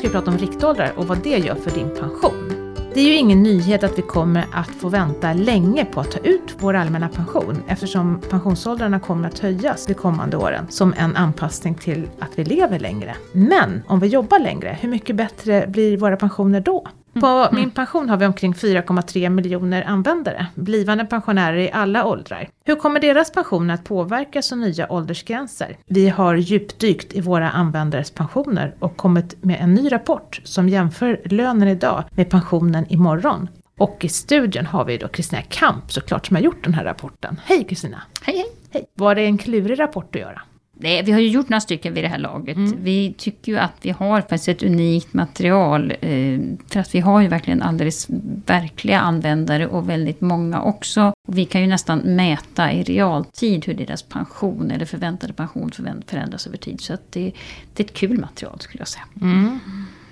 ska 0.00 0.08
vi 0.08 0.12
prata 0.12 0.30
om 0.30 0.38
riktåldrar 0.38 0.92
och 0.96 1.06
vad 1.06 1.18
det 1.18 1.38
gör 1.38 1.54
för 1.54 1.70
din 1.70 1.90
pension. 1.96 2.76
Det 2.94 3.00
är 3.00 3.04
ju 3.04 3.14
ingen 3.14 3.42
nyhet 3.42 3.84
att 3.84 3.98
vi 3.98 4.02
kommer 4.02 4.46
att 4.52 4.70
få 4.70 4.88
vänta 4.88 5.32
länge 5.32 5.84
på 5.84 6.00
att 6.00 6.10
ta 6.10 6.18
ut 6.18 6.56
vår 6.58 6.74
allmänna 6.74 7.08
pension 7.08 7.62
eftersom 7.68 8.20
pensionsåldrarna 8.30 9.00
kommer 9.00 9.28
att 9.28 9.38
höjas 9.38 9.86
de 9.86 9.94
kommande 9.94 10.36
åren 10.36 10.66
som 10.70 10.94
en 10.98 11.16
anpassning 11.16 11.74
till 11.74 12.08
att 12.18 12.30
vi 12.34 12.44
lever 12.44 12.78
längre. 12.78 13.14
Men 13.32 13.82
om 13.86 14.00
vi 14.00 14.06
jobbar 14.06 14.38
längre, 14.38 14.78
hur 14.80 14.88
mycket 14.88 15.16
bättre 15.16 15.66
blir 15.66 15.96
våra 15.96 16.16
pensioner 16.16 16.60
då? 16.60 16.86
På 17.20 17.26
Mm. 17.26 17.54
min 17.60 17.70
pension 17.70 18.08
har 18.08 18.16
vi 18.16 18.26
omkring 18.26 18.54
4,3 18.54 19.28
miljoner 19.30 19.82
användare, 19.82 20.46
blivande 20.54 21.04
pensionärer 21.04 21.56
i 21.56 21.70
alla 21.72 22.04
åldrar. 22.06 22.48
Hur 22.64 22.76
kommer 22.76 23.00
deras 23.00 23.32
pensioner 23.32 23.74
att 23.74 23.84
påverkas 23.84 24.52
av 24.52 24.58
nya 24.58 24.92
åldersgränser? 24.92 25.76
Vi 25.86 26.08
har 26.08 26.34
djupdykt 26.34 27.12
i 27.14 27.20
våra 27.20 27.50
användares 27.50 28.10
pensioner 28.10 28.74
och 28.78 28.96
kommit 28.96 29.44
med 29.44 29.60
en 29.60 29.74
ny 29.74 29.92
rapport 29.92 30.40
som 30.44 30.68
jämför 30.68 31.20
lönen 31.24 31.68
idag 31.68 32.04
med 32.10 32.30
pensionen 32.30 32.86
imorgon. 32.88 33.48
Och 33.78 34.04
i 34.04 34.08
studion 34.08 34.66
har 34.66 34.84
vi 34.84 34.96
då 34.98 35.08
Kristina 35.08 35.42
Kamp 35.42 35.92
såklart 35.92 36.26
som 36.26 36.36
har 36.36 36.42
gjort 36.42 36.64
den 36.64 36.74
här 36.74 36.84
rapporten. 36.84 37.40
Hej 37.44 37.64
Kristina! 37.64 38.02
Hej 38.22 38.36
hej! 38.36 38.46
Hej! 38.72 38.84
Var 38.94 39.14
det 39.14 39.22
en 39.24 39.38
klurig 39.38 39.80
rapport 39.80 40.16
att 40.16 40.20
göra? 40.20 40.42
Nej, 40.82 41.02
vi 41.02 41.12
har 41.12 41.20
ju 41.20 41.28
gjort 41.28 41.48
några 41.48 41.60
stycken 41.60 41.94
vid 41.94 42.04
det 42.04 42.08
här 42.08 42.18
laget. 42.18 42.56
Vi 42.58 43.14
tycker 43.18 43.52
ju 43.52 43.58
att 43.58 43.72
vi 43.82 43.90
har 43.90 44.20
faktiskt 44.20 44.48
ett 44.48 44.62
unikt 44.62 45.14
material. 45.14 45.92
Eh, 46.00 46.40
för 46.68 46.80
att 46.80 46.94
vi 46.94 47.00
har 47.00 47.20
ju 47.20 47.28
verkligen 47.28 47.62
alldeles 47.62 48.06
verkliga 48.46 49.00
användare 49.00 49.66
och 49.66 49.88
väldigt 49.88 50.20
många 50.20 50.62
också. 50.62 51.12
Och 51.28 51.38
vi 51.38 51.44
kan 51.44 51.60
ju 51.60 51.66
nästan 51.66 51.98
mäta 51.98 52.72
i 52.72 52.82
realtid 52.82 53.66
hur 53.66 53.74
deras 53.74 54.02
pension 54.02 54.70
eller 54.70 54.86
förväntade 54.86 55.32
pension 55.32 55.70
förändras 56.06 56.46
över 56.46 56.56
tid. 56.56 56.80
Så 56.80 56.94
att 56.94 57.12
det, 57.12 57.32
det 57.74 57.82
är 57.82 57.84
ett 57.84 57.94
kul 57.94 58.20
material 58.20 58.60
skulle 58.60 58.80
jag 58.80 58.88
säga. 58.88 59.04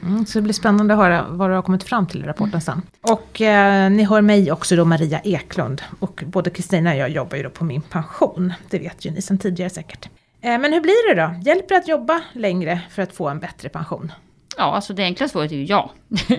Mm, 0.03 0.27
så 0.27 0.39
det 0.39 0.43
blir 0.43 0.55
spännande 0.55 0.95
att 0.95 1.01
höra 1.01 1.27
vad 1.29 1.51
du 1.51 1.55
har 1.55 1.63
kommit 1.63 1.85
fram 1.85 2.07
till 2.07 2.23
i 2.23 2.27
rapporten 2.27 2.61
sen. 2.61 2.83
Och 3.01 3.41
eh, 3.41 3.91
ni 3.91 4.05
hör 4.05 4.21
mig 4.21 4.53
också 4.53 4.77
då 4.77 4.85
Maria 4.85 5.21
Eklund. 5.21 5.83
Och 5.99 6.23
både 6.27 6.51
Kristina 6.51 6.91
och 6.91 6.97
jag 6.97 7.11
jobbar 7.11 7.37
ju 7.37 7.43
då 7.43 7.51
på 7.51 7.65
min 7.65 7.83
pension. 7.83 8.53
Det 8.71 8.79
vet 8.79 9.05
ju 9.05 9.11
ni 9.11 9.23
sedan 9.23 9.39
tidigare 9.39 9.71
säkert. 9.71 10.09
Eh, 10.41 10.59
men 10.59 10.73
hur 10.73 10.81
blir 10.81 11.15
det 11.15 11.23
då? 11.23 11.35
Hjälper 11.51 11.75
det 11.75 11.81
att 11.81 11.89
jobba 11.89 12.23
längre 12.33 12.81
för 12.91 13.03
att 13.03 13.13
få 13.13 13.29
en 13.29 13.41
bättre 13.41 13.69
pension? 13.69 14.13
Ja, 14.57 14.65
alltså 14.65 14.93
det 14.93 15.03
enkla 15.03 15.29
svaret 15.29 15.53
är 15.53 15.57
ju 15.57 15.65
ja. 15.65 15.91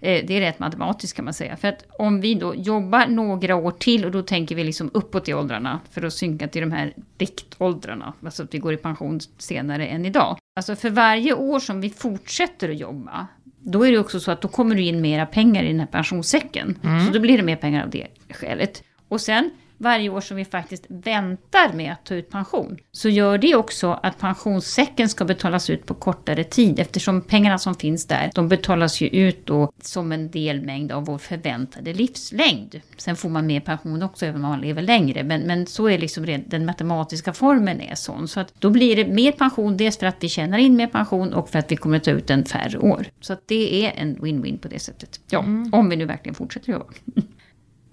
Eh, 0.00 0.24
det 0.26 0.36
är 0.36 0.40
rätt 0.40 0.58
matematiskt 0.58 1.16
kan 1.16 1.24
man 1.24 1.34
säga. 1.34 1.56
För 1.56 1.68
att 1.68 1.86
om 1.98 2.20
vi 2.20 2.34
då 2.34 2.54
jobbar 2.54 3.06
några 3.06 3.56
år 3.56 3.70
till 3.70 4.04
och 4.04 4.10
då 4.10 4.22
tänker 4.22 4.54
vi 4.54 4.64
liksom 4.64 4.90
uppåt 4.94 5.28
i 5.28 5.34
åldrarna 5.34 5.80
för 5.90 6.02
att 6.02 6.12
synka 6.12 6.48
till 6.48 6.60
de 6.60 6.72
här 6.72 6.94
riktåldrarna. 7.18 8.12
Alltså 8.24 8.42
att 8.42 8.54
vi 8.54 8.58
går 8.58 8.72
i 8.72 8.76
pension 8.76 9.20
senare 9.38 9.86
än 9.86 10.04
idag. 10.04 10.38
Alltså 10.56 10.76
för 10.76 10.90
varje 10.90 11.34
år 11.34 11.60
som 11.60 11.80
vi 11.80 11.90
fortsätter 11.90 12.70
att 12.70 12.78
jobba 12.78 13.26
då 13.64 13.86
är 13.86 13.92
det 13.92 13.98
också 13.98 14.20
så 14.20 14.30
att 14.30 14.40
då 14.40 14.48
kommer 14.48 14.74
det 14.74 14.82
in 14.82 15.00
mera 15.00 15.26
pengar 15.26 15.62
i 15.62 15.68
den 15.68 15.80
här 15.80 15.86
pensionssäcken. 15.86 16.78
Så 17.06 17.12
då 17.12 17.20
blir 17.20 17.36
det 17.36 17.42
mer 17.42 17.56
pengar 17.56 17.84
av 17.84 17.90
det 17.90 18.06
skälet. 18.30 18.82
Och 19.08 19.20
sen 19.20 19.50
varje 19.84 20.08
år 20.08 20.20
som 20.20 20.36
vi 20.36 20.44
faktiskt 20.44 20.84
väntar 20.88 21.72
med 21.72 21.92
att 21.92 22.04
ta 22.04 22.14
ut 22.14 22.30
pension, 22.30 22.78
så 22.92 23.08
gör 23.08 23.38
det 23.38 23.54
också 23.54 24.00
att 24.02 24.18
pensionssäcken 24.18 25.08
ska 25.08 25.24
betalas 25.24 25.70
ut 25.70 25.86
på 25.86 25.94
kortare 25.94 26.44
tid 26.44 26.78
eftersom 26.78 27.20
pengarna 27.20 27.58
som 27.58 27.74
finns 27.74 28.06
där, 28.06 28.30
de 28.34 28.48
betalas 28.48 29.00
ju 29.00 29.08
ut 29.08 29.46
då 29.46 29.72
som 29.82 30.12
en 30.12 30.30
delmängd 30.30 30.92
av 30.92 31.04
vår 31.04 31.18
förväntade 31.18 31.92
livslängd. 31.92 32.80
Sen 32.96 33.16
får 33.16 33.28
man 33.28 33.46
mer 33.46 33.60
pension 33.60 34.02
också 34.02 34.26
även 34.26 34.44
om 34.44 34.50
man 34.50 34.60
lever 34.60 34.82
längre, 34.82 35.24
men, 35.24 35.40
men 35.40 35.66
så 35.66 35.88
är 35.88 35.98
liksom 35.98 36.42
den 36.46 36.66
matematiska 36.66 37.32
formeln 37.32 37.80
är 37.80 37.94
sån. 37.94 38.28
Så 38.28 38.40
att 38.40 38.54
då 38.58 38.70
blir 38.70 38.96
det 38.96 39.06
mer 39.06 39.32
pension, 39.32 39.76
dels 39.76 39.98
för 39.98 40.06
att 40.06 40.16
vi 40.20 40.28
tjänar 40.28 40.58
in 40.58 40.76
mer 40.76 40.86
pension 40.86 41.34
och 41.34 41.48
för 41.48 41.58
att 41.58 41.72
vi 41.72 41.76
kommer 41.76 41.98
ta 41.98 42.10
ut 42.10 42.26
den 42.26 42.44
färre 42.44 42.78
år. 42.78 43.06
Så 43.20 43.32
att 43.32 43.48
det 43.48 43.86
är 43.86 43.92
en 43.96 44.16
win-win 44.16 44.58
på 44.58 44.68
det 44.68 44.78
sättet. 44.78 45.20
Ja, 45.30 45.38
om 45.72 45.88
vi 45.90 45.96
nu 45.96 46.04
verkligen 46.04 46.34
fortsätter 46.34 46.72
jobba. 46.72 46.86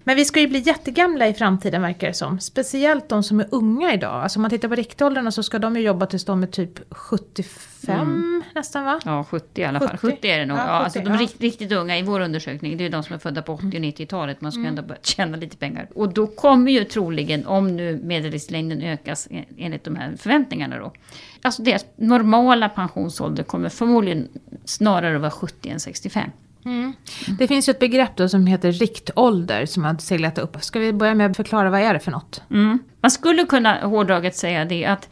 Men 0.04 0.16
vi 0.16 0.26
ska 0.26 0.40
ju 0.40 0.48
bli 0.48 0.60
jättegamla 0.60 1.28
i 1.28 1.34
framtiden 1.34 1.82
verkar 1.82 2.08
det 2.08 2.14
som. 2.14 2.40
Speciellt 2.40 3.10
de 3.10 3.24
som 3.24 3.40
är 3.40 3.48
unga 3.52 3.94
idag. 3.94 4.24
Alltså 4.24 4.40
om 4.40 4.42
man 4.42 4.50
tittar 4.52 4.68
på 4.68 4.76
riktåldrarna 4.76 5.32
så 5.32 5.44
ska 5.44 5.60
de 5.60 5.76
ju 5.76 5.82
jobba 5.82 6.06
tills 6.06 6.26
de 6.26 6.44
är 6.44 6.48
typ 6.48 6.80
75 6.94 8.44
nästan 8.56 8.86
va? 8.86 9.00
Ja, 9.06 9.24
70 9.30 9.62
i 9.62 9.64
alla 9.66 9.80
fall. 9.80 9.98
70. 9.98 10.16
70, 10.16 10.28
är 10.28 10.40
det 10.40 10.46
nog. 10.46 10.58
Ja, 10.58 10.62
Ja, 10.68 10.70
alltså 10.72 11.00
70, 11.00 11.10
de 11.10 11.14
ja. 11.16 11.22
rikt, 11.22 11.42
riktigt 11.42 11.72
unga 11.72 11.98
i 11.98 12.02
vår 12.02 12.20
undersökning, 12.20 12.78
det 12.78 12.86
är 12.86 12.90
de 12.90 13.04
som 13.04 13.16
är 13.16 13.20
födda 13.20 13.42
på 13.42 13.54
80 13.54 13.66
och 13.68 13.72
90-talet. 13.74 14.42
Man 14.42 14.52
ska 14.52 14.62
ändå 14.62 14.82
börja 14.82 15.02
tjäna 15.04 15.38
lite 15.38 15.58
pengar. 15.58 15.88
Och 15.96 16.14
då 16.14 16.28
kommer 16.28 16.72
ju 16.72 16.84
troligen, 16.84 17.46
om 17.48 17.76
nu 17.76 18.00
medellivslängden 18.04 18.82
ökas 18.82 19.28
en- 19.32 19.46
enligt 19.58 19.84
de 19.84 19.96
här 19.96 20.14
förväntningarna 20.18 20.78
då. 20.80 20.94
Alltså 21.42 21.62
deras 21.64 21.86
normala 21.96 22.70
pensionsålder 22.70 23.44
kommer 23.44 23.70
förmodligen 23.70 24.28
snarare 24.66 25.18
vara 25.18 25.32
70 25.32 25.70
än 25.70 25.80
65. 25.80 26.30
Mm. 26.66 26.94
Det 27.40 27.48
finns 27.48 27.70
ju 27.70 27.72
ett 27.72 27.80
begrepp 27.80 28.16
då 28.16 28.30
som 28.30 28.48
heter 28.48 28.72
riktålder 28.72 29.66
som 29.66 29.84
har 29.84 29.96
seglat 29.96 30.38
upp. 30.38 30.58
Ska 30.64 30.80
vi 30.80 30.94
börja 30.94 31.16
med 31.16 31.32
att 31.32 31.38
förklara 31.38 31.70
vad 31.70 31.82
är 31.82 31.94
det 31.94 32.00
för 32.00 32.12
något? 32.12 32.42
Mm. 32.52 32.80
Man 33.02 33.12
skulle 33.12 33.46
kunna 33.46 33.88
hårdraget 33.88 34.36
säga 34.36 34.66
det 34.66 34.86
att 34.86 35.10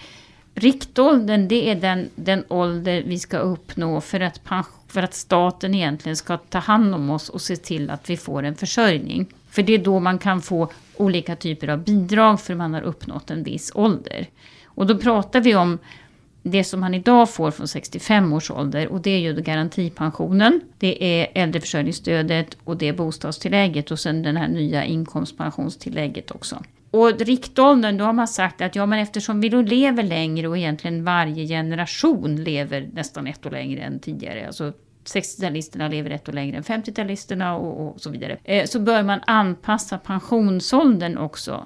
riktåldern 0.56 1.48
det 1.48 1.70
är 1.70 1.76
den, 1.76 2.10
den 2.16 2.44
ålder 2.48 3.04
vi 3.08 3.20
ska 3.20 3.38
uppnå 3.38 4.02
för 4.02 4.20
att, 4.20 4.42
för 4.88 5.04
att 5.04 5.14
staten 5.14 5.74
egentligen 5.74 6.16
ska 6.16 6.38
ta 6.38 6.60
hand 6.60 6.96
om 6.96 7.10
oss 7.10 7.30
och 7.30 7.42
se 7.42 7.56
till 7.56 7.90
att 7.90 8.10
vi 8.10 8.18
får 8.18 8.44
en 8.44 8.56
försörjning. 8.56 9.26
För 9.50 9.64
det 9.64 9.74
är 9.74 9.78
då 9.78 10.00
man 10.00 10.20
kan 10.20 10.42
få 10.42 10.72
olika 10.98 11.36
typer 11.36 11.68
av 11.68 11.84
bidrag 11.84 12.42
för 12.42 12.56
man 12.56 12.74
har 12.74 12.82
uppnått 12.82 13.32
en 13.32 13.44
viss 13.44 13.72
ålder. 13.76 14.28
Och 14.66 14.88
då 14.88 14.98
pratar 14.98 15.42
vi 15.42 15.56
om 15.56 15.80
det 16.44 16.64
som 16.64 16.80
man 16.80 16.94
idag 16.94 17.30
får 17.30 17.52
från 17.52 17.68
65 17.68 18.34
års 18.34 18.52
ålder 18.52 18.88
och 18.88 19.02
det 19.02 19.12
är 19.12 19.20
ju 19.20 19.34
garantipensionen, 19.34 20.62
det 20.78 21.22
är 21.22 21.44
äldreförsörjningsstödet 21.44 22.58
och 22.64 22.78
det 22.78 22.88
är 22.88 22.94
bostadstillägget 22.94 23.92
och 23.92 24.00
sen 24.00 24.24
den 24.24 24.38
här 24.38 24.48
nya 24.48 24.86
inkomstpensionstillägget 24.86 26.32
också. 26.32 26.64
Och 26.92 27.20
riktåldern, 27.20 27.98
då 27.98 28.06
har 28.06 28.14
man 28.14 28.28
sagt 28.28 28.62
att 28.62 28.76
ja 28.76 28.86
men 28.86 29.00
eftersom 29.00 29.42
vi 29.42 29.50
då 29.50 29.62
lever 29.62 30.04
längre 30.04 30.48
och 30.48 30.58
egentligen 30.58 31.04
varje 31.04 31.48
generation 31.48 32.44
lever 32.44 32.90
nästan 32.94 33.28
ett 33.28 33.46
år 33.46 33.52
längre 33.52 33.82
än 33.82 34.00
tidigare, 34.00 34.48
alltså 34.48 34.74
60-talisterna 35.06 35.90
lever 35.90 36.10
ett 36.10 36.30
år 36.30 36.34
längre 36.34 36.58
än 36.58 36.64
50-talisterna 36.64 37.54
och, 37.58 37.88
och 37.88 38.02
så 38.02 38.10
vidare. 38.10 38.38
Eh, 38.44 38.66
så 38.66 38.80
bör 38.80 39.04
man 39.04 39.20
anpassa 39.28 39.98
pensionsåldern 39.98 41.18
också 41.18 41.66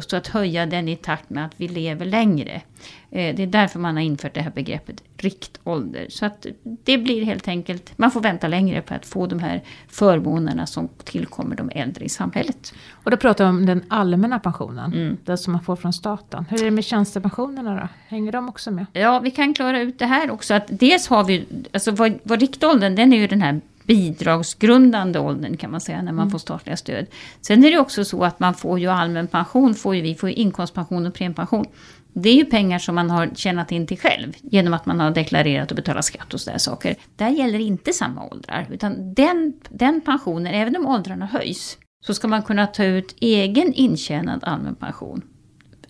så- 0.00 0.16
att 0.16 0.26
höja 0.26 0.66
den 0.66 0.88
i 0.88 0.96
takt 0.96 1.30
med 1.30 1.44
att 1.46 1.52
vi 1.56 1.68
lever 1.68 2.06
längre. 2.06 2.62
Eh, 3.10 3.34
Det 3.36 3.42
är 3.42 3.46
därför 3.46 3.78
man 3.78 3.96
har 3.96 4.02
infört 4.02 4.34
det 4.34 4.40
här 4.40 4.50
begreppet 4.50 5.02
riktålder. 5.16 6.06
Så 6.08 6.26
att 6.26 6.46
det 6.62 6.98
blir 6.98 7.24
helt 7.24 7.48
enkelt, 7.48 7.92
man 7.98 8.10
får 8.10 8.20
vänta 8.20 8.48
längre 8.48 8.82
på 8.82 8.94
att 8.94 9.06
få 9.06 9.26
de 9.26 9.38
här 9.38 9.62
förmånerna 9.88 10.66
som 10.66 10.88
tillkommer 11.04 11.56
de 11.56 11.70
äldre 11.74 12.04
i 12.04 12.08
samhället. 12.08 12.74
Och 13.04 13.10
då 13.10 13.16
pratar 13.16 13.44
vi 13.44 13.50
om 13.50 13.66
den 13.66 13.84
allmänna 13.88 14.38
pensionen. 14.38 14.92
Mm. 14.92 15.16
Den 15.24 15.38
som 15.38 15.52
man 15.52 15.62
får 15.62 15.76
från 15.76 15.92
staten. 15.92 16.44
Hur 16.50 16.60
är 16.60 16.64
det 16.64 16.70
med 16.70 16.84
tjänstepensionerna 16.84 17.80
då? 17.80 17.88
Hänger 18.08 18.32
de 18.32 18.48
också 18.48 18.70
med? 18.70 18.86
Ja, 18.92 19.18
vi 19.18 19.30
kan 19.30 19.54
klara 19.54 19.80
ut 19.80 19.98
det 19.98 20.06
här 20.06 20.30
också. 20.30 20.54
Att 20.54 20.66
dels 20.68 21.08
har 21.08 21.24
vi, 21.24 21.44
alltså 21.72 21.90
vad, 21.90 22.18
vad 22.22 22.40
riktåldern, 22.40 22.94
den 22.94 23.12
är 23.12 23.16
ju 23.16 23.26
den 23.26 23.42
här 23.42 23.60
bidragsgrundande 23.88 25.18
åldern 25.18 25.56
kan 25.56 25.70
man 25.70 25.80
säga 25.80 26.02
när 26.02 26.12
man 26.12 26.30
får 26.30 26.38
statliga 26.38 26.76
stöd. 26.76 27.06
Sen 27.40 27.64
är 27.64 27.70
det 27.70 27.78
också 27.78 28.04
så 28.04 28.24
att 28.24 28.40
man 28.40 28.54
får 28.54 28.78
ju 28.78 28.86
allmän 28.86 29.26
pension, 29.26 29.74
får 29.74 29.96
ju, 29.96 30.02
vi 30.02 30.14
får 30.14 30.28
ju 30.28 30.34
inkomstpension 30.34 31.06
och 31.06 31.14
premiepension. 31.14 31.66
Det 32.12 32.28
är 32.28 32.34
ju 32.34 32.44
pengar 32.44 32.78
som 32.78 32.94
man 32.94 33.10
har 33.10 33.30
tjänat 33.34 33.72
in 33.72 33.86
till 33.86 33.98
själv 33.98 34.32
genom 34.42 34.74
att 34.74 34.86
man 34.86 35.00
har 35.00 35.10
deklarerat 35.10 35.70
och 35.70 35.76
betalat 35.76 36.04
skatt 36.04 36.34
och 36.34 36.40
sådär 36.40 36.58
saker. 36.58 36.96
Där 37.16 37.28
gäller 37.28 37.58
inte 37.58 37.92
samma 37.92 38.24
åldrar, 38.26 38.66
utan 38.70 39.14
den, 39.14 39.52
den 39.68 40.00
pensionen, 40.00 40.54
även 40.54 40.76
om 40.76 40.86
åldrarna 40.86 41.26
höjs, 41.26 41.78
så 42.06 42.14
ska 42.14 42.28
man 42.28 42.42
kunna 42.42 42.66
ta 42.66 42.84
ut 42.84 43.16
egen 43.20 43.72
intjänad 43.72 44.44
allmän 44.44 44.74
pension 44.74 45.22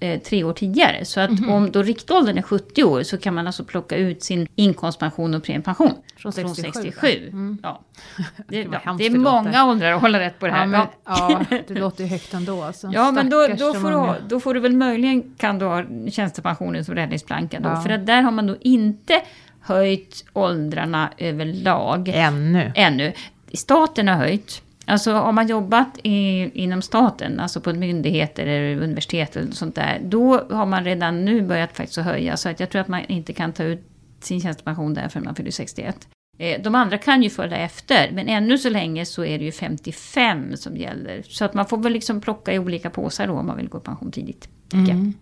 eh, 0.01 0.21
tre 0.21 0.45
år 0.45 0.53
tidigare. 0.53 1.05
Så 1.05 1.21
att 1.21 1.31
om 1.31 1.71
då 1.71 1.83
riktåldern 1.83 2.39
är 2.39 2.43
70 2.43 2.85
år 2.85 3.03
så 3.03 3.19
kan 3.19 3.35
man 3.35 3.47
alltså 3.47 3.65
plocka 3.65 3.97
ut 3.97 4.23
sin 4.23 4.49
inkomstpension 4.55 5.35
och 5.35 5.43
premiepension 5.43 5.93
Från 6.17 6.33
från 6.33 6.55
67, 6.55 6.73
67. 6.73 7.33
Ja. 7.63 7.81
Det, 8.49 8.65
vad 8.65 8.81
ja, 8.85 8.93
det 8.99 9.07
är 9.07 9.11
det 9.11 9.19
många 9.19 9.67
åldrar 9.67 9.93
att 9.93 10.01
hålla 10.01 10.21
rätt 10.21 10.39
på 10.39 10.47
det 10.47 10.53
här. 10.53 10.61
Ja, 10.61 10.67
men, 10.67 10.87
Ja. 11.05 11.45
det 11.69 11.75
låter 11.75 12.05
ju 12.05 12.11
högt 12.11 12.35
ändå. 12.35 12.63
Alltså. 12.63 12.91
Ja, 12.93 13.13
men 13.13 13.31
då, 13.31 13.47
då, 13.59 13.75
får 13.75 13.91
du, 13.91 14.29
då 14.29 14.41
får 14.41 14.55
du 14.55 14.61
väl 14.61 14.73
möjligen 14.77 15.35
kan 15.39 15.59
du 15.59 15.65
ha 15.65 15.85
tjänstepensionen 16.11 16.85
som 16.85 16.95
räddningsplanka 16.95 17.61
då. 17.61 17.69
Ja. 17.69 17.81
För 17.81 17.91
att 17.91 18.07
där 18.07 18.23
har 18.23 18.31
man 18.31 18.47
då 18.47 18.57
inte 18.61 19.23
höjt 19.61 20.25
åldrarna 20.33 21.11
överlag 21.19 22.09
Ännu. 22.15 22.73
ännu. 22.75 23.13
Staten 23.53 24.09
har 24.09 24.15
höjt. 24.15 24.63
Alltså 24.89 25.13
har 25.13 25.33
man 25.33 25.47
jobbat 25.47 25.99
i, 26.03 26.51
inom 26.55 26.83
staten, 26.83 27.41
alltså 27.41 27.61
på 27.61 27.73
myndigheter 27.73 28.47
eller 28.47 28.83
universitet 28.83 29.37
eller 29.37 29.53
sånt 29.53 29.75
där, 29.75 30.01
då 30.05 30.47
har 30.51 30.67
man 30.67 30.85
redan 30.85 31.25
nu 31.25 31.43
börjat 31.43 31.77
faktiskt 31.77 31.99
att 31.99 32.05
höja. 32.05 32.37
Så 32.37 32.49
att 32.49 32.61
jag 32.61 32.71
tror 32.71 32.81
att 32.81 32.89
man 32.89 33.05
inte 33.05 33.33
kan 33.33 33.53
ta 33.53 33.63
ut 33.63 33.83
sin 34.21 34.41
tjänstepension 34.41 34.95
där 34.95 35.09
förrän 35.09 35.25
man 35.25 35.35
fyller 35.35 35.51
61. 35.51 36.09
Eh, 36.39 36.63
De 36.63 36.75
andra 36.75 36.99
kan 36.99 37.23
ju 37.23 37.31
följa 37.31 37.57
efter, 37.57 38.11
men 38.13 38.29
ännu 38.29 38.59
så 38.59 38.71
länge 38.71 39.07
så 39.07 39.25
är 39.25 39.39
det 39.39 39.45
ju 39.45 39.53
55 39.53 40.57
som 40.57 40.77
gäller. 40.77 41.23
Så 41.23 41.45
att 41.45 41.55
man 41.55 41.67
får 41.67 41.79
väl 41.79 41.93
liksom 41.93 42.21
plocka 42.21 42.53
i 42.53 42.59
olika 42.59 42.91
påsar 42.91 43.27
då 43.27 43.33
om 43.33 43.47
man 43.47 43.57
vill 43.57 43.69
gå 43.69 43.79
i 43.79 43.81
pension 43.81 44.13
tidigt. 44.13 44.49
jag. 44.89 44.91
Mm. 44.91 45.15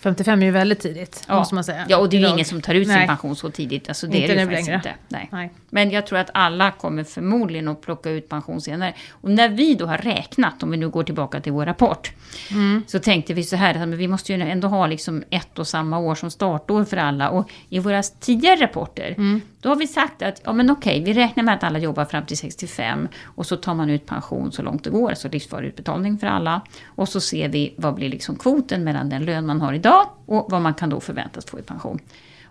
55 0.00 0.42
är 0.42 0.46
ju 0.46 0.52
väldigt 0.52 0.80
tidigt, 0.80 1.24
Ja. 1.28 1.34
måste 1.38 1.54
man 1.54 1.64
säga. 1.64 1.86
Ja, 1.88 1.96
och 1.98 2.08
det 2.08 2.16
är 2.16 2.20
ju 2.20 2.28
ingen 2.28 2.44
som 2.44 2.60
tar 2.62 2.74
ut 2.74 2.86
sin 2.86 2.96
Nej. 2.96 3.06
pension 3.06 3.36
så 3.36 3.50
tidigt. 3.50 3.88
Alltså, 3.88 4.06
det 4.06 4.16
Inte 4.18 4.32
är 4.32 4.36
det 4.36 4.42
ju 4.42 4.46
faktiskt 4.48 4.66
längre. 4.68 4.76
inte. 4.78 4.94
Nej. 5.08 5.28
Nej. 5.32 5.50
Men 5.70 5.90
jag 5.90 6.06
tror 6.06 6.18
att 6.18 6.30
alla 6.34 6.70
kommer 6.70 7.04
förmodligen 7.04 7.68
att 7.68 7.80
plocka 7.80 8.10
ut 8.10 8.28
pension 8.28 8.60
senare. 8.60 8.94
Och 9.10 9.30
när 9.30 9.48
vi 9.48 9.74
då 9.74 9.86
har 9.86 9.98
räknat, 9.98 10.62
om 10.62 10.70
vi 10.70 10.76
nu 10.76 10.88
går 10.88 11.02
tillbaka 11.02 11.40
till 11.40 11.52
vår 11.52 11.66
rapport, 11.66 12.12
Mm. 12.50 12.82
så 12.86 12.98
tänkte 12.98 13.34
vi 13.34 13.42
så 13.44 13.56
här, 13.56 13.74
att 13.82 13.88
vi 13.88 14.08
måste 14.08 14.32
ju 14.32 14.42
ändå 14.42 14.68
ha 14.68 14.86
liksom 14.86 15.24
ett 15.30 15.58
och 15.58 15.66
samma 15.66 15.98
år 15.98 16.14
som 16.14 16.30
startår 16.30 16.84
för 16.84 16.96
alla. 16.96 17.30
Och 17.30 17.50
i 17.68 17.78
våra 17.78 18.02
tidigare 18.02 18.56
rapporter, 18.60 19.14
Mm. 19.16 19.40
då 19.60 19.68
har 19.68 19.76
vi 19.76 19.86
sagt 19.86 20.22
att 20.22 20.40
ja 20.44 20.52
men 20.52 20.70
okej, 20.70 21.02
vi 21.04 21.12
räknar 21.12 21.44
med 21.44 21.54
att 21.54 21.64
alla 21.64 21.78
jobbar 21.78 22.04
fram 22.04 22.26
till 22.26 22.36
65 22.38 23.08
och 23.24 23.46
så 23.46 23.56
tar 23.56 23.74
man 23.74 23.90
ut 23.90 24.06
pension 24.06 24.52
så 24.52 24.62
långt 24.62 24.84
det 24.84 24.90
går, 24.90 25.10
alltså 25.10 25.28
livsvarig 25.28 25.68
utbetalning 25.68 26.18
för 26.18 26.26
alla. 26.26 26.60
Och 26.86 27.08
så 27.08 27.20
ser 27.20 27.48
vi 27.48 27.74
vad 27.76 27.94
blir 27.94 28.08
liksom 28.08 28.36
kvoten 28.36 28.84
mellan 28.84 29.08
den 29.08 29.24
lön 29.24 29.46
man 29.46 29.60
har 29.60 29.72
idag 29.72 29.87
och 30.26 30.46
vad 30.50 30.62
man 30.62 30.74
kan 30.74 30.90
då 30.90 31.00
förväntas 31.00 31.44
få 31.44 31.58
i 31.58 31.62
pension. 31.62 32.00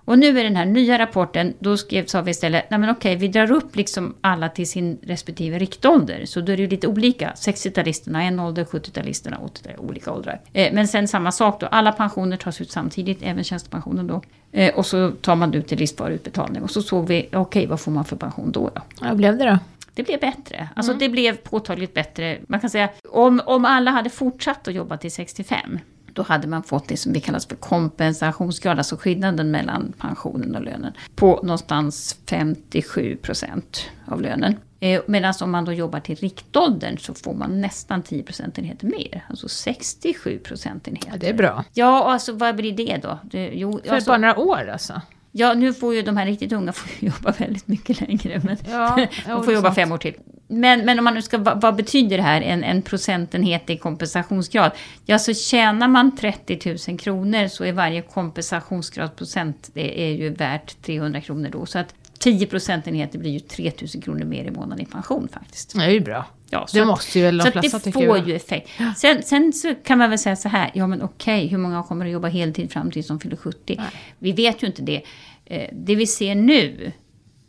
Och 0.08 0.20
nu 0.20 0.40
i 0.40 0.44
den 0.44 0.56
här 0.56 0.66
nya 0.66 1.00
rapporten, 1.00 1.54
då 1.60 1.78
skrev, 1.78 2.06
sa 2.06 2.22
vi 2.22 2.32
istället, 2.32 2.70
nej 2.70 2.80
men 2.80 2.90
okej, 2.90 3.16
vi 3.16 3.28
drar 3.28 3.52
upp 3.52 3.76
liksom 3.76 4.16
alla 4.22 4.50
till 4.50 4.70
sin 4.70 4.98
respektive 5.02 5.60
riktålder. 5.60 6.26
Så 6.26 6.42
då 6.42 6.52
är 6.52 6.58
det 6.58 6.64
ju 6.64 6.70
lite 6.70 6.88
olika. 6.88 7.34
60-talisterna 7.36 8.22
en 8.22 8.40
ålder, 8.40 8.64
70-talisterna 8.64 9.44
80 9.46 9.70
olika 9.78 10.12
åldrar. 10.12 10.42
Eh, 10.54 10.74
men 10.74 10.88
sen 10.88 11.08
samma 11.08 11.32
sak 11.32 11.60
då, 11.60 11.68
alla 11.68 11.92
pensioner 11.92 12.38
tas 12.38 12.62
ut 12.62 12.72
samtidigt, 12.72 13.20
även 13.22 13.44
tjänstepensionen 13.44 14.08
då. 14.08 14.22
Eh, 14.52 14.76
och 14.76 14.86
så 14.86 15.12
tar 15.12 15.36
man 15.36 15.54
ut 15.54 15.68
till 15.68 15.78
riskbar 15.78 16.10
utbetalning. 16.10 16.64
Och 16.64 16.72
så 16.72 16.82
såg 16.82 17.08
vi, 17.08 17.30
okej, 17.34 17.68
vad 17.68 17.80
får 17.80 17.92
man 17.92 18.06
för 18.06 18.16
pension 18.16 18.52
då? 18.52 18.72
då? 18.76 18.82
Vad 19.02 19.18
blev 19.18 19.38
det 19.38 19.46
då? 19.46 19.60
Det 19.94 20.04
blev 20.04 20.20
bättre. 20.20 20.70
Alltså 20.76 20.94
det 20.94 21.10
blev 21.10 21.38
påtagligt 21.38 21.94
bättre. 21.94 22.38
Man 22.48 22.60
kan 22.60 22.70
säga, 22.70 22.90
om, 23.10 23.42
om 23.46 23.66
alla 23.66 23.92
hade 23.92 24.10
fortsatt 24.10 24.68
att 24.68 24.74
jobba 24.74 24.98
till 24.98 25.12
65, 25.12 25.80
då 26.18 26.24
hade 26.24 26.48
man 26.48 26.64
fått 26.64 26.88
det 26.88 26.98
som 26.98 27.14
vi 27.14 27.20
kallar 27.20 27.40
för 27.40 27.56
kompensationsgrad, 27.56 28.78
alltså 28.78 28.98
skillnaden 28.98 29.52
mellan 29.52 29.94
pensionen 29.98 30.56
och 30.56 30.62
lönen, 30.62 30.94
på 31.16 31.40
någonstans 31.44 32.18
57 32.30 33.16
procent 33.16 33.82
av 34.06 34.22
lönen. 34.22 34.56
Eh, 34.80 35.02
Medan 35.08 35.34
om 35.42 35.52
man 35.52 35.66
då 35.66 35.74
jobbar 35.74 36.00
till 36.00 36.16
riktåldern 36.16 36.98
så 36.98 37.14
får 37.14 37.34
man 37.34 37.62
nästan 37.62 38.02
10 38.04 38.24
procentenheter 38.24 38.88
mer, 38.88 39.26
alltså 39.30 39.48
67 39.48 40.40
procentenheter. 40.40 41.10
Ja, 41.12 41.18
det 41.18 41.30
är 41.30 41.34
bra. 41.34 41.64
Ja, 41.74 42.04
alltså 42.12 42.34
vad 42.34 42.56
blir 42.56 42.72
det 42.72 42.98
då? 43.04 43.20
Det, 43.24 43.52
jo, 43.54 43.80
För 43.86 43.96
alltså, 43.96 44.10
bara 44.10 44.18
några 44.18 44.38
år 44.40 44.70
alltså? 44.70 45.02
ja, 45.32 45.54
nu 45.54 45.74
får 45.74 45.96
ju 45.96 46.02
de 46.02 46.18
här 46.18 46.26
riktigt 46.26 46.52
unga 46.52 46.72
får 46.74 46.90
jobba 47.08 47.32
väldigt 47.32 47.68
mycket 47.68 48.02
längre. 48.02 48.42
Men 48.44 48.58
Ja, 48.70 49.08
de 49.28 49.44
får 49.44 49.54
jobba 49.54 49.74
fem 49.74 49.92
år 49.92 49.98
till. 49.98 50.16
Men, 50.48 50.86
men 50.86 50.98
om 51.00 51.04
man 51.06 51.14
nu 51.14 51.22
ska, 51.22 51.38
vad, 51.38 51.62
vad 51.62 51.76
betyder 51.76 52.18
det 52.18 52.24
här, 52.24 52.42
en, 52.42 52.64
en 52.64 52.82
procentenhet 52.82 53.70
i 53.70 53.78
kompensationsgrad? 53.78 54.72
Ja, 55.06 55.20
så 55.20 55.34
tjänar 55.34 55.88
man 55.88 56.18
30 56.18 56.78
000 56.90 57.00
kronor 57.00 57.48
så 57.48 57.64
är 57.64 57.72
varje 57.74 58.02
kompensationsgradsprocent, 58.02 59.70
det 59.74 60.02
är 60.04 60.12
ju 60.12 60.30
värt 60.30 60.82
300 60.82 61.22
kronor 61.22 61.50
då. 61.52 61.66
Så 61.66 61.80
att 61.80 61.94
10 62.20 62.46
procentenheter 62.48 63.20
blir 63.20 63.32
ju 63.32 63.40
3 63.40 63.72
000 63.94 64.04
kronor 64.04 64.24
mer 64.26 64.44
i 64.46 64.52
månaden 64.52 64.80
i 64.82 64.86
pension 64.86 65.28
faktiskt. 65.34 65.76
Det 65.76 65.84
är 65.86 65.90
ju 65.90 66.00
bra. 66.00 66.26
Ja, 66.50 66.68
så 66.68 66.78
Det 66.78 66.86
måste 66.86 67.20
ju 67.20 67.26
väl 67.26 67.38
de 67.38 67.44
så 67.44 67.52
flesta 67.52 67.80
det 67.84 67.92
får 67.92 68.02
bra. 68.02 68.28
ju 68.28 68.36
effekt. 68.36 68.70
Sen, 68.98 69.24
sen 69.24 69.54
så 69.54 69.76
kan 69.84 69.98
man 69.98 70.10
väl 70.10 70.20
säga 70.20 70.36
så 70.36 70.50
här, 70.50 70.72
ja 70.74 70.88
men 70.88 71.02
okej, 71.02 71.48
hur 71.48 71.58
många 71.58 71.84
kommer 71.84 72.06
att 72.06 72.12
jobba 72.12 72.28
heltid 72.28 72.72
fram 72.72 72.92
till 72.92 73.04
som 73.04 73.20
fyller 73.20 73.36
70? 73.38 73.76
Nej. 73.78 73.88
Vi 74.20 74.32
vet 74.32 74.64
ju 74.64 74.68
inte 74.68 74.82
det. 74.82 75.02
Eh, 75.46 75.70
Det 75.74 75.96
vi 75.96 76.08
ser 76.08 76.36
nu, 76.36 76.92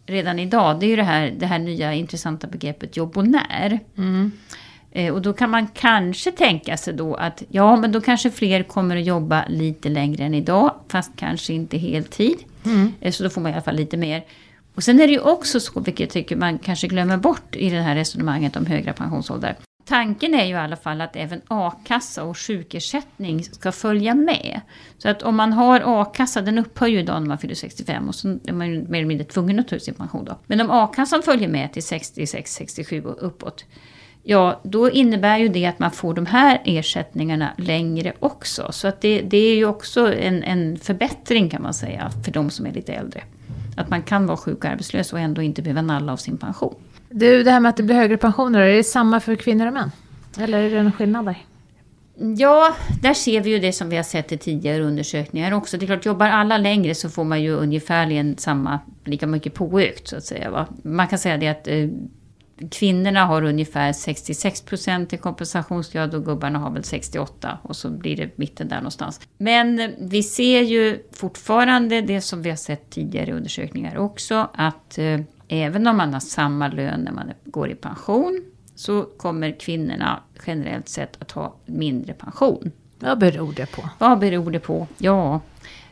redan 0.09 0.39
idag, 0.39 0.81
det 0.81 0.87
är 0.87 0.89
ju 0.89 0.97
det 0.97 1.03
här, 1.03 1.35
det 1.39 1.47
här 1.47 1.59
nya 1.59 1.95
intressanta 1.95 2.47
begreppet 2.47 2.97
jobbonär. 2.97 3.81
Mm. 3.99 4.33
Eh, 4.93 5.15
Och 5.15 5.23
då 5.23 5.33
kan 5.33 5.51
man 5.51 5.67
kanske 5.67 6.33
tänka 6.33 6.77
sig 6.77 6.95
då 6.95 7.15
att 7.15 7.43
ja, 7.49 7.77
men 7.77 7.93
då 7.93 8.01
kanske 8.01 8.31
fler 8.31 8.63
kommer 8.63 8.97
att 8.97 9.05
jobba 9.05 9.45
lite 9.49 9.89
längre 9.89 10.25
än 10.25 10.35
idag, 10.35 10.75
fast 10.89 11.13
kanske 11.17 11.53
inte 11.53 11.79
heltid. 11.79 12.37
Mm. 12.65 12.93
Eh, 13.01 13.13
Så 13.13 13.23
då 13.25 13.31
får 13.31 13.41
man 13.41 13.51
i 13.51 13.55
alla 13.55 13.63
fall 13.63 13.77
lite 13.77 13.97
mer. 13.97 14.25
Och 14.75 14.83
sen 14.83 15.01
är 15.01 15.07
det 15.07 15.13
ju 15.13 15.21
också 15.21 15.61
så, 15.61 15.81
vilket 15.81 16.01
jag 16.01 16.11
tycker 16.11 16.37
man 16.37 16.59
kanske 16.59 16.87
glömmer 16.89 17.17
bort 17.17 17.57
i 17.57 17.71
det 17.71 17.81
här 17.83 17.95
resonemanget 17.95 18.57
om 18.57 18.67
högre 18.67 18.93
pensionsålder. 18.93 19.57
Tanken 19.89 20.35
är 20.35 20.45
ju 20.45 20.53
i 20.53 20.55
alla 20.55 20.77
fall 20.77 21.01
att 21.01 21.17
även 21.17 21.41
a-kassa 21.49 22.25
och 22.25 22.39
sjukersättning 22.39 23.45
ska 23.45 23.73
följa 23.73 24.15
med. 24.15 24.61
Så 24.99 25.09
att 25.09 25.23
om 25.23 25.37
man 25.37 25.53
har 25.53 25.83
a-kassa, 25.85 26.43
den 26.43 26.59
upphör 26.59 26.87
ju 26.87 26.99
idag 26.99 27.23
när 27.23 27.29
man 27.29 27.39
fyller 27.39 27.55
65 27.55 28.09
och 28.09 28.15
så 28.15 28.39
är 28.45 28.53
man 28.53 28.71
ju 28.71 28.83
mer 28.83 28.99
eller 28.99 29.09
mindre 29.09 29.27
tvungen 29.27 29.59
att 29.59 29.69
ta 29.69 29.77
ut 29.77 29.83
sin 29.83 29.95
pension 29.95 30.25
då. 30.25 30.39
Men 30.47 30.61
om 30.61 30.71
a-kassan 30.71 31.23
följer 31.23 31.49
med 31.49 31.73
till 31.73 31.83
66, 31.83 32.53
67 32.53 33.05
och 33.05 33.27
uppåt, 33.27 33.65
ja 34.23 34.61
då 34.65 34.91
innebär 34.91 35.39
ju 35.39 35.49
det 35.49 35.67
att 35.67 35.79
man 35.79 35.91
får 35.91 36.15
de 36.15 36.27
här 36.27 36.63
ersättningarna 36.65 37.51
längre 37.59 38.13
också. 38.19 38.73
Så 38.73 38.89
att 38.89 39.01
det, 39.01 39.21
det 39.21 39.39
är 39.39 39.57
ju 39.57 39.67
också 39.67 40.15
en, 40.15 40.43
en 40.43 40.79
förbättring 40.79 41.51
kan 41.51 41.63
man 41.63 41.75
säga 41.75 42.11
för 42.25 42.33
de 42.33 42.51
som 42.51 42.67
är 42.67 42.73
lite 42.73 42.93
äldre. 42.93 43.23
Att 43.77 43.91
man 43.91 44.03
kan 44.03 44.27
vara 44.27 44.37
sjuk 44.37 44.65
och 44.65 44.71
arbetslös 44.71 45.13
och 45.13 45.21
ändå 45.21 45.43
inte 45.43 45.63
behöva 45.63 45.83
nalla 45.83 46.13
av 46.13 46.17
sin 46.17 46.39
pension. 46.39 46.75
Du, 47.11 47.43
det 47.43 47.51
här 47.51 47.61
med 47.61 47.69
att 47.71 47.77
det 47.77 47.83
blir 47.83 47.97
högre 47.97 48.17
pensioner, 48.17 48.61
är 48.61 48.77
det 48.77 48.85
samma 48.85 49.21
för 49.21 49.35
kvinnor 49.35 49.67
och 49.67 49.73
män? 49.73 49.91
Eller 50.39 50.63
är 50.63 50.71
det 50.71 50.83
någon 50.83 50.93
skillnad 50.93 51.25
där? 51.25 51.45
Ja, 52.37 52.75
där 53.03 53.15
ser 53.15 53.41
vi 53.41 53.51
ju 53.51 53.59
det 53.59 53.73
som 53.73 53.89
vi 53.89 53.97
har 53.97 54.03
sett 54.03 54.33
i 54.33 54.39
tidigare 54.39 54.83
undersökningar 54.83 55.53
också. 55.53 55.77
Det 55.77 55.85
är 55.85 55.87
klart, 55.87 56.07
jobbar 56.07 56.27
alla 56.27 56.59
längre 56.59 56.95
så 56.95 57.09
får 57.09 57.25
man 57.25 57.43
ju 57.43 57.51
ungefärligen 57.51 58.39
samma, 58.39 58.81
lika 59.05 59.27
mycket 59.27 59.55
påökt 59.55 60.09
så 60.09 60.17
att 60.17 60.25
säga. 60.25 60.51
Va? 60.51 60.67
Man 60.83 61.09
kan 61.09 61.19
säga 61.19 61.37
det 61.37 61.49
att 61.49 61.69
eh, 61.69 61.89
kvinnorna 62.71 63.25
har 63.25 63.43
ungefär 63.43 63.93
66 63.93 64.61
procent 64.63 65.13
i 65.13 65.17
kompensationsgrad 65.17 66.15
och 66.15 66.25
gubbarna 66.25 66.59
har 66.59 66.71
väl 66.71 66.85
68 66.85 67.59
och 67.63 67.77
så 67.77 67.91
blir 67.91 68.17
det 68.17 68.39
mitten 68.39 68.69
där 68.69 68.77
någonstans. 68.77 69.21
Men 69.39 69.81
eh, 69.81 69.91
vi 69.99 70.23
ser 70.23 70.63
ju 70.63 70.99
fortfarande 71.13 72.01
det 72.01 72.21
som 72.21 72.43
vi 72.43 72.49
har 72.51 72.57
sett 72.57 72.91
tidigare 72.91 73.31
i 73.31 73.33
undersökningar 73.33 73.99
också 73.99 74.49
att 74.55 74.99
eh, 74.99 75.21
även 75.49 75.87
om 75.87 75.97
man 75.97 76.13
har 76.13 76.21
samma 76.21 76.69
lön 76.69 77.01
när 77.01 77.13
man 77.13 77.31
går 77.45 77.71
i 77.71 77.75
pension 77.75 78.41
så 78.75 79.03
kommer 79.03 79.61
kvinnorna 79.61 80.21
generellt 80.47 80.89
sett 80.89 81.23
att 81.23 81.31
ha 81.31 81.55
mindre 81.67 82.13
pension. 82.13 82.73
Vad 82.99 83.19
beror 83.19 83.53
det 83.53 83.67
på? 83.67 83.89
Vad 83.99 84.19
beror 84.19 84.51
det 84.51 84.61
på? 84.61 84.87
Ja, 84.99 85.35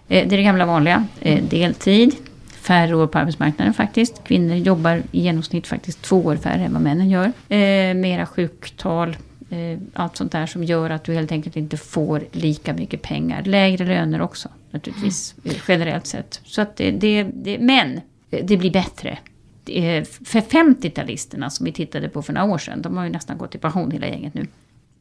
eh, 0.08 0.28
det 0.28 0.34
är 0.34 0.36
det 0.36 0.42
gamla 0.42 0.66
vanliga. 0.66 1.06
Eh, 1.20 1.44
Deltid, 1.44 2.14
färre 2.46 2.96
år 2.96 3.06
på 3.06 3.18
arbetsmarknaden 3.18 3.74
faktiskt. 3.74 4.24
Kvinnor 4.24 4.56
jobbar 4.56 5.02
i 5.10 5.20
genomsnitt 5.20 5.66
faktiskt 5.66 6.02
två 6.02 6.16
år 6.16 6.36
färre 6.36 6.64
än 6.64 6.72
vad 6.72 6.82
männen 6.82 7.10
gör. 7.10 7.32
Eh, 7.48 7.94
mera 7.94 8.26
sjuktal, 8.26 9.16
allt 9.94 10.16
sånt 10.16 10.32
där 10.32 10.46
som 10.46 10.64
gör 10.64 10.90
att 10.90 11.04
du 11.04 11.14
helt 11.14 11.32
enkelt 11.32 11.56
inte 11.56 11.76
får 11.76 12.24
lika 12.32 12.74
mycket 12.74 13.02
pengar. 13.02 13.42
Lägre 13.42 13.84
löner 13.84 14.20
också 14.20 14.48
naturligtvis, 14.76 15.34
eh, 15.44 15.52
generellt 15.68 16.06
sett. 16.06 16.40
Så 16.44 16.62
att 16.62 16.76
det, 16.76 16.90
det, 16.90 17.22
det, 17.22 17.58
men 17.58 18.00
det 18.30 18.56
blir 18.56 18.70
bättre. 18.70 19.18
Är 19.68 20.04
För 20.04 20.40
50-talisterna 20.40 21.48
som 21.48 21.64
vi 21.64 21.72
tittade 21.72 22.08
på 22.08 22.22
för 22.22 22.32
några 22.32 22.52
år 22.52 22.58
sedan, 22.58 22.82
de 22.82 22.96
har 22.96 23.04
ju 23.04 23.10
nästan 23.10 23.38
gått 23.38 23.54
i 23.54 23.58
pension 23.58 23.90
hela 23.90 24.06
gänget 24.06 24.34
nu. 24.34 24.46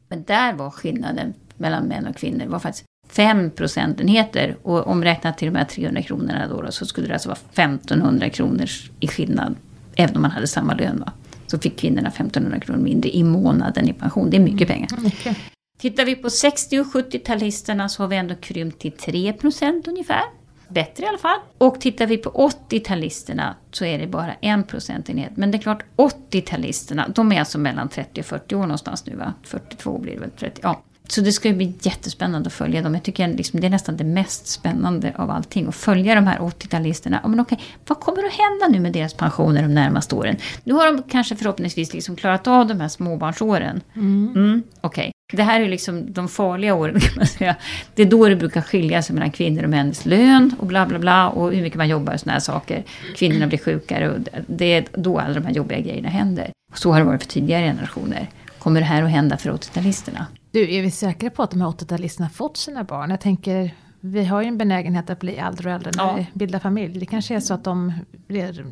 Men 0.08 0.24
där 0.24 0.52
var 0.52 0.70
skillnaden 0.70 1.34
mellan 1.56 1.84
män 1.84 2.06
och 2.06 2.16
kvinnor 2.16 2.46
var 2.46 2.58
faktiskt 2.58 2.84
5 3.08 3.50
procentenheter. 3.50 4.56
Och 4.62 4.86
omräknat 4.86 5.38
till 5.38 5.52
de 5.52 5.58
här 5.58 5.64
300 5.64 6.02
kronorna 6.02 6.48
då, 6.48 6.62
då, 6.62 6.72
så 6.72 6.86
skulle 6.86 7.06
det 7.06 7.12
alltså 7.12 7.28
vara 7.28 7.38
1500 7.52 8.30
kronor 8.30 8.66
i 9.00 9.08
skillnad. 9.08 9.54
Även 9.96 10.16
om 10.16 10.22
man 10.22 10.30
hade 10.30 10.46
samma 10.46 10.74
lön. 10.74 11.00
Va? 11.00 11.12
Så 11.46 11.58
fick 11.58 11.78
kvinnorna 11.78 12.08
1500 12.08 12.60
kronor 12.60 12.80
mindre 12.80 13.16
i 13.16 13.22
månaden 13.22 13.88
i 13.88 13.92
pension. 13.92 14.30
Det 14.30 14.36
är 14.36 14.40
mycket 14.40 14.68
pengar. 14.68 14.88
Mycket. 15.02 15.36
Tittar 15.78 16.04
vi 16.04 16.16
på 16.16 16.30
60 16.30 16.80
och 16.80 16.86
70-talisterna 16.86 17.88
så 17.88 18.02
har 18.02 18.08
vi 18.08 18.16
ändå 18.16 18.34
krympt 18.34 18.80
till 18.80 18.92
3 18.92 19.32
procent 19.32 19.88
ungefär. 19.88 20.22
Bättre 20.68 21.04
i 21.04 21.08
alla 21.08 21.18
fall. 21.18 21.38
Och 21.58 21.80
tittar 21.80 22.06
vi 22.06 22.18
på 22.18 22.50
80-talisterna 22.70 23.54
så 23.70 23.84
är 23.84 23.98
det 23.98 24.06
bara 24.06 24.34
en 24.34 24.64
procentenhet. 24.64 25.32
Men 25.34 25.50
det 25.50 25.58
är 25.58 25.62
klart, 25.62 25.84
80-talisterna, 25.96 27.12
de 27.14 27.32
är 27.32 27.38
alltså 27.38 27.58
mellan 27.58 27.88
30 27.88 28.20
och 28.20 28.26
40 28.26 28.54
år 28.54 28.60
någonstans 28.60 29.06
nu 29.06 29.16
va? 29.16 29.32
42 29.42 29.98
blir 29.98 30.14
det 30.14 30.20
väl, 30.20 30.30
30, 30.30 30.60
ja. 30.62 30.82
Så 31.08 31.20
det 31.20 31.32
ska 31.32 31.48
ju 31.48 31.54
bli 31.54 31.74
jättespännande 31.80 32.46
att 32.46 32.52
följa 32.52 32.82
dem. 32.82 32.94
Jag 32.94 33.02
tycker 33.02 33.28
liksom, 33.28 33.60
det 33.60 33.66
är 33.66 33.70
nästan 33.70 33.96
det 33.96 34.04
mest 34.04 34.46
spännande 34.46 35.12
av 35.16 35.30
allting. 35.30 35.68
Att 35.68 35.74
följa 35.74 36.14
de 36.14 36.26
här 36.26 36.38
80-talisterna. 36.38 37.18
Ja, 37.22 37.28
men 37.28 37.40
okej, 37.40 37.58
vad 37.86 38.00
kommer 38.00 38.24
att 38.24 38.32
hända 38.32 38.68
nu 38.68 38.80
med 38.80 38.92
deras 38.92 39.14
pensioner 39.14 39.62
de 39.62 39.74
närmaste 39.74 40.14
åren? 40.14 40.36
Nu 40.64 40.74
har 40.74 40.86
de 40.86 41.02
kanske 41.02 41.36
förhoppningsvis 41.36 41.94
liksom 41.94 42.16
klarat 42.16 42.46
av 42.46 42.66
de 42.66 42.80
här 42.80 42.88
småbarnsåren. 42.88 43.80
Mm, 43.94 44.62
Okej. 44.80 45.12
Det 45.32 45.42
här 45.42 45.60
är 45.60 45.68
liksom 45.68 46.12
de 46.12 46.28
farliga 46.28 46.74
åren 46.74 47.00
kan 47.00 47.16
man 47.16 47.26
säga. 47.26 47.56
Det 47.94 48.02
är 48.02 48.06
då 48.06 48.28
det 48.28 48.36
brukar 48.36 48.62
skilja 48.62 49.02
sig 49.02 49.14
mellan 49.14 49.30
kvinnor 49.30 49.62
och 49.62 49.70
mäns 49.70 50.06
lön 50.06 50.54
och 50.58 50.66
bla 50.66 50.86
bla 50.86 50.98
bla 50.98 51.28
och 51.28 51.52
hur 51.52 51.62
mycket 51.62 51.76
man 51.78 51.88
jobbar 51.88 52.14
och 52.14 52.20
såna 52.20 52.32
här 52.32 52.40
saker. 52.40 52.84
Kvinnorna 53.16 53.46
blir 53.46 53.58
sjukare 53.58 54.10
och 54.10 54.18
det 54.46 54.72
är 54.72 54.84
då 54.92 55.18
alla 55.18 55.34
de 55.34 55.44
här 55.44 55.52
jobbiga 55.52 55.80
grejerna 55.80 56.08
händer. 56.08 56.50
Så 56.74 56.92
har 56.92 56.98
det 56.98 57.04
varit 57.04 57.22
för 57.22 57.30
tidigare 57.30 57.64
generationer. 57.64 58.28
Kommer 58.58 58.80
det 58.80 58.86
här 58.86 59.02
att 59.02 59.10
hända 59.10 59.36
för 59.36 59.50
80-talisterna? 59.50 60.24
Du, 60.56 60.74
är 60.74 60.82
vi 60.82 60.90
säkra 60.90 61.30
på 61.30 61.42
att 61.42 61.50
de 61.50 61.60
här 61.60 61.68
80-talisterna 61.68 62.28
fått 62.28 62.56
sina 62.56 62.84
barn? 62.84 63.10
Jag 63.10 63.20
tänker, 63.20 63.74
vi 64.00 64.24
har 64.24 64.42
ju 64.42 64.48
en 64.48 64.58
benägenhet 64.58 65.10
att 65.10 65.20
bli 65.20 65.36
äldre 65.36 65.68
och 65.68 65.74
äldre 65.74 65.90
när 65.96 66.04
Ja. 66.04 66.14
vi 66.16 66.26
bildar 66.32 66.58
familj. 66.58 66.98
Det 67.00 67.06
kanske 67.06 67.34
är 67.34 67.40
så 67.40 67.54
att 67.54 67.64
de, 67.64 67.92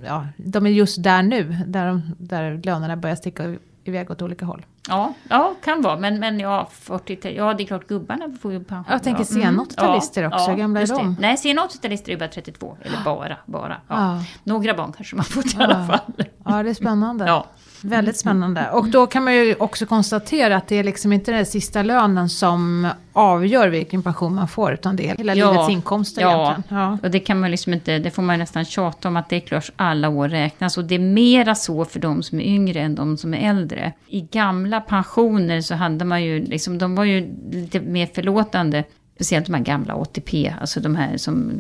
ja, 0.05 0.27
de 0.37 0.67
är 0.67 0.71
just 0.71 1.03
där 1.03 1.23
nu, 1.23 1.43
där, 1.67 1.87
de, 1.87 2.03
där 2.19 2.61
lönerna 2.65 2.97
börjar 2.97 3.17
sticka 3.17 3.57
iväg 3.85 4.11
åt 4.11 4.23
olika 4.23 4.45
håll. 4.45 4.67
Ja, 4.89 5.13
ja 5.29 5.55
kan 5.65 5.83
vara. 5.83 5.97
Men, 5.97 6.19
men 6.21 6.41
ja, 6.41 6.69
40, 6.73 7.35
ja, 7.37 7.55
det 7.55 7.63
är 7.63 7.67
klart 7.67 7.87
gubbarna 7.87 8.37
får 8.43 8.53
ju 8.53 8.65
pension. 8.65 8.93
Jag 8.93 9.03
tänker 9.03 9.21
ja. 9.21 9.25
sen 9.25 9.61
80-talister 9.61 10.19
Mm. 10.21 10.33
också, 10.33 10.51
hur 10.51 10.59
gamla 10.59 10.81
är 10.81 10.87
de? 10.87 11.17
Nej, 11.21 11.37
sen 11.37 11.59
80-talister 11.59 12.13
är 12.13 12.17
bara 12.17 12.29
32. 12.29 12.77
Eller 12.83 12.99
bara, 13.05 13.37
bara. 13.47 13.77
Ja. 13.89 13.97
Ja. 14.17 14.25
Några 14.45 14.75
barn 14.75 14.93
kanske 14.93 15.17
man 15.17 15.25
fått 15.25 15.47
i 15.47 15.57
Ja. 15.59 15.65
alla 15.65 15.87
fall. 15.87 16.27
Ja, 16.45 16.63
det 16.63 16.71
är 16.71 16.75
spännande. 16.75 17.25
Ja. 17.27 17.47
Väldigt 17.87 18.17
spännande. 18.17 18.71
Och 18.71 18.89
då 18.89 19.07
kan 19.07 19.25
man 19.25 19.35
ju 19.35 19.55
också 19.55 19.87
konstatera 19.87 20.57
att 20.57 20.69
det 20.69 20.77
är 20.77 20.85
liksom 20.85 21.13
inte 21.13 21.33
den 21.33 21.47
sista 21.47 21.83
lönen 21.83 22.29
som 22.29 22.89
avgör 23.13 23.69
vilken 23.69 24.03
pension 24.03 24.35
man 24.35 24.49
får, 24.49 24.73
utan 24.73 24.97
det 24.97 25.11
är 25.11 25.17
hela 25.17 25.35
Ja. 25.35 25.53
livets 25.53 25.71
inkomster 25.71 26.23
Ja. 26.23 26.45
egentligen. 26.53 26.83
Ja. 26.83 26.99
Och 27.03 27.11
det 27.11 27.21
kan 27.21 27.41
man 27.41 27.51
liksom 27.51 27.73
inte, 27.75 27.99
det 27.99 28.11
får 28.11 28.23
man 28.23 28.39
nästan 28.39 28.65
tjata 28.65 29.09
om 29.09 29.17
att 29.17 29.29
det 29.29 29.37
är 29.37 29.41
klart 29.41 29.71
alla 29.77 30.09
år 30.09 30.29
räknas. 30.29 30.79
Och 30.79 30.85
det 30.85 30.95
är 30.95 30.99
mera 30.99 31.55
så 31.55 31.85
för 31.85 32.01
de 32.01 32.23
som 32.23 32.41
är 32.41 32.45
yngre 32.45 32.81
än 32.81 32.95
de 32.95 33.17
som 33.17 33.35
är 33.35 33.51
äldre. 33.51 33.93
I 34.09 34.21
gamla 34.21 34.81
pensioner 34.81 35.61
så 35.61 35.75
hade 35.75 36.05
man 36.05 36.25
ju, 36.25 36.45
liksom, 36.45 36.79
de 36.79 36.95
var 36.95 37.05
ju 37.05 37.35
lite 37.53 37.81
mer 37.81 38.07
förlåtande. 38.15 38.85
Speciellt 39.15 39.47
de 39.47 39.55
här 39.55 39.63
gamla 39.63 39.95
ATP, 39.95 40.55
alltså 40.61 40.81
de 40.81 40.97
här 40.97 41.17
som 41.17 41.53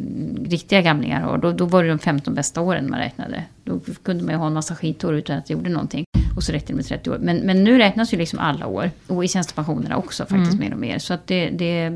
riktiga 0.44 0.82
gamlingar 0.82 1.20
har. 1.20 1.38
Då, 1.38 1.52
då 1.52 1.64
var 1.64 1.82
det 1.82 1.88
de 1.88 1.98
15 1.98 2.34
bästa 2.34 2.60
åren 2.60 2.90
man 2.90 2.98
räknade. 2.98 3.44
Då 3.64 3.80
kunde 4.02 4.24
man 4.24 4.34
ju 4.34 4.38
ha 4.38 4.46
en 4.46 4.52
massa 4.52 4.76
skitår 4.76 5.14
utan 5.14 5.38
att 5.38 5.46
det 5.46 5.52
gjorde 5.52 5.70
någonting. 5.70 6.04
Och 6.36 6.42
så 6.42 6.52
räckte 6.52 6.72
det 6.72 6.76
med 6.76 6.86
30 6.86 7.10
år. 7.10 7.18
Men, 7.18 7.36
men 7.36 7.64
nu 7.64 7.78
räknas 7.78 8.14
ju 8.14 8.18
liksom 8.18 8.38
alla 8.38 8.66
år. 8.66 8.90
Och 9.06 9.24
i 9.24 9.28
tjänstepensionerna 9.28 9.96
också 9.96 10.26
faktiskt 10.26 10.58
mer 10.58 10.72
och 10.72 10.78
mer. 10.78 10.98
Så 10.98 11.14
att 11.14 11.26
det, 11.26 11.50
det, 11.50 11.92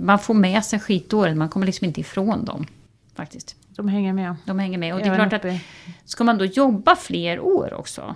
man 0.00 0.18
får 0.18 0.34
med 0.34 0.64
sig 0.64 0.80
skitåren, 0.80 1.38
man 1.38 1.48
kommer 1.48 1.66
liksom 1.66 1.84
inte 1.84 2.00
ifrån 2.00 2.44
dem. 2.44 2.66
Faktiskt. 3.14 3.56
De 3.76 3.88
hänger 3.88 4.12
med. 4.12 4.36
De 4.44 4.58
hänger 4.58 4.78
med. 4.78 4.94
Och 4.94 5.00
det 5.00 5.06
är 5.06 5.28
klart 5.28 5.32
att 5.32 5.44
ska 6.04 6.24
man 6.24 6.38
då 6.38 6.44
jobba 6.44 6.96
fler 6.96 7.40
år 7.40 7.74
också. 7.74 8.14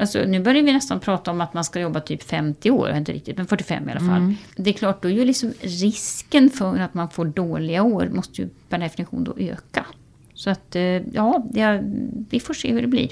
Alltså, 0.00 0.24
nu 0.26 0.40
börjar 0.40 0.62
vi 0.62 0.72
nästan 0.72 1.00
prata 1.00 1.30
om 1.30 1.40
att 1.40 1.54
man 1.54 1.64
ska 1.64 1.80
jobba 1.80 2.00
typ 2.00 2.22
50 2.22 2.70
år, 2.70 2.90
inte 2.90 3.12
riktigt, 3.12 3.36
men 3.36 3.46
45 3.46 3.88
i 3.88 3.92
alla 3.92 4.00
fall. 4.00 4.34
Det 4.56 4.70
är 4.70 4.74
klart, 4.74 5.02
då 5.02 5.08
är 5.08 5.12
ju 5.12 5.24
liksom 5.24 5.52
risken 5.60 6.50
för 6.50 6.78
att 6.78 6.94
man 6.94 7.10
får 7.10 7.24
dåliga 7.24 7.82
år 7.82 8.08
måste 8.12 8.42
ju 8.42 8.48
per 8.68 8.78
definition 8.78 9.24
då 9.24 9.34
öka. 9.38 9.86
Så 10.34 10.50
att, 10.50 10.76
eh, 10.76 10.82
ja, 10.82 11.46
det, 11.50 11.84
vi 12.30 12.40
får 12.40 12.54
se 12.54 12.72
hur 12.72 12.82
det 12.82 12.88
blir. 12.88 13.08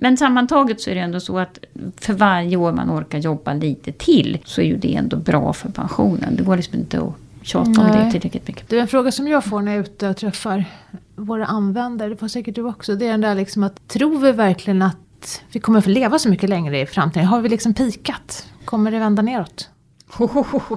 Men 0.00 0.16
sammantaget 0.16 0.80
så 0.80 0.90
är 0.90 0.94
det 0.94 1.00
ändå 1.00 1.20
så 1.20 1.38
att 1.38 1.58
för 1.96 2.12
varje 2.12 2.56
år 2.56 2.72
man 2.72 2.90
orkar 2.90 3.18
jobba 3.18 3.54
lite 3.54 3.92
till 3.92 4.38
så 4.44 4.60
är 4.60 4.64
ju 4.64 4.76
det 4.76 4.94
ändå 4.94 5.16
bra 5.16 5.52
för 5.52 5.68
pensionen. 5.68 6.36
Det 6.36 6.42
går 6.42 6.56
liksom 6.56 6.78
inte 6.78 7.00
att 7.00 7.14
tjata 7.42 7.70
om 7.70 7.74
det 7.74 8.02
Nej. 8.02 8.12
tillräckligt 8.12 8.48
mycket. 8.48 8.68
Det 8.68 8.76
är 8.76 8.80
en 8.80 8.88
fråga 8.88 9.12
som 9.12 9.28
jag 9.28 9.44
får 9.44 9.62
när 9.62 9.72
jag 9.72 9.78
är 9.78 9.82
ute 9.82 10.08
och 10.08 10.16
träffar 10.16 10.64
våra 11.16 11.46
användare, 11.46 12.08
det 12.08 12.16
får 12.16 12.28
säkert 12.28 12.54
du 12.54 12.62
också. 12.62 12.94
Det 12.94 13.06
är 13.06 13.10
den 13.10 13.20
där 13.20 13.34
liksom 13.34 13.62
att, 13.62 13.88
tror 13.88 14.18
vi 14.18 14.32
verkligen 14.32 14.82
att 14.82 14.96
vi 15.52 15.60
kommer 15.60 15.78
att 15.78 15.84
få 15.84 15.90
leva 15.90 16.18
så 16.18 16.28
mycket 16.28 16.50
längre 16.50 16.80
i 16.80 16.86
framtiden? 16.86 17.26
Har 17.26 17.40
vi 17.40 17.48
liksom 17.48 17.74
pikat? 17.74 18.48
Kommer 18.64 18.90
det 18.90 18.98
vända 18.98 19.22
neråt? 19.22 19.68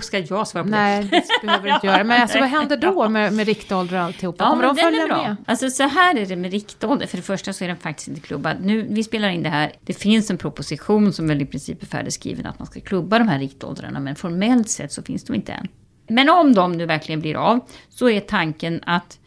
Ska 0.02 0.20
jag 0.20 0.48
svara 0.48 0.64
på 0.64 0.70
det? 0.70 0.78
Nej, 0.78 1.04
det 1.42 1.48
behöver 1.48 1.68
du 1.68 1.76
inte 1.76 1.88
göra. 1.88 2.04
Men 2.04 2.22
alltså, 2.22 2.40
vad 2.40 2.50
händer 2.50 2.78
då 2.78 3.10
med, 3.10 3.34
med 3.34 3.46
riktålder 3.46 3.98
och 3.98 4.04
alltihopa? 4.04 4.44
Ja, 4.44 4.50
Kommer 4.50 4.66
men 4.68 4.76
de 4.76 4.82
följa 4.82 5.08
med? 5.08 5.36
Alltså 5.46 5.70
så 5.70 5.84
här 5.84 6.18
är 6.18 6.26
det 6.26 6.36
med 6.36 6.52
riktålder. 6.52 7.08
För 7.08 7.18
det 7.18 7.24
första 7.24 7.54
så 7.54 7.64
är 7.64 7.68
den 7.68 7.78
faktiskt 7.78 8.08
inte 8.08 8.22
klubbad. 8.22 8.58
Nu, 8.62 8.88
vi 8.90 9.04
spelar 9.04 9.30
in 9.30 9.44
det 9.44 9.50
här. 9.50 9.72
Det 9.82 9.94
finns 9.94 10.32
en 10.32 10.38
proposition 10.38 11.14
som 11.14 11.28
väl 11.28 11.42
i 11.42 11.46
princip 11.46 11.82
är 11.82 11.88
färdigskriven 11.88 12.46
att 12.46 12.60
man 12.60 12.66
ska 12.66 12.82
klubba 12.82 13.20
de 13.20 13.28
här 13.28 13.40
riktåldrarna. 13.40 14.00
Men 14.00 14.16
formellt 14.16 14.70
sett 14.70 14.92
så 14.92 15.04
finns 15.04 15.24
de 15.24 15.36
inte 15.36 15.52
än. 15.52 15.68
Men 16.08 16.30
om 16.30 16.54
de 16.54 16.72
nu 16.72 16.86
verkligen 16.86 17.22
blir 17.22 17.36
av 17.36 17.60
så 17.90 18.10
är 18.10 18.20
tanken 18.20 18.82
att 18.86 19.20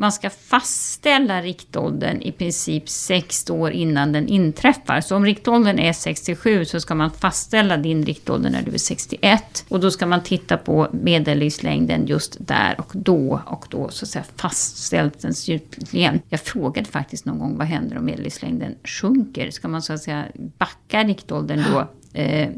man 0.00 0.12
ska 0.12 0.30
fastställa 0.30 1.42
riktåldern 1.42 2.20
i 2.22 2.32
princip 2.32 2.88
sex 2.88 3.50
år 3.50 3.70
innan 3.70 4.12
den 4.12 4.28
inträffar. 4.28 5.00
Så 5.00 5.16
om 5.16 5.24
riktåldern 5.24 5.78
är 5.78 5.92
67 5.92 6.64
så 6.64 6.80
ska 6.80 6.94
man 6.94 7.10
fastställa 7.10 7.76
din 7.76 8.04
riktålder 8.04 8.50
när 8.50 8.62
du 8.62 8.74
är 8.74 8.78
61. 8.78 9.64
Och 9.68 9.80
då 9.80 9.90
ska 9.90 10.06
man 10.06 10.22
titta 10.22 10.56
på 10.56 10.88
medellivslängden 10.92 12.06
just 12.06 12.36
där 12.40 12.80
och 12.80 12.90
då. 12.92 13.42
Och 13.46 13.66
då 13.70 13.88
så 13.88 14.04
att 14.04 14.08
säga 14.08 14.24
fastställt 14.36 15.20
den 15.22 15.34
slutligen. 15.34 16.20
Jag 16.28 16.40
frågade 16.40 16.88
faktiskt 16.88 17.24
någon 17.24 17.38
gång 17.38 17.56
vad 17.56 17.66
händer 17.66 17.98
om 17.98 18.04
medellivslängden 18.04 18.74
sjunker? 18.84 19.50
Ska 19.50 19.68
man 19.68 19.82
så 19.82 19.92
att 19.92 20.02
säga 20.02 20.24
backa 20.58 21.04
riktåldern 21.04 21.64
då? 21.72 21.88
Eh, 22.20 22.48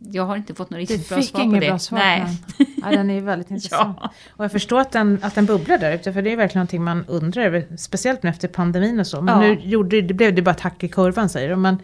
jag 0.00 0.26
har 0.26 0.36
inte 0.36 0.54
fått 0.54 0.70
något 0.70 0.76
Du 0.78 0.94
riktigt 0.94 1.08
bra 1.08 1.18
fick 1.18 1.30
svar 1.30 1.40
på 1.40 1.44
inget 1.44 1.60
det. 1.60 1.68
bra 1.68 1.78
svar 1.78 1.98
Nej. 1.98 2.26
Ja, 2.82 2.90
den 2.90 3.10
är 3.10 3.14
ju 3.14 3.20
väldigt 3.20 3.50
intressant. 3.50 3.98
Ja. 4.00 4.10
Och 4.30 4.44
jag 4.44 4.52
förstår 4.52 4.80
att 4.80 4.92
den, 4.92 5.18
att 5.22 5.34
den 5.34 5.46
bubblar 5.46 5.78
där 5.78 5.94
ute, 5.94 6.12
för 6.12 6.22
det 6.22 6.32
är 6.32 6.36
verkligen 6.36 6.58
någonting 6.60 6.84
man 6.84 7.04
undrar 7.08 7.42
över. 7.42 7.66
Speciellt 7.76 8.22
nu 8.22 8.30
efter 8.30 8.48
pandemin 8.48 9.00
och 9.00 9.06
så. 9.06 9.20
Men 9.20 9.34
Ja. 9.42 9.48
nu 9.48 9.60
gjorde, 9.62 10.00
det 10.02 10.14
blev 10.14 10.34
det 10.34 10.42
bara 10.42 10.50
ett 10.50 10.60
hack 10.60 10.84
i 10.84 10.88
kurvan 10.88 11.28
säger 11.28 11.50
de. 11.50 11.62
Men, 11.62 11.78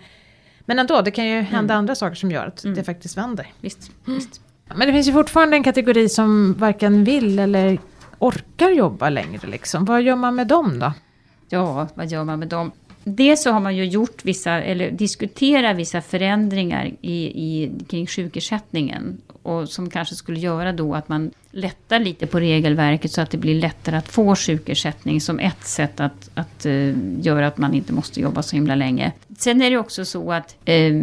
men 0.64 0.78
ändå, 0.78 1.00
det 1.02 1.10
kan 1.10 1.26
ju 1.26 1.40
hända 1.40 1.74
andra 1.74 1.94
saker 1.94 2.14
som 2.16 2.30
gör 2.30 2.46
att 2.46 2.62
det 2.76 2.84
faktiskt 2.84 3.16
vänder. 3.18 3.46
Visst, 3.60 3.90
visst. 4.04 4.40
Men 4.76 4.86
det 4.86 4.92
finns 4.92 5.08
ju 5.08 5.12
fortfarande 5.12 5.56
en 5.56 5.62
kategori 5.62 6.08
som 6.08 6.54
varken 6.58 7.04
vill 7.04 7.38
eller 7.38 7.78
orkar 8.18 8.70
jobba 8.70 9.08
längre. 9.10 9.46
Liksom. 9.46 9.84
Vad 9.84 10.02
gör 10.02 10.16
man 10.16 10.34
med 10.34 10.46
dem 10.46 10.78
då? 10.78 10.92
Ja, 11.48 11.88
vad 11.94 12.06
gör 12.06 12.24
man 12.24 12.38
med 12.38 12.48
dem? 12.48 12.72
Dels 13.04 13.42
så 13.42 13.50
har 13.50 13.60
man 13.60 13.76
ju 13.76 13.84
gjort 13.84 14.24
vissa, 14.24 14.50
eller 14.62 14.90
diskuterat 14.90 15.76
vissa 15.76 16.00
förändringar 16.00 16.86
i, 17.00 17.24
i, 17.24 17.72
kring 17.88 18.06
sjukersättningen. 18.06 19.20
Och 19.44 19.68
som 19.68 19.90
kanske 19.90 20.14
skulle 20.14 20.38
göra 20.38 20.72
då 20.72 20.94
att 20.94 21.08
man 21.08 21.30
lättar 21.50 22.00
lite 22.00 22.26
på 22.26 22.40
regelverket 22.40 23.12
så 23.12 23.20
att 23.20 23.30
det 23.30 23.38
blir 23.38 23.60
lättare 23.60 23.96
att 23.96 24.08
få 24.08 24.36
sjukersättning 24.36 25.20
som 25.20 25.38
ett 25.38 25.64
sätt 25.64 26.00
att, 26.00 26.30
att 26.34 26.66
eh, 26.66 26.92
göra 27.20 27.46
att 27.46 27.58
man 27.58 27.74
inte 27.74 27.92
måste 27.92 28.20
jobba 28.20 28.42
så 28.42 28.56
himla 28.56 28.74
länge. 28.74 29.12
Sen 29.38 29.62
är 29.62 29.70
det 29.70 29.78
också 29.78 30.04
så 30.04 30.32
att 30.32 30.56
eh, 30.64 30.94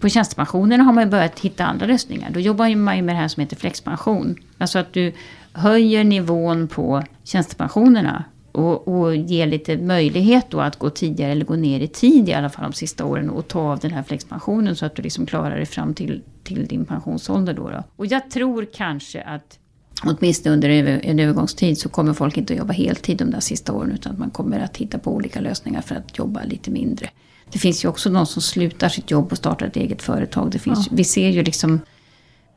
på 0.00 0.08
tjänstepensionerna 0.08 0.84
har 0.84 0.92
man 0.92 1.04
ju 1.04 1.10
börjat 1.10 1.40
hitta 1.40 1.64
andra 1.64 1.86
lösningar. 1.86 2.30
Då 2.30 2.40
jobbar 2.40 2.76
man 2.76 2.96
ju 2.96 3.02
med 3.02 3.14
det 3.14 3.20
här 3.20 3.28
som 3.28 3.40
heter 3.40 3.56
flexpension. 3.56 4.36
Alltså 4.58 4.78
att 4.78 4.92
du 4.92 5.12
höjer 5.52 6.04
nivån 6.04 6.68
på 6.68 7.02
tjänstepensionerna 7.24 8.24
och, 8.52 8.88
och 8.88 9.16
ge 9.16 9.46
lite 9.46 9.76
möjlighet 9.76 10.46
då 10.50 10.60
att 10.60 10.78
gå 10.78 10.90
tidigare 10.90 11.32
eller 11.32 11.44
gå 11.44 11.56
ner 11.56 11.80
i 11.80 11.88
tid 11.88 12.28
i 12.28 12.32
alla 12.32 12.50
fall 12.50 12.70
de 12.70 12.72
sista 12.72 13.04
åren 13.04 13.30
och 13.30 13.48
ta 13.48 13.60
av 13.60 13.78
den 13.78 13.90
här 13.90 14.02
flexpensionen 14.02 14.76
så 14.76 14.86
att 14.86 14.96
du 14.96 15.02
liksom 15.02 15.26
klarar 15.26 15.56
dig 15.56 15.66
fram 15.66 15.94
till, 15.94 16.22
till 16.42 16.66
din 16.66 16.84
pensionsålder 16.84 17.54
då, 17.54 17.70
då. 17.70 17.84
Och 17.96 18.06
jag 18.06 18.30
tror 18.30 18.66
kanske 18.72 19.22
att 19.22 19.58
åtminstone 20.04 20.54
under 20.54 20.68
en 21.04 21.18
övergångstid 21.18 21.78
så 21.78 21.88
kommer 21.88 22.12
folk 22.12 22.36
inte 22.36 22.52
att 22.52 22.58
jobba 22.58 22.72
heltid 22.72 23.18
de 23.18 23.30
där 23.30 23.40
sista 23.40 23.72
åren 23.72 23.92
utan 23.92 24.18
man 24.18 24.30
kommer 24.30 24.60
att 24.60 24.76
hitta 24.76 24.98
på 24.98 25.14
olika 25.14 25.40
lösningar 25.40 25.80
för 25.80 25.94
att 25.94 26.18
jobba 26.18 26.44
lite 26.44 26.70
mindre. 26.70 27.10
Det 27.52 27.58
finns 27.58 27.84
ju 27.84 27.88
också 27.88 28.10
de 28.10 28.26
som 28.26 28.42
slutar 28.42 28.88
sitt 28.88 29.10
jobb 29.10 29.32
och 29.32 29.38
startar 29.38 29.66
ett 29.66 29.76
eget 29.76 30.02
företag. 30.02 30.50
Det 30.50 30.58
finns, 30.58 30.88
Vi 30.92 31.04
ser 31.04 31.28
ju 31.28 31.42
liksom 31.42 31.80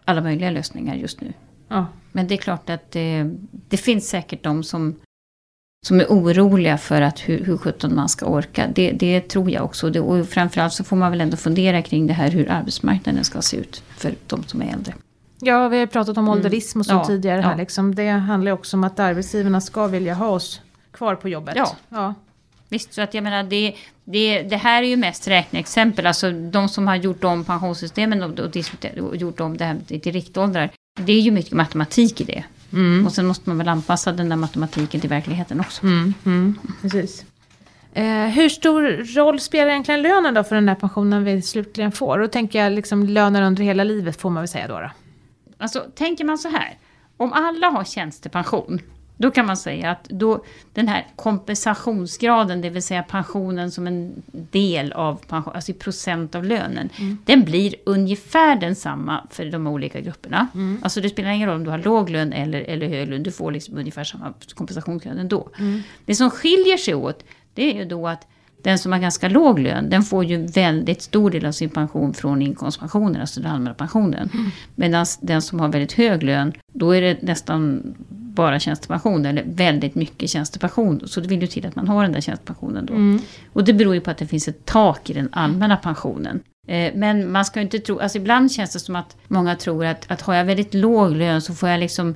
alla 0.05 0.21
möjliga 0.21 0.51
lösningar 0.51 0.95
just 0.95 1.21
nu. 1.21 1.33
Ja. 1.67 1.85
Men 2.11 2.27
det 2.27 2.35
är 2.35 2.37
klart 2.37 2.69
att 2.69 2.91
det, 2.91 3.35
det 3.69 3.77
finns 3.77 4.09
säkert 4.09 4.43
de 4.43 4.63
som, 4.63 4.95
som 5.83 5.99
är 5.99 6.05
oroliga 6.05 6.77
för 6.77 7.01
att 7.01 7.19
hur, 7.19 7.45
hur 7.45 7.57
sjutton 7.57 7.95
man 7.95 8.09
ska 8.09 8.25
orka. 8.25 8.67
Det, 8.75 8.91
det 8.91 9.21
tror 9.21 9.51
jag 9.51 9.63
också. 9.63 9.89
Det, 9.89 9.99
och 9.99 10.29
framförallt 10.29 10.73
så 10.73 10.83
får 10.83 10.95
man 10.95 11.11
väl 11.11 11.21
ändå 11.21 11.37
fundera 11.37 11.81
kring 11.81 12.07
det 12.07 12.13
här 12.13 12.29
hur 12.29 12.51
arbetsmarknaden 12.51 13.23
ska 13.23 13.41
se 13.41 13.57
ut 13.57 13.83
för 13.97 14.13
de 14.27 14.43
som 14.43 14.61
är 14.61 14.73
äldre. 14.73 14.93
Ja, 15.39 15.67
vi 15.67 15.79
har 15.79 15.85
pratat 15.85 16.17
om 16.17 16.29
ålderism 16.29 16.79
och 16.79 16.85
så 16.85 16.93
Ja, 16.93 17.05
tidigare 17.05 17.41
här. 17.41 17.51
ja. 17.51 17.57
Liksom. 17.57 17.95
Det 17.95 18.09
handlar 18.09 18.51
också 18.51 18.77
om 18.77 18.83
att 18.83 18.99
arbetsgivarna 18.99 19.61
ska 19.61 19.87
vilja 19.87 20.13
ha 20.13 20.27
oss 20.27 20.61
kvar 20.91 21.15
på 21.15 21.29
jobbet. 21.29 21.55
Ja. 21.57 21.75
ja. 21.89 22.13
Visst, 22.69 22.93
så 22.93 23.01
att 23.01 23.13
jag 23.13 23.23
menar 23.23 23.43
det, 23.43 23.75
det, 24.03 24.41
det 24.43 24.57
här 24.57 24.83
är 24.83 24.87
ju 24.87 24.95
mest 24.95 25.27
räkneexempel. 25.27 26.07
Alltså 26.07 26.31
de 26.31 26.69
som 26.69 26.87
har 26.87 26.95
gjort 26.95 27.23
om 27.23 27.43
pensionssystemen 27.43 28.23
och, 28.23 28.39
och, 28.39 28.55
och 29.09 29.15
gjort 29.15 29.39
om 29.39 29.57
det 29.57 29.65
här 29.65 29.77
till 29.99 30.13
riktåldrar. 30.13 30.69
Det 30.99 31.13
är 31.13 31.21
ju 31.21 31.31
mycket 31.31 31.53
matematik 31.53 32.21
i 32.21 32.23
det. 32.23 32.43
Mm. 32.73 33.05
Och 33.05 33.11
sen 33.11 33.25
måste 33.25 33.49
man 33.49 33.57
väl 33.57 33.67
anpassa 33.69 34.11
den 34.11 34.29
där 34.29 34.35
matematiken 34.35 35.01
till 35.01 35.09
verkligheten 35.09 35.59
också. 35.59 35.83
Mm, 35.83 36.13
mm, 36.25 36.59
precis. 36.81 37.25
Eh, 37.93 38.25
hur 38.25 38.49
stor 38.49 39.15
roll 39.15 39.39
spelar 39.39 39.71
egentligen 39.71 40.01
lönen 40.01 40.33
då 40.33 40.43
för 40.43 40.55
den 40.55 40.65
där 40.65 40.75
pensionen 40.75 41.23
vi 41.23 41.41
slutligen 41.41 41.91
får? 41.91 42.19
Då 42.19 42.27
tänker 42.27 42.63
jag 42.63 42.71
liksom 42.71 43.03
lönen 43.03 43.43
under 43.43 43.63
hela 43.63 43.83
livet 43.83 44.21
får 44.21 44.29
man 44.29 44.41
väl 44.41 44.47
säga 44.47 44.67
då. 44.67 44.79
då. 44.79 44.91
Alltså, 45.57 45.85
tänker 45.95 46.25
man 46.25 46.37
så 46.37 46.49
här. 46.49 46.77
Om 47.17 47.33
alla 47.33 47.67
har 47.67 47.83
tjänstepension, 47.83 48.79
då 49.23 49.31
kan 49.31 49.45
man 49.45 49.57
säga 49.57 49.91
att 49.91 50.03
då, 50.09 50.43
den 50.73 50.87
här 50.87 51.07
kompensationsgraden, 51.15 52.61
det 52.61 52.69
vill 52.69 52.83
säga 52.83 53.03
pensionen 53.03 53.71
som 53.71 53.87
en 53.87 54.23
del 54.31 54.91
av 54.91 55.15
pension, 55.27 55.53
alltså 55.55 55.71
i 55.71 55.73
procent 55.73 56.35
av 56.35 56.43
lönen, 56.43 56.89
den 57.25 57.43
blir 57.43 57.75
ungefär 57.85 58.55
densamma 58.55 59.27
för 59.29 59.45
de 59.45 59.67
olika 59.67 60.01
grupperna. 60.01 60.47
Alltså 60.81 61.01
det 61.01 61.09
spelar 61.09 61.29
ingen 61.29 61.49
roll 61.49 61.57
om 61.57 61.63
du 61.63 61.69
har 61.69 61.77
låg 61.77 62.09
lön 62.09 62.33
eller, 62.33 62.61
eller 62.61 62.87
hög 62.87 63.09
lön, 63.09 63.23
du 63.23 63.31
får 63.31 63.51
liksom 63.51 63.77
ungefär 63.77 64.03
samma 64.03 64.33
kompensationsgrad 64.53 65.17
ändå. 65.19 65.49
Det 66.05 66.15
som 66.15 66.29
skiljer 66.29 66.77
sig 66.77 66.95
åt, 66.95 67.23
det 67.53 67.71
är 67.71 67.79
ju 67.79 67.85
då 67.85 68.07
att 68.07 68.27
den 68.61 68.79
som 68.79 68.91
har 68.91 68.99
ganska 68.99 69.29
låg 69.29 69.59
lön, 69.59 69.89
den 69.89 70.03
får 70.03 70.25
ju 70.25 70.47
väldigt 70.47 71.01
stor 71.01 71.31
del 71.31 71.45
av 71.45 71.51
sin 71.51 71.69
pension 71.69 72.13
från 72.13 72.41
inkomstpensionen, 72.41 73.21
alltså 73.21 73.41
den 73.41 73.51
allmänna 73.51 73.73
pensionen. 73.73 74.29
Medan 74.75 75.05
den 75.21 75.41
som 75.41 75.59
har 75.59 75.67
väldigt 75.67 75.93
hög 75.93 76.23
lön, 76.23 76.53
då 76.73 76.91
är 76.91 77.01
det 77.01 77.21
nästan 77.21 77.93
bara 78.33 78.59
tjänstepension, 78.59 79.25
eller 79.25 79.43
väldigt 79.45 79.95
mycket 79.95 80.29
tjänstepension. 80.29 81.01
Så 81.07 81.19
det 81.21 81.27
vill 81.27 81.41
ju 81.41 81.47
till 81.47 81.65
att 81.65 81.75
man 81.75 81.87
har 81.87 82.03
den 82.03 82.11
där 82.11 82.21
tjänstepensionen 82.21 82.85
då. 82.85 82.93
Och 83.53 83.63
det 83.63 83.73
beror 83.73 83.93
ju 83.95 84.01
på 84.01 84.11
att 84.11 84.17
det 84.17 84.27
finns 84.27 84.47
ett 84.47 84.65
tak 84.65 85.09
i 85.09 85.13
den 85.13 85.29
allmänna 85.31 85.77
pensionen. 85.77 86.39
Eh, 86.67 86.91
Men 86.95 87.31
man 87.31 87.45
ska 87.45 87.61
inte 87.61 87.79
tro, 87.79 87.99
alltså 87.99 88.17
ibland 88.17 88.51
känns 88.51 88.73
det 88.73 88.79
som 88.79 88.95
att 88.95 89.17
många 89.27 89.55
tror 89.55 89.85
att, 89.85 90.11
att 90.11 90.21
har 90.21 90.33
jag 90.33 90.45
väldigt 90.45 90.73
låg 90.73 91.11
lön 91.11 91.41
så 91.41 91.53
får 91.53 91.69
jag 91.69 91.79
liksom 91.79 92.15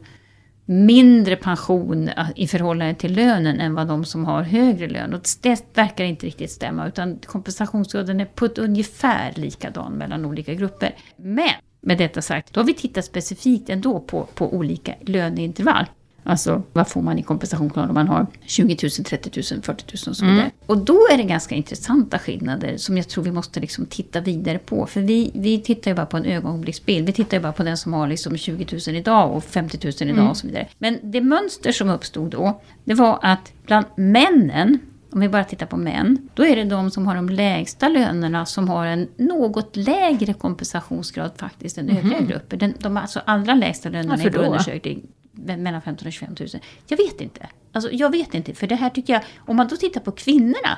mindre 0.65 1.35
pension 1.35 2.09
eh, 2.09 2.27
i 2.35 2.47
förhållande 2.47 2.93
till 2.93 3.13
lönen 3.13 3.59
än 3.59 3.75
vad 3.75 3.87
de 3.87 4.05
som 4.05 4.25
har 4.25 4.43
högre 4.43 4.87
lön. 4.87 5.13
Och 5.13 5.21
det 5.41 5.77
verkar 5.77 6.03
inte 6.03 6.25
riktigt 6.25 6.51
stämma 6.51 6.87
utan 6.87 7.19
kompensationsgraden 7.25 8.19
är 8.19 8.25
på 8.25 8.45
ett 8.45 8.57
ungefär 8.57 9.33
likadan 9.35 9.93
mellan 9.93 10.25
olika 10.25 10.53
grupper. 10.53 10.95
Men 11.17 11.49
med 11.81 11.97
detta 11.97 12.21
sagt, 12.21 12.53
då 12.53 12.59
har 12.59 12.65
vi 12.65 12.73
tittat 12.73 13.05
specifikt 13.05 13.69
ändå 13.69 13.99
på, 13.99 14.27
på 14.35 14.53
olika 14.53 14.93
löneintervall. 15.01 15.85
Alltså 16.29 16.63
vad 16.73 16.87
får 16.87 17.01
man 17.01 17.19
i 17.19 17.23
kompensationsgrad 17.23 17.89
om 17.89 17.93
man 17.93 18.07
har 18.07 18.27
20 18.45 18.77
000, 18.83 18.91
30 18.91 19.31
000, 19.53 19.61
40 19.61 19.85
000 20.05 20.09
och 20.09 20.17
så 20.17 20.25
vidare. 20.25 20.51
Och 20.65 20.77
då 20.77 21.07
är 21.11 21.17
det 21.17 21.23
ganska 21.23 21.55
intressanta 21.55 22.19
skillnader 22.19 22.77
som 22.77 22.97
jag 22.97 23.07
tror 23.07 23.23
vi 23.23 23.31
måste 23.31 23.59
liksom 23.59 23.85
titta 23.85 24.21
vidare 24.21 24.57
på. 24.57 24.85
För 24.85 25.01
vi, 25.01 25.31
vi 25.33 25.61
tittar 25.61 25.91
ju 25.91 25.95
bara 25.95 26.05
på 26.05 26.17
en 26.17 26.25
ögonblicksbild. 26.25 27.05
Vi 27.05 27.13
tittar 27.13 27.37
ju 27.37 27.43
bara 27.43 27.53
på 27.53 27.63
den 27.63 27.77
som 27.77 27.93
har 27.93 28.07
liksom 28.07 28.37
20 28.37 28.79
000 28.87 28.95
idag 28.95 29.35
och 29.35 29.43
50 29.43 29.79
000 30.01 30.09
idag 30.09 30.29
och 30.29 30.37
så 30.37 30.47
vidare. 30.47 30.67
Men 30.77 30.99
det 31.03 31.21
mönster 31.21 31.71
som 31.71 31.89
uppstod 31.89 32.31
då, 32.31 32.61
det 32.83 32.93
var 32.93 33.19
att 33.21 33.53
bland 33.65 33.85
männen 33.95 34.79
om 35.11 35.19
vi 35.19 35.29
bara 35.29 35.43
tittar 35.43 35.65
på 35.65 35.77
män, 35.77 36.29
då 36.33 36.45
är 36.45 36.55
det 36.55 36.63
de 36.63 36.91
som 36.91 37.07
har 37.07 37.15
de 37.15 37.29
lägsta 37.29 37.89
lönerna 37.89 38.45
som 38.45 38.69
har 38.69 38.85
en 38.85 39.07
något 39.17 39.75
lägre 39.75 40.33
kompensationsgrad 40.33 41.31
faktiskt 41.37 41.77
än 41.77 41.89
övriga 41.89 42.21
grupper. 42.21 42.57
Den, 42.57 42.73
de 42.79 42.97
alltså 42.97 43.21
allra 43.25 43.53
lägsta 43.53 43.89
lönerna 43.89 44.23
i 44.23 44.29
vår 44.29 44.39
undersökning 44.39 45.01
mellan 45.37 45.81
15 45.81 46.07
och 46.07 46.13
25 46.13 46.35
000. 46.39 46.49
Jag 46.87 46.97
vet 46.97 47.21
inte. 47.21 47.49
Alltså, 47.71 47.91
jag 47.91 48.11
vet 48.11 48.33
inte, 48.33 48.53
för 48.53 48.67
det 48.67 48.75
här 48.75 48.89
tycker 48.89 49.13
jag, 49.13 49.21
om 49.37 49.55
man 49.55 49.67
då 49.67 49.75
tittar 49.75 50.01
på 50.01 50.11
kvinnorna, 50.11 50.77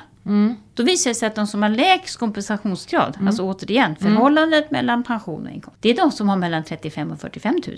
då 0.74 0.82
visar 0.82 1.10
det 1.10 1.14
sig 1.14 1.26
att 1.26 1.34
de 1.34 1.46
som 1.46 1.62
har 1.62 1.68
lägst 1.68 2.16
kompensationsgrad, 2.16 3.18
alltså 3.26 3.42
återigen 3.42 3.96
förhållandet 3.96 4.70
mellan 4.70 5.02
pension 5.04 5.46
och 5.46 5.52
inkomst, 5.52 5.78
det 5.80 5.90
är 5.90 5.96
de 5.96 6.12
som 6.12 6.28
har 6.28 6.36
mellan 6.36 6.64
35 6.64 7.10
och 7.10 7.20
45 7.20 7.60
000. 7.66 7.76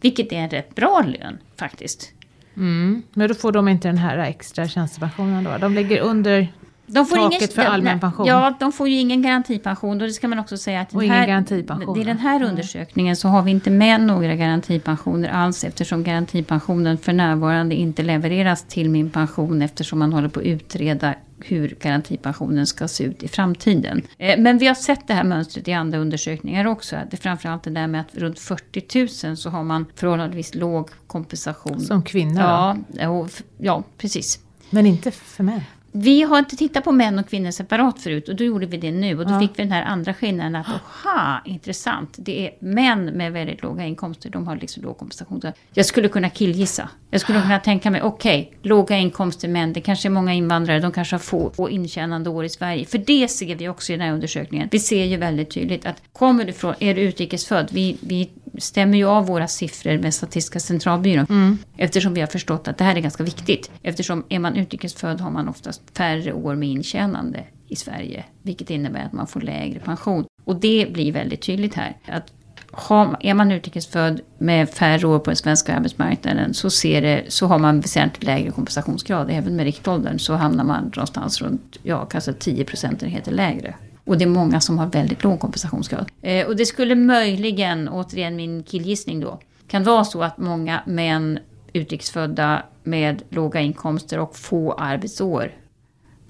Vilket 0.00 0.32
är 0.32 0.36
en 0.36 0.50
rätt 0.50 0.74
bra 0.74 1.04
lön 1.06 1.38
faktiskt. 1.56 2.12
Mm. 2.56 3.02
Men 3.12 3.28
då 3.28 3.34
får 3.34 3.52
de 3.52 3.68
inte 3.68 3.88
den 3.88 3.98
här 3.98 4.18
extra 4.18 4.68
tjänstepensionen 4.68 5.44
då? 5.44 5.58
De 5.58 5.74
ligger 5.74 6.00
under 6.00 6.48
De 6.92 7.06
får 7.06 7.16
Taket 7.16 7.40
ingen, 7.40 7.48
för 7.54 7.62
allmän 7.62 8.00
pension. 8.00 8.26
Ja, 8.26 8.54
de 8.60 8.72
får 8.72 8.88
ju 8.88 8.96
ingen 8.98 9.22
garantipension. 9.22 10.00
Och 10.00 10.06
det 10.06 10.12
ska 10.12 10.28
man 10.28 10.38
också 10.38 10.56
säga 10.56 10.80
att 10.80 10.94
Och 10.94 11.02
den 11.02 11.10
här, 11.10 12.00
i 12.00 12.04
den 12.04 12.18
här 12.18 12.42
undersökningen 12.42 13.16
så 13.16 13.28
har 13.28 13.42
vi 13.42 13.50
inte 13.50 13.70
med 13.70 14.00
några 14.00 14.34
garantipensioner 14.34 15.28
alls 15.28 15.64
eftersom 15.64 16.04
garantipensionen 16.04 16.98
för 16.98 17.12
närvarande 17.12 17.74
inte 17.74 18.02
levereras 18.02 18.64
till 18.64 18.90
min 18.90 19.10
pension 19.10 19.62
eftersom 19.62 19.98
man 19.98 20.12
håller 20.12 20.28
på 20.28 20.40
att 20.40 20.46
utreda 20.46 21.14
hur 21.44 21.76
garantipensionen 21.80 22.66
ska 22.66 22.88
se 22.88 23.04
ut 23.04 23.22
i 23.22 23.28
framtiden. 23.28 24.02
Eh, 24.18 24.38
Men 24.38 24.58
vi 24.58 24.66
har 24.66 24.74
sett 24.74 25.08
det 25.08 25.14
här 25.14 25.24
mönstret 25.24 25.68
i 25.68 25.72
andra 25.72 25.98
undersökningar 25.98 26.66
också. 26.66 26.96
Det 27.10 27.16
är 27.16 27.20
framförallt 27.20 27.62
det 27.62 27.70
där 27.70 27.86
med 27.86 28.00
att 28.00 28.14
runt 28.14 28.38
40 28.38 29.26
000 29.26 29.36
så 29.36 29.50
har 29.50 29.62
man 29.62 29.86
förhållandevis 29.94 30.54
låg 30.54 30.90
kompensation. 31.06 31.80
som 31.80 32.02
kvinnor 32.02 32.40
då. 32.40 32.76
ja, 33.00 33.08
och, 33.08 33.30
ja, 33.58 33.82
precis. 33.98 34.38
Men 34.70 34.86
inte 34.86 35.10
för 35.10 35.42
män. 35.42 35.60
Vi 35.94 36.22
har 36.22 36.38
inte 36.38 36.56
tittat 36.56 36.84
på 36.84 36.92
män 36.92 37.18
och 37.18 37.28
kvinnor 37.28 37.50
separat 37.50 38.00
förut 38.02 38.28
och 38.28 38.36
då 38.36 38.44
gjorde 38.44 38.66
vi 38.66 38.76
det 38.76 38.92
nu 38.92 39.18
och 39.18 39.26
då 39.26 39.32
Ja. 39.34 39.40
fick 39.40 39.50
vi 39.50 39.62
den 39.62 39.72
här 39.72 39.82
andra 39.82 40.14
skillnaden 40.14 40.56
att 40.56 40.66
aha, 40.68 41.40
intressant. 41.44 42.14
Det 42.18 42.46
är 42.46 42.54
män 42.58 43.04
med 43.04 43.32
väldigt 43.32 43.62
låga 43.62 43.84
inkomster, 43.84 44.30
de 44.30 44.46
har 44.46 44.56
liksom 44.56 44.82
låg 44.82 44.98
kompensation. 44.98 45.42
Jag 45.74 45.86
skulle 45.86 46.08
kunna 46.08 46.30
killgissa. 46.30 46.88
Jag 47.10 47.20
skulle 47.20 47.42
kunna 47.42 47.58
tänka 47.60 47.90
mig, 47.90 48.02
okej, 48.02 48.52
låga 48.62 48.96
inkomster 48.96 49.48
män, 49.48 49.72
det 49.72 49.80
kanske 49.80 50.08
är 50.08 50.10
många 50.10 50.32
invandrare, 50.34 50.80
de 50.80 50.92
kanske 50.92 51.14
har 51.14 51.20
få, 51.20 51.50
få 51.50 51.70
intjänande 51.70 52.30
år 52.30 52.44
i 52.44 52.48
Sverige. 52.48 52.84
För 52.86 52.98
det 52.98 53.28
ser 53.28 53.54
vi 53.56 53.68
också 53.68 53.92
i 53.92 53.96
den 53.96 54.06
här 54.06 54.14
undersökningen. 54.14 54.68
Vi 54.72 54.78
ser 54.78 55.04
ju 55.04 55.16
väldigt 55.16 55.50
tydligt 55.50 55.86
att 55.86 56.02
kommer 56.12 56.44
du 56.44 56.52
från, 56.52 56.74
är 56.78 56.94
du 56.94 57.00
utrikesfödd, 57.00 57.68
vi, 57.72 57.96
vi 58.00 58.30
stämmer 58.58 58.98
ju 58.98 59.04
av 59.04 59.26
våra 59.26 59.48
siffror 59.48 59.98
med 59.98 60.14
Statistiska 60.14 60.60
centralbyrån. 60.60 61.58
Eftersom 61.76 62.14
vi 62.14 62.20
har 62.20 62.28
förstått 62.28 62.68
att 62.68 62.78
det 62.78 62.84
här 62.84 62.96
är 62.96 63.00
ganska 63.00 63.24
viktigt. 63.24 63.70
Eftersom 63.82 64.24
är 64.28 64.38
man 64.38 64.56
utrikesfödd 64.56 65.20
har 65.20 65.30
man 65.30 65.48
oftast 65.48 65.82
färre 65.96 66.32
år 66.32 66.54
med 66.54 66.68
intjänande 66.68 67.44
i 67.68 67.76
Sverige. 67.76 68.24
Vilket 68.42 68.70
innebär 68.70 69.04
att 69.04 69.12
man 69.12 69.26
får 69.26 69.40
lägre 69.40 69.80
pension. 69.80 70.24
Och 70.44 70.56
det 70.56 70.88
blir 70.92 71.12
väldigt 71.12 71.42
tydligt 71.42 71.74
här. 71.74 71.96
Att 72.06 72.32
har, 72.72 73.16
är 73.20 73.34
man 73.34 73.52
utrikesfödd 73.52 74.20
med 74.38 74.70
färre 74.70 75.06
år 75.06 75.18
på 75.18 75.30
den 75.30 75.36
svenska 75.36 75.76
arbetsmarknaden 75.76 76.54
så, 76.54 76.70
ser 76.70 77.02
det, 77.02 77.24
så 77.28 77.46
har 77.46 77.58
man 77.58 77.80
väsentligt 77.80 78.24
lägre 78.24 78.50
kompensationsgrad. 78.50 79.30
Även 79.30 79.56
med 79.56 79.64
riktåldern 79.64 80.18
så 80.18 80.34
hamnar 80.34 80.64
man 80.64 80.84
någonstans 80.84 81.42
runt 81.42 81.78
ja, 81.82 82.04
kanske 82.04 82.32
10 82.32 82.64
procentenheter 82.64 83.32
lägre. 83.32 83.74
Och 84.04 84.18
det 84.18 84.24
är 84.24 84.28
många 84.28 84.60
som 84.60 84.78
har 84.78 84.86
väldigt 84.86 85.24
låg 85.24 85.40
kompensationsgrad. 85.40 86.10
Eh, 86.22 86.46
och 86.46 86.56
det 86.56 86.66
skulle 86.66 86.94
möjligen, 86.94 87.88
återigen 87.88 88.36
min 88.36 88.62
killgissning 88.62 89.20
då, 89.20 89.38
kan 89.66 89.84
vara 89.84 90.04
så 90.04 90.22
att 90.22 90.38
många 90.38 90.82
män 90.86 91.38
utrikesfödda 91.72 92.62
med 92.82 93.22
låga 93.28 93.60
inkomster 93.60 94.18
och 94.18 94.36
få 94.36 94.72
arbetsår, 94.72 95.52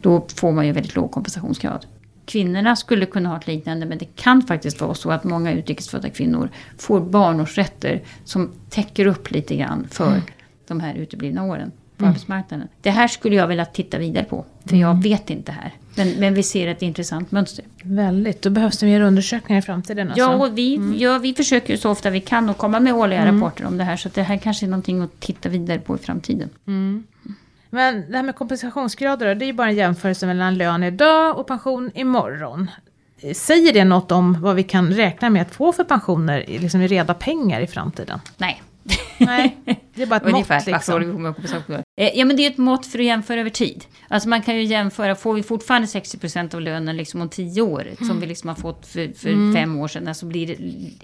då 0.01 0.27
får 0.35 0.53
man 0.53 0.67
ju 0.67 0.73
väldigt 0.73 0.95
låg 0.95 1.11
kompensationsgrad. 1.11 1.87
Kvinnorna 2.25 2.77
skulle 2.77 3.07
kunna 3.07 3.29
ha 3.29 3.37
ett 3.37 3.47
liknande 3.47 3.87
men 3.87 3.99
det 3.99 4.17
kan 4.17 4.43
faktiskt 4.43 4.81
vara 4.81 4.95
så 4.95 5.11
att 5.11 5.25
många 5.25 5.53
utrikesfödda 5.53 6.11
kvinnor 6.11 6.49
får 6.79 7.01
barnårsrätter 7.01 8.03
som 8.25 8.53
täcker 8.71 9.07
upp 9.07 9.31
lite 9.31 9.57
grann 9.57 9.87
för 9.91 10.23
de 10.69 10.81
här 10.81 10.95
uteblivna 10.95 11.45
åren 11.45 11.73
på 11.97 12.07
arbetsmarknaden. 12.07 12.69
Det 12.81 12.91
här 12.91 13.09
skulle 13.09 13.37
jag 13.37 13.47
vilja 13.47 13.65
titta 13.65 13.99
vidare 13.99 14.25
på 14.25 14.45
för 14.65 14.77
jag 14.77 15.03
vet 15.03 15.31
inte 15.31 15.53
här. 15.53 15.73
Men, 15.95 16.11
men 16.11 16.35
vi 16.35 16.43
ser 16.43 16.69
ett 16.69 16.83
intressant 16.83 17.33
mönster. 17.33 17.65
Väldigt. 17.83 18.43
Då 18.43 18.51
behövs 18.51 18.79
det 18.79 18.87
mer 18.87 19.01
undersökningar 19.01 19.59
i 19.59 19.63
framtiden. 19.63 20.09
Alltså. 20.09 20.21
Ja, 20.21 20.47
och 20.47 20.59
vi, 20.59 20.99
ja, 20.99 21.19
vi 21.19 21.35
försöker 21.35 21.77
så 21.77 21.91
ofta 21.91 22.11
vi 22.11 22.21
kan 22.21 22.51
att 22.51 22.59
komma 22.59 22.81
med 22.81 22.95
årliga 22.95 23.27
rapporter 23.27 23.67
om 23.67 23.79
det 23.79 23.85
här. 23.85 23.97
Så 23.97 24.09
det 24.15 24.23
här 24.23 24.37
kanske 24.37 24.67
är 24.67 24.69
någonting 24.69 25.03
att 25.03 25.21
titta 25.21 25.49
vidare 25.49 25.79
på 25.79 25.95
i 25.95 25.99
framtiden. 25.99 26.49
Men 27.71 28.11
det 28.11 28.17
här 28.17 28.23
med 28.23 28.35
kompensationsgrader 28.35 29.27
då, 29.27 29.35
det 29.35 29.45
är 29.45 29.47
ju 29.47 29.53
bara 29.53 29.69
en 29.69 29.77
jämförelse 29.77 30.27
mellan 30.27 30.55
lön 30.59 30.83
idag 30.83 31.39
och 31.39 31.47
pension 31.47 31.91
imorgon. 31.95 32.71
Säger 33.35 33.73
det 33.73 33.85
något 33.85 34.13
om 34.13 34.41
vad 34.41 34.57
vi 34.57 34.63
kan 34.63 34.91
räkna 34.93 35.31
med 35.31 35.43
att 35.43 35.55
få 35.55 35.73
för 35.73 35.85
pensioner 35.85 36.45
liksom 36.49 36.81
i 36.81 36.87
reda 36.87 37.15
pengar 37.15 37.61
i 37.61 37.67
framtiden? 37.67 38.21
Nej. 38.37 38.63
Nej, 39.19 39.57
det 39.95 40.03
är 40.03 40.07
bara 40.07 40.17
ett 40.17 40.23
mått 40.23 40.33
Ungefär. 40.33 40.55
Varför 40.73 40.93
håller 40.93 41.07
liksom. 41.07 41.07
vi 41.07 41.13
på 41.13 41.19
med 41.19 41.35
kompensation? 41.35 41.77
Eh, 42.01 42.11
Ja 42.15 42.25
men 42.25 42.37
det 42.37 42.47
är 42.47 42.51
ett 42.51 42.59
mått 42.59 42.87
för 42.87 42.99
att 42.99 43.05
jämföra 43.05 43.41
över 43.41 43.51
tid. 43.51 43.85
Alltså 44.09 44.29
man 44.29 44.43
kan 44.43 44.57
ju 44.57 44.65
jämföra, 44.65 45.15
får 45.15 45.35
vi 45.35 45.43
fortfarande 45.43 45.87
60% 45.87 46.55
av 46.55 46.61
lönen 46.61 46.97
liksom 46.97 47.21
om 47.21 47.29
10 47.29 47.63
år, 47.63 47.87
som 48.07 48.21
vi 48.21 48.27
liksom 48.27 48.49
har 48.49 48.57
fått 48.57 48.87
för, 48.87 49.13
för 49.19 49.55
fem 49.55 49.79
år 49.79 49.89
sedan, 49.89 50.15
så 50.15 50.27
blir 50.27 50.47
det, 50.47 50.57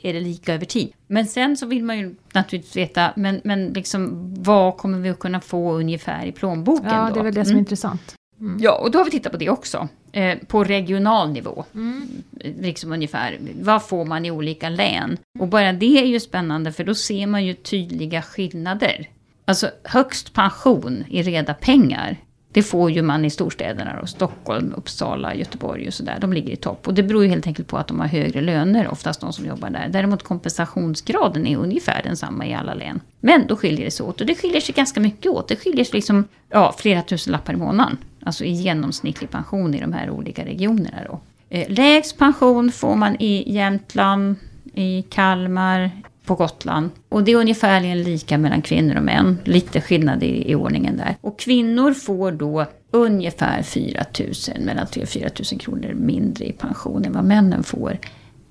är 0.08 0.12
det 0.12 0.20
lika 0.20 0.54
över 0.54 0.64
tid. 0.66 0.92
Men 1.06 1.26
sen 1.26 1.56
så 1.56 1.66
vill 1.66 1.84
man 1.84 1.98
ju 1.98 2.14
naturligtvis 2.32 2.76
veta, 2.76 3.12
men, 3.16 3.40
men 3.44 3.66
liksom 3.68 4.34
vad 4.42 4.76
kommer 4.76 4.98
vi 4.98 5.08
att 5.08 5.18
kunna 5.18 5.40
få 5.40 5.72
ungefär 5.74 6.26
i 6.26 6.32
plånboken 6.32 6.88
Ja, 6.90 7.06
då? 7.08 7.14
det 7.14 7.20
är 7.20 7.24
väl 7.24 7.34
det 7.34 7.44
som 7.44 7.50
är 7.50 7.54
Mm. 7.54 7.58
intressant. 7.58 8.14
Ja, 8.58 8.78
och 8.78 8.90
då 8.90 8.98
har 8.98 9.04
vi 9.04 9.10
tittat 9.10 9.32
på 9.32 9.38
det 9.38 9.50
också. 9.50 9.88
Eh, 10.12 10.38
på 10.38 10.64
regional 10.64 11.32
nivå. 11.32 11.64
Mm. 11.74 12.08
Liksom 12.40 12.92
ungefär. 12.92 13.38
Vad 13.60 13.82
får 13.82 14.04
man 14.04 14.24
i 14.24 14.30
olika 14.30 14.68
län? 14.68 15.18
Och 15.38 15.48
bara 15.48 15.72
det 15.72 15.98
är 15.98 16.06
ju 16.06 16.20
spännande 16.20 16.72
för 16.72 16.84
då 16.84 16.94
ser 16.94 17.26
man 17.26 17.44
ju 17.44 17.54
tydliga 17.54 18.22
skillnader. 18.22 19.08
Alltså 19.44 19.70
högst 19.84 20.34
pension 20.34 21.04
i 21.08 21.22
reda 21.22 21.54
pengar. 21.54 22.16
Det 22.52 22.62
får 22.62 22.90
ju 22.90 23.02
man 23.02 23.24
i 23.24 23.30
storstäderna 23.30 23.98
då. 24.00 24.06
Stockholm, 24.06 24.74
Uppsala, 24.76 25.34
Göteborg 25.34 25.86
och 25.86 25.94
sådär. 25.94 26.18
De 26.20 26.32
ligger 26.32 26.52
i 26.52 26.56
topp. 26.56 26.88
Och 26.88 26.94
det 26.94 27.02
beror 27.02 27.22
ju 27.22 27.28
helt 27.28 27.46
enkelt 27.46 27.68
på 27.68 27.76
att 27.76 27.88
de 27.88 28.00
har 28.00 28.06
högre 28.06 28.40
löner, 28.40 28.88
oftast 28.88 29.20
de 29.20 29.32
som 29.32 29.46
jobbar 29.46 29.70
där. 29.70 29.88
Däremot 29.88 30.22
kompensationsgraden 30.22 31.46
är 31.46 31.56
ungefär 31.56 32.02
densamma 32.02 32.46
i 32.46 32.54
alla 32.54 32.74
län. 32.74 33.00
Men 33.20 33.46
då 33.46 33.56
skiljer 33.56 33.84
det 33.84 33.90
sig 33.90 34.06
åt. 34.06 34.20
Och 34.20 34.26
det 34.26 34.34
skiljer 34.34 34.60
sig 34.60 34.74
ganska 34.74 35.00
mycket 35.00 35.32
åt. 35.32 35.48
Det 35.48 35.56
skiljer 35.56 35.84
sig 35.84 35.94
liksom, 35.94 36.24
ja, 36.50 36.74
flera 36.78 37.02
tusen 37.02 37.32
lappar 37.32 37.52
i 37.52 37.56
månaden. 37.56 37.98
Alltså 38.22 38.44
i 38.44 38.50
genomsnittlig 38.50 39.30
pension 39.30 39.74
i 39.74 39.80
de 39.80 39.92
här 39.92 40.10
olika 40.10 40.44
regionerna 40.44 40.98
då. 41.08 41.20
Eh, 41.50 41.66
lägst 41.68 42.18
pension 42.18 42.72
får 42.72 42.96
man 42.96 43.16
i 43.18 43.52
Jämtland, 43.52 44.36
i 44.74 45.02
Kalmar, 45.02 45.90
på 46.28 46.34
Gotland. 46.34 46.90
Och 47.08 47.24
det 47.24 47.32
är 47.32 47.36
ungefärligen 47.36 48.02
lika 48.02 48.38
mellan 48.38 48.62
kvinnor 48.62 48.96
och 48.96 49.02
män. 49.02 49.38
Lite 49.44 49.80
skillnad 49.80 50.22
i, 50.22 50.50
i 50.50 50.54
ordningen 50.54 50.96
där. 50.96 51.16
Och 51.20 51.38
kvinnor 51.38 51.92
får 51.92 52.32
då 52.32 52.66
ungefär 52.90 53.62
4 53.62 54.04
000, 54.18 54.64
mellan 54.64 54.86
3 54.86 55.02
och 55.02 55.08
4 55.08 55.28
000 55.52 55.60
kronor 55.60 55.92
mindre 55.94 56.44
i 56.44 56.52
pension 56.52 57.04
än 57.04 57.12
vad 57.12 57.24
männen 57.24 57.62
får. 57.62 57.98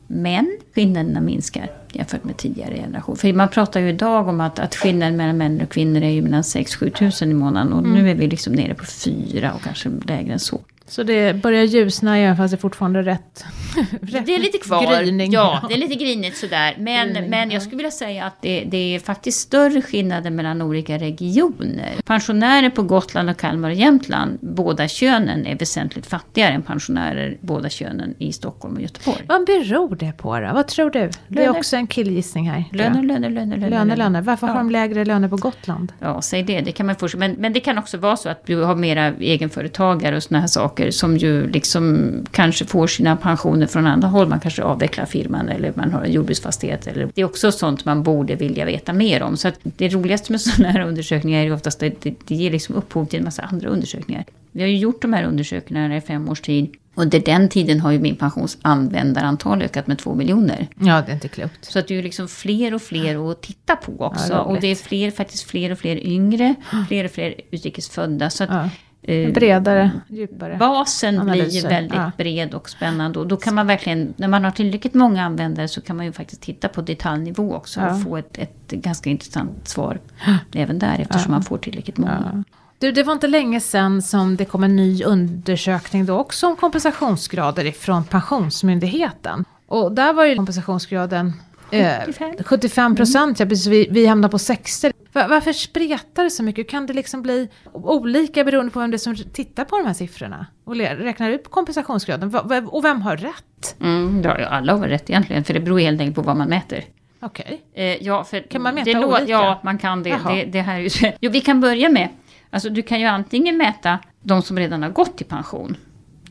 Men 0.08 0.58
skillnaderna 0.76 1.22
minskar 1.22 1.72
jämfört 1.91 2.24
med 2.24 2.38
tidigare 2.38 2.76
generation. 2.76 3.15
För 3.15 3.34
man 3.34 3.50
pratar 3.50 3.80
ju 3.80 3.89
idag 3.89 4.28
om 4.28 4.41
att, 4.41 4.60
att 4.60 4.76
skillnaden 4.76 5.17
mellan 5.17 5.38
män 5.38 5.62
och 5.62 5.70
kvinnor 5.70 6.02
är 6.02 6.10
ju 6.10 6.22
mellan 6.22 6.41
6-7 6.41 6.89
tusen 6.89 7.32
i 7.32 7.34
månaden. 7.34 7.74
Och 7.74 7.84
nu 7.84 8.10
är 8.10 8.15
vi 8.15 8.28
liksom 8.28 8.54
nere 8.54 8.74
på 8.74 8.86
4 8.86 9.54
och 9.54 9.62
kanske 9.62 9.89
lägre 10.08 10.34
än 10.34 10.39
så. 10.39 10.62
Så 10.88 11.04
det 11.04 11.41
börjar 11.41 11.63
ljusna 11.63 12.17
även 12.17 12.38
fast 12.38 12.52
det 12.52 12.56
är 12.56 12.60
fortfarande 12.60 13.02
rätt 13.02 13.46
det 14.26 14.36
är 14.36 14.40
lite 14.40 14.58
kvar. 14.58 15.02
Gryning. 15.02 15.32
Ja, 15.32 15.62
det 15.70 15.74
är 15.74 15.78
lite 15.78 15.96
grinigt 15.96 16.38
sådär. 16.38 16.76
Men, 16.78 17.13
Gryning, 17.13 17.30
men 17.30 17.50
ja. 17.50 17.54
jag 17.54 17.62
skulle 17.62 17.78
vilja 17.78 17.92
säga 17.92 18.26
att 18.26 18.42
det, 18.42 18.63
det 18.68 18.96
är 18.96 19.00
faktiskt 19.00 19.40
större 19.40 19.82
skillnader 19.82 20.30
mellan 20.30 20.62
olika 20.62 20.98
regioner. 20.98 21.90
Pensionärer 22.06 22.70
på 22.70 22.84
Gotland 22.84 23.30
och 23.30 23.38
Kalmar 23.38 23.70
och 23.70 23.76
Jämtland, 23.76 24.38
båda 24.42 24.88
könen, 24.88 25.46
är 25.48 25.58
väsentligt 25.58 26.06
fattigare 26.06 26.54
än 26.54 26.62
pensionärer 26.62 27.38
båda 27.42 27.70
könen 27.70 28.16
i 28.20 28.34
Stockholm 28.34 28.76
och 28.76 28.82
Göteborg. 28.82 29.26
Vad 29.28 29.46
beror 29.46 29.96
det 29.96 30.12
på 30.18 30.40
då? 30.40 30.50
Vad 30.54 30.68
tror 30.68 30.90
du? 30.90 31.00
Det 31.00 31.40
är 31.42 31.46
Löner. 31.46 31.60
också 31.60 31.76
en 31.76 31.88
killgissning 31.88 32.50
här. 32.50 32.63
Löner, 32.72 33.04
löner, 33.04 33.30
löner, 33.30 33.58
löner. 33.58 33.70
Löner, 33.70 33.96
löner. 33.96 34.22
Varför 34.22 34.48
har 34.48 34.54
Ja. 34.54 34.58
de 34.60 34.72
lägre 34.72 35.06
löner 35.06 35.28
på 35.28 35.36
Gotland? 35.36 35.92
Ja, 36.00 36.22
säg 36.22 36.44
det. 36.44 36.62
Det 36.62 36.72
kan 36.72 36.86
man 36.86 36.96
först. 36.96 37.16
Men, 37.16 37.32
men 37.32 37.54
det 37.54 37.60
kan 37.60 37.78
också 37.78 37.98
vara 37.98 38.18
så 38.18 38.30
att 38.30 38.46
du 38.46 38.56
har 38.56 38.76
mera 38.76 39.08
egenföretagare 39.20 40.16
och 40.16 40.24
såna 40.24 40.40
här 40.40 40.48
saker 40.48 40.92
som 40.92 41.18
ju 41.18 41.50
liksom 41.50 42.10
kanske 42.32 42.66
får 42.66 42.88
sina 42.88 43.16
pensioner 43.16 43.67
från 43.72 43.88
andra 43.88 44.08
håll. 44.08 44.28
Man 44.28 44.40
kanske 44.40 44.64
avvecklar 44.64 45.06
firman 45.06 45.50
eller 45.50 45.74
man 45.76 45.92
har 45.92 46.02
en 46.04 46.12
jordbruksfastighet. 46.12 46.88
Eller, 46.88 47.10
det 47.14 47.22
är 47.22 47.26
också 47.26 47.52
sånt 47.52 47.86
man 47.86 48.04
borde 48.04 48.36
vilja 48.36 48.66
veta 48.66 48.94
mer 48.94 49.24
om. 49.24 49.38
Så 49.38 49.52
det 49.64 49.90
roligaste 49.90 50.32
med 50.32 50.42
sådana 50.48 50.72
här 50.72 50.82
undersökningar 50.82 51.46
är 51.46 51.54
oftast 51.54 51.84
att 51.84 52.02
det, 52.02 52.14
det 52.28 52.36
ger 52.36 52.52
liksom 52.52 52.76
upphov 52.76 53.06
till 53.06 53.20
en 53.20 53.26
massa 53.26 53.42
andra 53.42 53.70
undersökningar. 53.70 54.26
Vi 54.52 54.62
har 54.62 54.68
ju 54.68 54.78
gjort 54.78 55.02
de 55.02 55.14
här 55.14 55.24
undersökningarna 55.24 55.98
i 55.98 56.02
fem 56.02 56.30
års 56.30 56.42
tid. 56.42 56.76
Under 56.96 57.20
den 57.20 57.50
tiden 57.50 57.80
har 57.80 57.92
ju 57.92 58.00
min 58.00 58.16
pensionsanvändarantal 58.16 59.62
ökat 59.62 59.88
med 59.88 60.00
två 60.00 60.16
miljoner. 60.16 60.68
Ja, 60.80 61.04
det 61.06 61.12
är 61.12 61.14
inte 61.14 61.28
klokt. 61.28 61.66
Så 61.66 61.80
att 61.80 61.88
det 61.88 61.94
är 61.94 61.96
ju 61.96 62.02
liksom 62.02 62.28
fler 62.28 62.74
och 62.74 62.82
fler 62.82 63.32
att 63.32 63.42
titta 63.42 63.76
på 63.76 63.92
också. 64.00 64.34
Ja, 64.34 64.40
och 64.40 64.62
det 64.62 64.68
är 64.68 64.76
fler, 64.76 65.12
faktiskt 65.12 65.44
fler 65.44 65.72
och 65.72 65.80
fler 65.80 66.08
yngre, 66.08 66.56
fler 66.88 67.06
och 67.06 67.12
fler 67.12 67.36
utrikesfödda. 67.52 68.30
Så 68.30 68.44
att 68.44 68.50
Ja. 68.50 68.70
Eh, 69.08 69.32
Bredare, 69.34 69.91
djupare. 70.08 70.58
basen 70.60 71.13
blir 71.13 71.22
Analyser, 71.22 71.70
väldigt 71.70 71.93
ja. 71.93 72.12
bred 72.17 72.54
och 72.54 72.70
spännande. 72.70 73.20
Och 73.20 73.28
då 73.28 73.38
kan 73.38 73.56
man 73.56 73.67
verkligen, 73.67 74.13
när 74.17 74.28
man 74.28 74.43
har 74.43 74.52
tillräckligt 74.52 74.93
många 74.93 75.24
användare 75.26 75.67
så 75.67 75.82
kan 75.82 75.96
man 75.98 76.06
ju 76.06 76.12
faktiskt 76.12 76.41
titta 76.41 76.67
på 76.67 76.82
detaljnivå 76.82 77.56
också 77.56 77.80
Ja. 77.80 77.93
och 77.93 78.04
få 78.04 78.17
ett, 78.17 78.38
ett 78.38 78.72
ganska 78.72 79.10
intressant 79.10 79.67
svar 79.67 80.00
även 80.54 80.80
där 80.80 81.00
eftersom 81.00 81.32
man 81.32 81.43
får 81.43 81.58
tillräckligt 81.58 81.98
många. 81.98 82.32
Ja. 82.34 82.43
Du, 82.80 82.91
det 82.91 83.04
var 83.04 83.13
inte 83.13 83.28
länge 83.28 83.60
sedan 83.60 84.02
som 84.02 84.36
det 84.36 84.46
kom 84.46 84.63
en 84.63 84.76
ny 84.76 85.04
undersökning 85.04 86.06
då 86.06 86.17
också 86.17 86.48
om 86.48 86.56
kompensationsgrader 86.56 87.65
ifrån 87.65 88.04
Pensionsmyndigheten. 88.04 89.46
Och 89.67 89.91
där 89.91 90.13
var 90.13 90.26
ju 90.26 90.36
kompensationsgraden 90.36 91.34
eh, 91.72 91.91
75. 92.06 92.34
75 92.46 92.96
procent, 92.96 93.39
ja, 93.39 93.46
precis, 93.46 93.67
vi, 93.67 93.88
vi 93.91 94.06
hamnar 94.06 94.30
på 94.30 94.39
60. 94.39 94.91
Var, 95.18 95.28
varför 95.28 95.54
spretar 95.54 96.24
det 96.24 96.30
så 96.30 96.44
mycket? 96.44 96.70
Kan 96.70 96.86
det 96.86 96.94
liksom 96.94 97.22
bli 97.22 97.50
olika 97.74 98.44
beroende 98.44 98.72
på 98.72 98.80
vem 98.80 98.92
det 98.92 98.96
är 98.96 99.00
som 99.00 99.16
tittar 99.16 99.66
på 99.66 99.78
de 99.78 99.88
här 99.88 99.94
siffrorna? 99.94 100.46
Och 100.64 100.76
räknar 100.76 101.30
ut 101.30 101.50
kompensationsgraden? 101.50 102.36
Och 102.68 102.86
vem 102.86 103.02
har 103.02 103.18
rätt? 103.18 103.76
Mm, 103.82 104.22
ja, 104.24 104.46
alla 104.46 104.76
har 104.76 104.88
rätt 104.88 105.10
egentligen, 105.10 105.44
för 105.44 105.54
det 105.54 105.60
beror 105.60 105.80
helt 105.80 106.02
enkelt 106.02 106.16
på 106.16 106.22
vad 106.22 106.38
man 106.38 106.50
mäter. 106.50 106.84
Okej. 107.20 107.62
Eh, 107.74 108.04
ja, 108.04 108.26
Kan 108.50 108.62
man 108.62 108.76
mäta 108.76 108.92
det 108.92 109.06
olika? 109.06 109.32
Ja, 109.32 109.60
man 109.64 109.78
kan 109.78 110.04
det. 110.04 110.20
Det, 110.28 110.46
det 110.46 110.62
här 110.62 110.80
är 110.80 111.06
ju, 111.06 111.14
jo, 111.20 111.32
vi 111.32 111.42
kan 111.42 111.62
börja 111.62 111.90
med, 111.90 112.10
alltså 112.50 112.70
du 112.70 112.82
kan 112.82 113.00
ju 113.00 113.06
antingen 113.06 113.58
mäta 113.58 114.00
de 114.22 114.42
som 114.42 114.60
redan 114.60 114.84
har 114.84 114.90
gått 114.90 115.22
i 115.22 115.24
pension. 115.24 115.78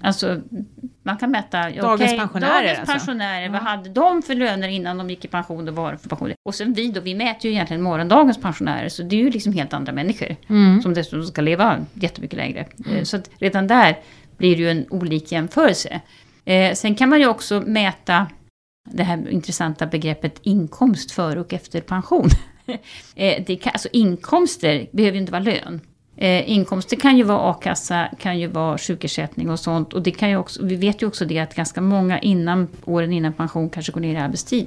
Alltså, 0.01 0.41
man 1.03 1.17
kan 1.17 1.31
mäta... 1.31 1.63
Dagens 1.63 1.85
okej, 1.85 2.19
pensionärer 2.19 2.63
Dagens 2.63 2.79
alltså. 2.79 2.93
pensionärer, 2.93 3.49
vad 3.49 3.61
hade 3.61 3.91
de 3.91 4.23
för 4.23 4.35
löner 4.35 4.69
innan 4.69 4.99
de 4.99 5.11
gick 5.11 5.25
i 5.25 5.29
pension 5.29 5.69
och 5.69 5.75
vad 5.75 5.85
har 5.85 5.93
de 5.93 5.99
för 5.99 6.09
pensioner? 6.09 6.35
Och 6.49 6.55
sen 6.55 6.73
vi 6.73 6.91
då, 6.91 7.01
vi 7.01 7.15
mäter 7.15 7.47
ju 7.47 7.51
egentligen 7.51 7.83
morgondagens 7.83 8.41
pensionärer, 8.41 8.89
så 8.89 9.03
det 9.03 9.17
är 9.17 9.21
ju 9.21 9.31
liksom 9.31 9.53
helt 9.53 9.73
andra 9.73 9.93
människor. 9.93 10.37
Mm. 10.49 10.83
Som 10.83 10.95
dessutom 10.95 11.27
ska 11.27 11.43
leva 11.43 11.87
jättemycket 11.95 12.37
längre. 12.37 12.67
Eh, 12.91 13.03
Så 13.03 13.17
att 13.17 13.31
redan 13.39 13.67
där 13.67 13.99
blir 14.37 14.57
det 14.57 14.63
ju 14.63 14.71
en 14.71 14.87
olik 14.91 15.33
jämförelse. 15.33 16.01
Eh, 16.45 16.75
sen 16.75 16.95
kan 16.95 17.09
man 17.09 17.21
ju 17.21 17.27
också 17.27 17.61
mäta 17.61 18.27
det 18.91 19.03
här 19.03 19.31
intressanta 19.31 19.87
begreppet 19.87 20.41
inkomst 20.43 21.11
före 21.11 21.41
och 21.41 21.53
efter 21.53 21.81
pension. 21.81 22.29
eh, 23.15 23.45
kan, 23.45 23.73
alltså 23.73 23.89
inkomster 23.93 24.87
behöver 24.93 25.15
ju 25.15 25.21
inte 25.21 25.33
vara 25.33 25.43
lön. 25.43 25.81
Eh, 26.17 26.51
inkomster 26.51 26.97
kan 26.97 27.17
ju 27.17 27.23
vara 27.23 27.51
a-kassa, 27.51 28.09
kan 28.19 28.39
ju 28.39 28.47
vara 28.47 28.79
sjukersättning 28.79 29.51
och 29.51 29.61
sånt. 29.61 29.93
Och 29.93 30.03
det 30.03 30.11
kan 30.11 30.31
ju 30.31 30.37
också, 30.37 30.65
vi 30.65 30.77
vet 30.77 31.03
ju 31.03 31.07
också 31.07 31.25
det 31.25 31.39
att 31.39 31.55
ganska 31.55 31.81
många 31.81 32.19
innan, 32.19 32.69
åren 32.85 33.13
innan 33.13 33.33
pension 33.33 33.71
kanske 33.71 33.93
går 33.93 34.01
ner 34.01 34.15
i 34.15 34.17
arbetstid. 34.17 34.67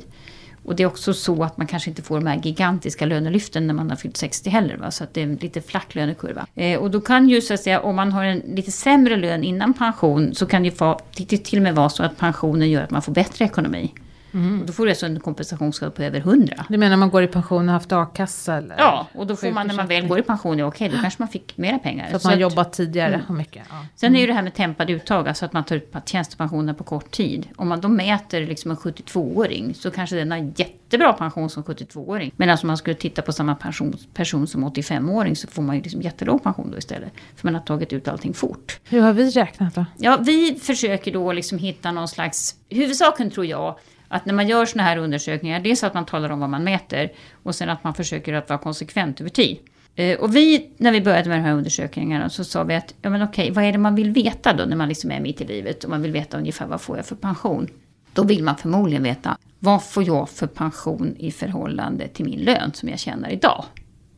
Och 0.64 0.76
det 0.76 0.84
är 0.84 0.88
också 0.88 1.14
så 1.14 1.44
att 1.44 1.58
man 1.58 1.68
kanske 1.68 1.90
inte 1.90 2.02
får 2.02 2.16
de 2.20 2.28
här 2.28 2.40
gigantiska 2.44 3.06
lönelyften 3.06 3.68
när 3.68 3.74
man 3.74 3.90
har 3.90 3.98
fyllt 3.98 4.18
60 4.18 4.50
heller. 4.50 4.78
Va? 4.78 4.92
Så 4.92 5.04
att 5.04 5.14
det 5.14 5.22
är 5.22 5.24
en 5.24 5.36
lite 5.36 5.62
flack 5.62 5.96
lönekurva. 5.96 6.48
Eh, 6.56 6.80
och 6.80 6.92
då 6.92 7.02
kan 7.02 7.30
ju 7.30 7.42
så 7.42 7.54
att 7.54 7.60
säga, 7.60 7.80
om 7.80 7.96
man 7.96 8.12
har 8.12 8.24
en 8.24 8.40
lite 8.40 8.72
sämre 8.72 9.16
lön 9.16 9.44
innan 9.44 9.74
pension 9.74 10.36
så 10.36 10.46
kan 10.46 10.62
det 10.62 10.70
ju 10.70 10.76
få, 10.76 11.00
till, 11.12 11.44
till 11.44 11.60
och 11.60 11.64
med 11.64 11.76
vara 11.76 11.90
så 11.90 12.04
att 12.04 12.18
pensionen 12.18 12.70
gör 12.70 12.84
att 12.84 12.92
man 12.92 13.02
får 13.02 13.12
bättre 13.12 13.46
ekonomi. 13.46 13.94
Och 14.34 14.66
då 14.66 14.74
får 14.74 14.86
du 14.86 14.92
alltså 14.92 15.06
en 15.06 15.20
kompensationsgrad 15.20 15.96
på 15.96 16.04
över 16.04 16.20
100. 16.20 16.66
Du 16.70 16.78
menar 16.78 16.98
man 16.98 17.10
går 17.10 17.24
i 17.24 17.28
pension 17.28 17.60
och 17.60 17.66
har 17.66 17.74
haft 17.74 17.92
a-kassa? 17.92 18.56
Eller? 18.56 18.76
Ja, 18.78 19.08
och 19.14 19.28
då 19.28 19.36
får 19.36 19.52
man 19.52 19.68
när 19.68 19.74
man 19.76 19.88
väl 19.88 20.08
går 20.08 20.20
i 20.20 20.22
pension, 20.24 20.60
ja, 20.60 20.66
okej, 20.66 20.90
då 20.90 20.98
kanske 21.02 21.22
man 21.22 21.28
fick 21.30 21.58
mera 21.58 21.80
pengar. 21.80 22.10
Så 22.10 22.16
att 22.16 22.22
Så 22.22 22.28
man 22.28 22.34
att- 22.34 22.40
jobbat 22.42 22.74
tidigare 22.74 23.14
Mm. 23.14 23.26
och 23.28 23.34
mycket. 23.36 23.64
Ja. 23.70 23.86
Sen 23.96 24.16
är 24.16 24.20
ju 24.20 24.28
det 24.28 24.34
här 24.34 24.42
med 24.44 24.54
tempad 24.54 24.90
uttag, 24.90 25.28
alltså 25.28 25.46
att 25.46 25.54
man 25.54 25.64
tar 25.64 25.76
ut 25.76 25.94
tjänstepensioner 26.06 26.74
på 26.74 26.84
kort 26.84 27.12
tid. 27.12 27.48
Om 27.56 27.68
man 27.68 27.82
då 27.82 27.88
mäter 27.88 28.46
liksom 28.48 28.72
en 28.72 28.78
72-åring 28.78 29.74
så 29.76 29.92
kanske 29.92 30.16
den 30.16 30.32
har 30.32 30.52
jättebra 30.56 31.14
pension 31.14 31.50
som 31.50 31.64
72-åring. 31.64 32.32
Men 32.36 32.50
alltså 32.50 32.64
om 32.64 32.68
man 32.68 32.78
skulle 32.78 32.96
titta 32.96 33.22
på 33.22 33.32
samma 33.32 33.56
pension, 33.56 33.98
person 34.14 34.48
som 34.48 34.64
85-åring 34.64 35.36
så 35.36 35.48
får 35.48 35.62
man 35.62 35.76
ju 35.76 35.82
liksom 35.82 36.02
jättelåg 36.02 36.44
pension 36.44 36.72
då 36.72 36.78
istället. 36.78 37.12
För 37.36 37.48
man 37.48 37.56
har 37.56 37.62
tagit 37.62 37.94
ut 37.94 38.08
allting 38.08 38.34
fort. 38.34 38.80
Hur 38.84 39.02
har 39.02 39.14
vi 39.14 39.30
räknat 39.30 39.76
då? 39.76 39.86
Ja, 39.98 40.18
vi 40.22 40.60
försöker 40.62 41.12
då 41.14 41.34
liksom 41.34 41.58
hitta 41.58 41.92
någon 41.92 42.08
slags... 42.08 42.56
Huvudsaken 42.70 43.32
tror 43.32 43.46
jag 43.46 43.76
att 44.10 44.26
när 44.26 44.34
man 44.34 44.48
gör 44.48 44.66
såna 44.66 44.84
här 44.84 44.98
undersökningar, 44.98 45.60
dels 45.60 45.84
att 45.84 45.94
man 45.94 46.06
talar 46.06 46.30
om 46.30 46.40
vad 46.40 46.50
man 46.50 46.64
mäter 46.64 47.12
och 47.44 47.56
sen 47.56 47.70
att 47.70 47.84
man 47.84 47.94
försöker 47.94 48.34
att 48.34 48.50
vara 48.50 48.60
konsekvent 48.60 49.22
över 49.22 49.30
tid. 49.30 49.58
Eh, 49.96 50.20
och 50.20 50.36
vi, 50.36 50.70
när 50.78 50.92
vi 50.92 51.02
började 51.02 51.30
med 51.30 51.40
de 51.40 51.44
här 51.44 51.54
undersökningarna 51.54 52.30
så 52.30 52.44
sa 52.44 52.64
vi 52.64 52.76
att, 52.76 52.94
ja 53.02 53.10
men 53.10 53.24
okej, 53.24 53.52
vad 53.52 53.64
är 53.64 53.72
det 53.72 53.78
man 53.78 53.96
vill 53.96 54.12
veta 54.12 54.54
då 54.54 54.66
när 54.66 54.76
man 54.76 54.90
liksom 54.90 55.12
är 55.12 55.20
mitt 55.20 55.42
i 55.42 55.46
livet 55.46 55.84
och 55.84 55.90
man 55.90 56.02
vill 56.02 56.12
veta 56.12 56.38
ungefär 56.38 56.68
vad 56.68 56.82
får 56.82 56.98
jag 56.98 57.06
för 57.06 57.16
pension? 57.16 57.68
Då 58.14 58.24
vill 58.24 58.44
man 58.44 58.58
förmodligen 58.58 59.04
veta, 59.04 59.38
vad 59.60 59.84
får 59.84 60.04
jag 60.04 60.30
för 60.30 60.48
pension 60.48 61.16
i 61.20 61.32
förhållande 61.32 62.08
till 62.08 62.26
min 62.26 62.40
lön 62.40 62.74
som 62.74 62.90
jag 62.90 63.00
tjänar 63.00 63.30
idag? 63.30 63.66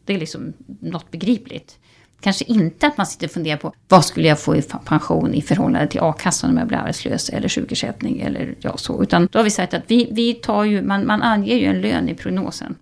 Det 0.05 0.13
är 0.13 0.19
liksom 0.19 0.53
något 0.79 1.11
begripligt. 1.11 1.79
Kanske 2.21 2.45
inte 2.45 2.87
att 2.87 2.97
man 2.97 3.05
sitter 3.05 3.27
och 3.27 3.31
funderar 3.31 3.57
på 3.57 3.73
vad 3.87 4.05
skulle 4.05 4.27
jag 4.27 4.39
få 4.39 4.55
i 4.55 4.61
pension 4.85 5.33
i 5.33 5.41
förhållande 5.41 5.87
till 5.87 5.99
a-kassan 6.01 6.49
om 6.49 6.57
jag 6.57 6.67
blir 6.67 6.77
arbetslös 6.77 7.29
eller 7.29 7.49
sjukersättning 7.49 8.21
eller 8.21 8.55
ja 8.59 8.77
så. 8.77 9.03
Utan 9.03 9.27
då 9.31 9.39
har 9.39 9.43
vi 9.43 9.49
sagt 9.49 9.73
att 9.73 9.83
vi, 9.87 10.09
vi 10.11 10.33
tar 10.33 10.63
ju, 10.63 10.81
man, 10.81 11.07
man 11.07 11.21
anger 11.21 11.55
ju 11.55 11.65
en 11.65 11.81
lön 11.81 12.09
i 12.09 12.15
prognosen. 12.15 12.75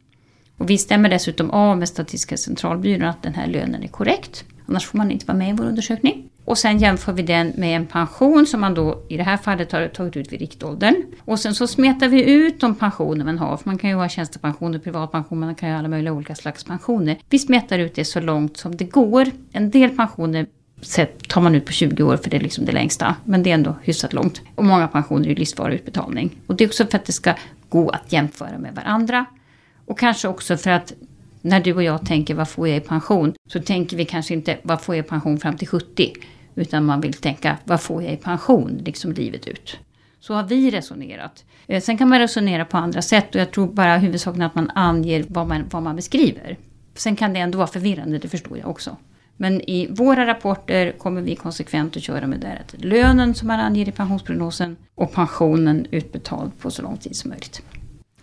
Och 0.58 0.70
vi 0.70 0.78
stämmer 0.78 1.10
dessutom 1.10 1.52
av 1.52 1.78
med 1.78 1.90
Statistiska 1.90 2.38
centralbyrån 2.38 3.10
att 3.10 3.24
den 3.24 3.34
här 3.34 3.48
lönen 3.48 3.84
är 3.84 3.88
korrekt. 3.88 4.46
Annars 4.66 4.86
får 4.86 4.98
man 4.98 5.12
inte 5.12 5.26
vara 5.26 5.38
med 5.38 5.50
i 5.50 5.54
vår 5.54 5.66
undersökning. 5.66 6.29
Och 6.50 6.58
sen 6.58 6.78
jämför 6.78 7.14
vi 7.14 7.22
den 7.22 7.54
med 7.58 7.76
en 7.76 7.86
pension 7.86 8.46
som 8.46 8.62
man 8.62 8.74
då 8.74 9.04
i 9.10 9.18
det 9.18 9.24
här 9.24 9.38
fallet 9.38 9.72
har 9.72 9.88
tagit 9.88 10.18
ut 10.18 10.34
vid 10.34 10.40
riktåldern. 10.40 11.04
Och 11.26 11.40
sen 11.40 11.56
så 11.56 11.68
smetar 11.68 12.08
vi 12.08 12.32
ut 12.32 12.60
de 12.60 12.76
pensioner 12.76 13.26
man 13.26 13.38
har. 13.38 13.58
För 13.58 13.70
man 13.70 13.78
kan 13.78 13.90
ju 13.90 13.96
ha 13.96 14.10
tjänstepension 14.10 14.76
och 14.76 14.84
privatpension, 14.84 15.40
man 15.40 15.56
kan 15.56 15.70
ju 15.70 15.74
ha 15.74 15.80
alla 15.80 15.88
möjliga 15.88 16.14
olika 16.14 16.36
slags 16.36 16.64
pensioner. 16.64 17.18
Vi 17.30 17.40
smetar 17.40 17.80
ut 17.80 17.96
det 17.96 18.06
så 18.06 18.20
långt 18.20 18.58
som 18.58 18.78
det 18.78 18.84
går. 18.84 19.28
En 19.52 19.70
del 19.72 19.90
pensioner 19.90 20.46
tar 21.28 21.42
man 21.42 21.56
ut 21.56 21.66
på 21.66 21.72
20 21.72 22.04
år 22.04 22.18
för 22.18 22.30
det 22.30 22.38
är 22.38 22.42
liksom 22.42 22.66
det 22.66 22.72
längsta. 22.72 23.16
Men 23.24 23.44
det 23.44 23.50
är 23.50 23.54
ändå 23.54 23.76
hyfsat 23.84 24.14
långt. 24.14 24.42
Och 24.56 24.66
många 24.66 24.88
pensioner 24.88 25.26
är 25.26 25.30
ju 25.30 25.36
livsvarig 25.36 25.76
utbetalning. 25.76 26.32
Och 26.48 26.56
det 26.56 26.64
är 26.64 26.68
också 26.68 26.86
för 26.86 26.98
att 26.98 27.06
det 27.06 27.14
ska 27.14 27.34
gå 27.70 27.90
att 27.90 28.14
jämföra 28.14 28.58
med 28.58 28.76
varandra. 28.76 29.26
Och 29.86 30.00
kanske 30.00 30.28
också 30.28 30.58
för 30.58 30.70
att 30.70 30.94
när 31.42 31.60
du 31.60 31.74
och 31.74 31.84
jag 31.84 32.06
tänker 32.06 32.36
vad 32.36 32.50
får 32.50 32.68
jag 32.68 32.78
i 32.78 32.80
pension? 32.80 33.34
Så 33.50 33.62
tänker 33.62 33.98
vi 33.98 34.06
kanske 34.06 34.34
inte 34.34 34.58
vad 34.64 34.82
får 34.82 34.96
jag 34.96 35.06
i 35.06 35.10
pension 35.10 35.40
fram 35.40 35.58
till 35.58 35.68
70? 35.68 36.14
Utan 36.56 36.86
man 36.86 37.02
vill 37.02 37.14
tänka 37.14 37.58
vad 37.64 37.82
får 37.82 38.04
jag 38.04 38.14
i 38.14 38.18
pension 38.18 38.82
liksom 38.86 39.14
livet 39.14 39.48
ut? 39.48 39.78
Så 40.20 40.34
har 40.34 40.44
vi 40.44 40.72
resonerat. 40.72 41.46
Eh, 41.68 41.82
Sen 41.82 41.98
kan 41.98 42.10
man 42.10 42.20
resonera 42.20 42.66
på 42.66 42.78
andra 42.78 43.02
sätt 43.02 43.36
och 43.36 43.42
jag 43.42 43.52
tror 43.52 43.68
bara 43.68 43.98
huvudsaken 43.98 44.42
att 44.42 44.56
man 44.56 44.72
anger 44.76 45.26
vad 45.30 45.48
man, 45.48 45.64
vad 45.72 45.84
man 45.84 45.96
beskriver. 45.96 46.58
Sen 46.96 47.16
kan 47.16 47.34
det 47.34 47.40
ändå 47.40 47.58
vara 47.58 47.68
förvirrande, 47.68 48.18
det 48.18 48.28
förstår 48.28 48.58
jag 48.58 48.70
också. 48.70 48.98
Men 49.38 49.62
i 49.70 49.88
våra 49.92 50.26
rapporter 50.28 50.92
kommer 50.92 51.22
vi 51.22 51.36
konsekvent 51.36 51.98
att 51.98 52.04
köra 52.04 52.28
med 52.28 52.40
det 52.40 52.48
här 52.48 52.62
att 52.68 52.76
lönen 52.84 53.36
som 53.36 53.48
man 53.48 53.60
anger 53.60 53.90
i 53.90 53.92
pensionsprognosen 53.92 54.76
och 54.96 55.14
pensionen 55.14 55.88
utbetald 55.92 56.52
på 56.60 56.72
så 56.72 56.82
lång 56.82 56.98
tid 56.98 57.16
som 57.16 57.30
möjligt. 57.30 57.62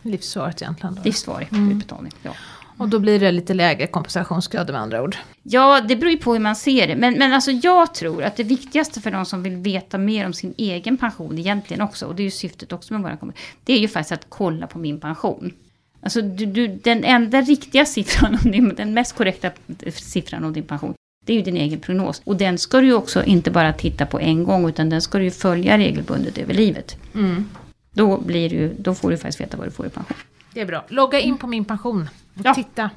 Livsvaret 0.02 0.62
egentligen. 0.62 0.94
Då. 0.94 1.02
Livsvarig 1.04 1.48
utbetalning. 1.52 2.12
Ja. 2.22 2.30
Och 2.78 2.88
då 2.88 2.98
blir 2.98 3.20
det 3.20 3.32
lite 3.32 3.54
lägre 3.54 3.86
kompensationsgrad 3.86 4.70
med 4.70 4.80
andra 4.80 5.02
ord. 5.02 5.16
Ja, 5.42 5.80
det 5.80 5.96
beror 5.96 6.12
ju 6.12 6.18
på 6.18 6.32
hur 6.32 6.40
man 6.40 6.56
ser 6.56 6.86
det. 6.86 6.96
Men, 6.96 7.14
men 7.14 7.32
alltså 7.32 7.50
jag 7.50 7.94
tror 7.94 8.22
att 8.22 8.36
det 8.36 8.42
viktigaste 8.42 9.00
för 9.00 9.10
de 9.10 9.26
som 9.26 9.42
vill 9.42 9.56
veta 9.56 9.98
mer 9.98 10.26
om 10.26 10.32
sin 10.32 10.54
egen 10.56 10.96
pension 10.96 11.38
egentligen 11.38 11.82
också, 11.82 12.06
och 12.06 12.14
det 12.14 12.22
är 12.22 12.24
ju 12.24 12.30
syftet 12.30 12.72
också 12.72 12.94
med 12.94 13.02
våra 13.02 13.16
kommer, 13.16 13.34
det 13.64 13.72
är 13.72 13.78
ju 13.78 13.88
faktiskt 13.88 14.12
att 14.12 14.26
kolla 14.28 14.66
på 14.66 14.78
min 14.78 15.00
pension. 15.00 15.52
Alltså 16.00 16.22
du, 16.22 16.46
du, 16.46 16.66
den 16.66 17.04
enda 17.04 17.40
riktiga 17.40 17.84
siffran, 17.84 18.38
om 18.44 18.50
din, 18.50 18.74
den 18.74 18.94
mest 18.94 19.16
korrekta 19.16 19.50
siffran 19.92 20.44
om 20.44 20.52
din 20.52 20.64
pension, 20.64 20.94
Det 21.26 21.32
är 21.32 21.36
ju 21.36 21.42
din 21.42 21.56
egen 21.56 21.80
prognos. 21.80 22.22
Och 22.24 22.36
den 22.36 22.58
ska 22.58 22.80
du 22.80 22.86
ju 22.86 22.94
också 22.94 23.24
inte 23.24 23.50
bara 23.50 23.72
titta 23.72 24.06
på 24.06 24.20
en 24.20 24.44
gång 24.44 24.68
utan 24.68 24.90
den 24.90 25.02
ska 25.02 25.18
du 25.18 25.24
ju 25.24 25.30
följa 25.30 25.78
regelbundet 25.78 26.38
över 26.38 26.54
livet. 26.54 26.96
Mm. 27.14 27.48
Då, 27.92 28.18
blir 28.18 28.50
du, 28.50 28.74
då 28.78 28.94
får 28.94 29.10
du 29.10 29.16
faktiskt 29.16 29.40
veta 29.40 29.56
vad 29.56 29.66
du 29.66 29.70
får 29.70 29.86
i 29.86 29.90
pension. 29.90 30.16
Det 30.56 30.62
är 30.62 30.66
bra. 30.66 30.84
Logga 30.88 31.20
in 31.20 31.38
på 31.38 31.46
min 31.46 31.64
pension 31.64 32.08
och 32.34 32.40
Ja. 32.44 32.54
titta 32.54 32.90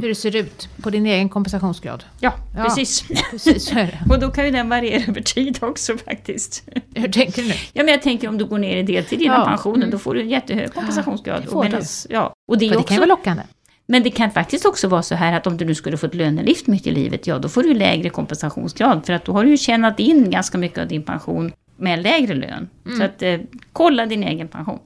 hur 0.00 0.08
det 0.08 0.14
ser 0.14 0.36
ut 0.36 0.68
på 0.82 0.90
din 0.90 1.06
egen 1.06 1.28
kompensationsgrad. 1.28 2.04
Ja, 2.20 2.32
Ja. 2.56 2.62
precis. 2.64 3.04
Precis. 3.30 3.72
Och 4.10 4.20
då 4.20 4.30
kan 4.30 4.44
ju 4.44 4.50
den 4.50 4.68
variera 4.68 5.02
över 5.08 5.20
tid 5.20 5.58
också 5.62 5.98
faktiskt. 5.98 6.68
Hur 6.94 7.08
tänker 7.08 7.42
du 7.42 7.48
nu? 7.48 7.54
Ja, 7.72 7.82
men 7.84 7.88
jag 7.88 8.02
tänker 8.02 8.28
om 8.28 8.38
du 8.38 8.44
går 8.44 8.58
ner 8.58 8.76
i 8.76 8.82
deltid 8.82 9.22
innan 9.22 9.40
Ja. 9.40 9.46
pensionen, 9.46 9.76
Mm. 9.82 9.90
då 9.90 9.98
får 9.98 10.14
du 10.14 10.20
en 10.20 10.28
jättehög 10.28 10.74
kompensationsgrad. 10.74 11.42
det 11.42 11.48
Och 11.48 11.64
medans- 11.64 12.06
ja. 12.10 12.32
och 12.48 12.58
det 12.58 12.66
är 12.66 12.70
det 12.70 12.76
också, 12.76 12.86
kan 12.88 12.94
ju 12.94 12.98
vara 13.00 13.08
lockande. 13.08 13.42
Men 13.86 14.02
det 14.02 14.10
kan 14.10 14.30
faktiskt 14.30 14.64
också 14.66 14.88
vara 14.88 15.02
så 15.02 15.14
här 15.14 15.32
att 15.32 15.46
om 15.46 15.56
du 15.56 15.64
nu 15.64 15.74
skulle 15.74 15.96
få 15.96 16.06
ett 16.06 16.14
lönelyft 16.14 16.66
mitt 16.66 16.86
i 16.86 16.90
livet, 16.90 17.26
ja 17.26 17.38
då 17.38 17.48
får 17.48 17.62
du 17.62 17.74
lägre 17.74 18.10
kompensationsgrad. 18.10 19.06
För 19.06 19.12
att 19.12 19.24
då 19.24 19.32
har 19.32 19.44
du 19.44 19.50
ju 19.50 19.56
tjänat 19.56 20.00
in 20.00 20.30
ganska 20.30 20.58
mycket 20.58 20.78
av 20.78 20.88
din 20.88 21.02
pension 21.02 21.52
med 21.76 22.02
lägre 22.02 22.34
lön. 22.34 22.68
Mm. 22.86 22.98
Så 22.98 23.04
att 23.04 23.22
eh, 23.22 23.40
kolla 23.72 24.06
din 24.06 24.22
egen 24.24 24.48
pension. 24.48 24.78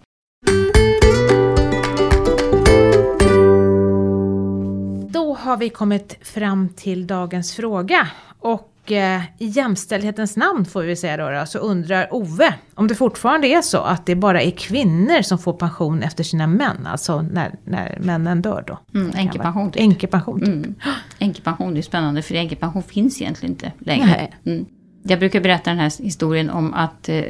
Har 5.42 5.56
vi 5.56 5.70
kommit 5.70 6.16
fram 6.22 6.68
till 6.68 7.06
dagens 7.06 7.52
fråga. 7.52 8.08
Och 8.38 8.92
eh, 8.92 9.22
i 9.38 9.46
jämställdhetens 9.46 10.36
namn 10.36 10.64
får 10.64 10.82
vi 10.82 10.96
säga 10.96 11.16
då, 11.16 11.30
då, 11.30 11.46
så 11.46 11.58
undrar 11.58 12.14
Ove 12.14 12.54
om 12.74 12.88
det 12.88 12.94
fortfarande 12.94 13.46
är 13.46 13.62
så 13.62 13.78
att 13.78 14.06
det 14.06 14.14
bara 14.14 14.42
är 14.42 14.50
kvinnor 14.50 15.22
som 15.22 15.38
får 15.38 15.52
pension 15.52 16.02
efter 16.02 16.24
sina 16.24 16.46
män, 16.46 16.86
alltså 16.86 17.22
när, 17.22 17.54
när 17.64 17.98
männen 18.00 18.42
dör 18.42 18.64
då. 18.66 18.78
Mm, 18.94 19.12
änkepension 19.16 19.70
typ. 19.70 19.82
Änkepension. 19.82 20.40
typ. 20.40 20.48
Mm. 20.48 20.74
Änkepension, 21.18 21.74
det 21.74 21.80
är 21.80 21.82
spännande 21.82 22.22
för 22.22 22.34
änkepension 22.34 22.82
finns 22.82 23.20
egentligen 23.20 23.52
inte 23.52 23.72
längre. 23.78 24.28
Mm. 24.46 24.66
Jag 25.02 25.18
brukar 25.18 25.40
berätta 25.40 25.70
den 25.70 25.78
här 25.78 26.02
historien 26.02 26.50
om 26.50 26.74
att 26.74 27.08
eh, 27.08 27.22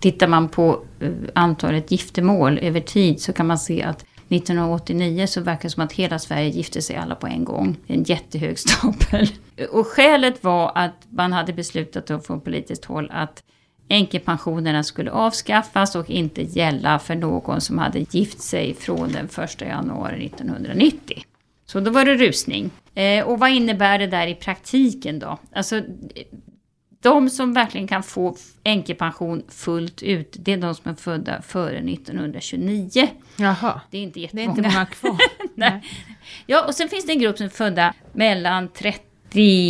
tittar 0.00 0.28
man 0.28 0.48
på 0.48 0.80
eh, 1.00 1.10
antalet 1.34 1.90
giftermål 1.90 2.58
över 2.58 2.80
tid 2.80 3.20
så 3.20 3.32
kan 3.32 3.46
man 3.46 3.58
se 3.58 3.82
att 3.82 4.04
1989 4.32 5.26
så 5.26 5.40
verkar 5.40 5.62
det 5.62 5.70
som 5.70 5.82
att 5.82 5.92
hela 5.92 6.18
Sverige 6.18 6.48
gifte 6.48 6.82
sig 6.82 6.96
alla 6.96 7.14
på 7.14 7.26
en 7.26 7.44
gång. 7.44 7.76
En 7.86 8.02
jättehög 8.02 8.58
stapel. 8.68 9.28
Och 9.70 9.86
skälet 9.86 10.44
var 10.44 10.72
att 10.74 11.06
man 11.08 11.32
hade 11.32 11.52
beslutat 11.52 12.06
då 12.06 12.18
från 12.18 12.40
politiskt 12.40 12.84
håll 12.84 13.10
att 13.12 13.42
änkepensionerna 13.88 14.84
skulle 14.84 15.10
avskaffas 15.10 15.94
och 15.94 16.10
inte 16.10 16.42
gälla 16.42 16.98
för 16.98 17.14
någon 17.14 17.60
som 17.60 17.78
hade 17.78 17.98
gift 17.98 18.40
sig 18.40 18.74
från 18.74 19.12
den 19.12 19.28
1 19.44 19.60
januari 19.60 20.26
1990. 20.26 21.24
Så 21.66 21.80
då 21.80 21.90
var 21.90 22.04
det 22.04 22.14
rusning. 22.14 22.70
Eh, 22.94 23.24
och 23.24 23.38
vad 23.38 23.50
innebär 23.50 23.98
det 23.98 24.06
där 24.06 24.26
i 24.26 24.34
praktiken 24.34 25.18
då? 25.18 25.38
Alltså, 25.52 25.82
de 27.02 27.30
som 27.30 27.52
verkligen 27.52 27.86
kan 27.88 28.02
få 28.02 28.36
änkepension 28.64 29.42
fullt 29.48 30.02
ut, 30.02 30.36
det 30.38 30.52
är 30.52 30.56
de 30.56 30.74
som 30.74 30.90
är 30.90 30.94
födda 30.94 31.42
före 31.42 31.78
1929. 31.78 33.08
Jaha, 33.36 33.80
Det 33.90 33.98
är 33.98 34.02
inte 34.02 34.14
det 34.18 34.20
är 34.20 34.22
jättemånga. 34.22 34.50
inte 34.50 34.62
många 34.62 34.86
kvar. 34.86 35.16
Nej. 35.54 35.82
Ja, 36.46 36.64
och 36.66 36.74
sen 36.74 36.88
finns 36.88 37.06
det 37.06 37.12
en 37.12 37.18
grupp 37.18 37.36
som 37.36 37.46
är 37.46 37.50
födda 37.50 37.94
mellan 38.12 38.68
30, 38.68 38.98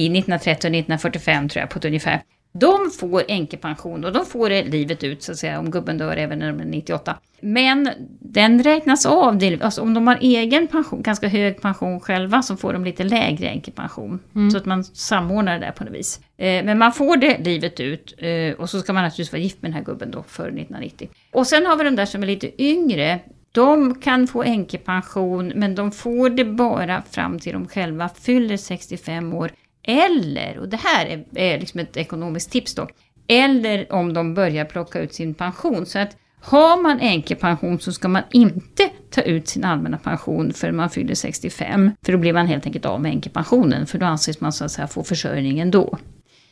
1930 0.06 0.50
och 0.50 0.74
1945 0.74 1.48
tror 1.48 1.60
jag 1.60 1.70
på 1.70 1.78
ett 1.78 1.84
ungefär. 1.84 2.22
De 2.52 2.90
får 2.90 3.24
änkepension 3.28 4.04
och 4.04 4.12
de 4.12 4.26
får 4.26 4.48
det 4.48 4.64
livet 4.64 5.04
ut 5.04 5.22
så 5.22 5.32
att 5.32 5.38
säga 5.38 5.58
om 5.58 5.70
gubben 5.70 5.98
dör 5.98 6.16
även 6.16 6.38
när 6.38 6.52
de 6.52 6.60
är 6.60 6.64
98. 6.64 7.16
Men 7.40 7.88
den 8.20 8.62
räknas 8.62 9.06
av, 9.06 9.40
alltså 9.60 9.82
om 9.82 9.94
de 9.94 10.06
har 10.06 10.18
egen 10.20 10.68
pension, 10.68 11.02
ganska 11.02 11.28
hög 11.28 11.60
pension 11.60 12.00
själva 12.00 12.42
så 12.42 12.56
får 12.56 12.72
de 12.72 12.84
lite 12.84 13.04
lägre 13.04 13.48
änkepension. 13.48 14.20
Så 14.50 14.58
att 14.58 14.66
man 14.66 14.84
samordnar 14.84 15.58
det 15.58 15.66
där 15.66 15.72
på 15.72 15.84
något 15.84 15.94
vis. 15.94 16.20
Eh, 16.36 16.64
men 16.64 16.78
man 16.78 16.92
får 16.92 17.16
det 17.16 17.38
livet 17.38 17.80
ut 17.80 18.14
eh, 18.18 18.60
och 18.60 18.70
så 18.70 18.80
ska 18.80 18.92
man 18.92 19.02
naturligtvis 19.02 19.32
vara 19.32 19.42
gift 19.42 19.62
med 19.62 19.70
den 19.70 19.76
här 19.76 19.84
gubben 19.84 20.10
då 20.10 20.22
före 20.22 20.46
1990. 20.46 21.08
Och 21.32 21.46
sen 21.46 21.66
har 21.66 21.76
vi 21.76 21.84
de 21.84 21.96
där 21.96 22.06
som 22.06 22.22
är 22.22 22.26
lite 22.26 22.62
yngre. 22.62 23.20
De 23.52 23.94
kan 23.94 24.26
få 24.26 24.42
änkepension 24.42 25.52
men 25.56 25.74
de 25.74 25.92
får 25.92 26.30
det 26.30 26.44
bara 26.44 27.02
fram 27.10 27.38
till 27.38 27.52
de 27.52 27.68
själva 27.68 28.08
fyller 28.08 28.56
65 28.56 29.34
år. 29.34 29.50
Eller, 29.84 30.58
och 30.58 30.68
det 30.68 30.76
här 30.76 31.06
är, 31.06 31.24
är 31.34 31.58
liksom 31.58 31.80
ett 31.80 31.96
ekonomiskt 31.96 32.50
tips 32.50 32.74
då, 32.74 32.88
eller 33.26 33.92
om 33.92 34.12
de 34.12 34.34
börjar 34.34 34.64
plocka 34.64 35.00
ut 35.00 35.14
sin 35.14 35.34
pension. 35.34 35.86
Så 35.86 35.98
att 35.98 36.16
har 36.40 36.82
man 36.82 37.00
änkepension 37.00 37.80
så 37.80 37.92
ska 37.92 38.08
man 38.08 38.22
inte 38.30 38.88
ta 39.10 39.20
ut 39.20 39.48
sin 39.48 39.64
allmänna 39.64 39.98
pension 39.98 40.52
förrän 40.52 40.76
man 40.76 40.90
fyller 40.90 41.14
65. 41.14 41.90
För 42.04 42.12
då 42.12 42.18
blir 42.18 42.32
man 42.32 42.46
helt 42.46 42.66
enkelt 42.66 42.86
av 42.86 43.00
med 43.00 43.12
änkepensionen, 43.12 43.86
för 43.86 43.98
då 43.98 44.06
anses 44.06 44.40
man 44.40 44.52
så 44.52 44.64
att 44.64 44.72
säga 44.72 44.86
få 44.86 45.04
försörjningen 45.04 45.70
då. 45.70 45.98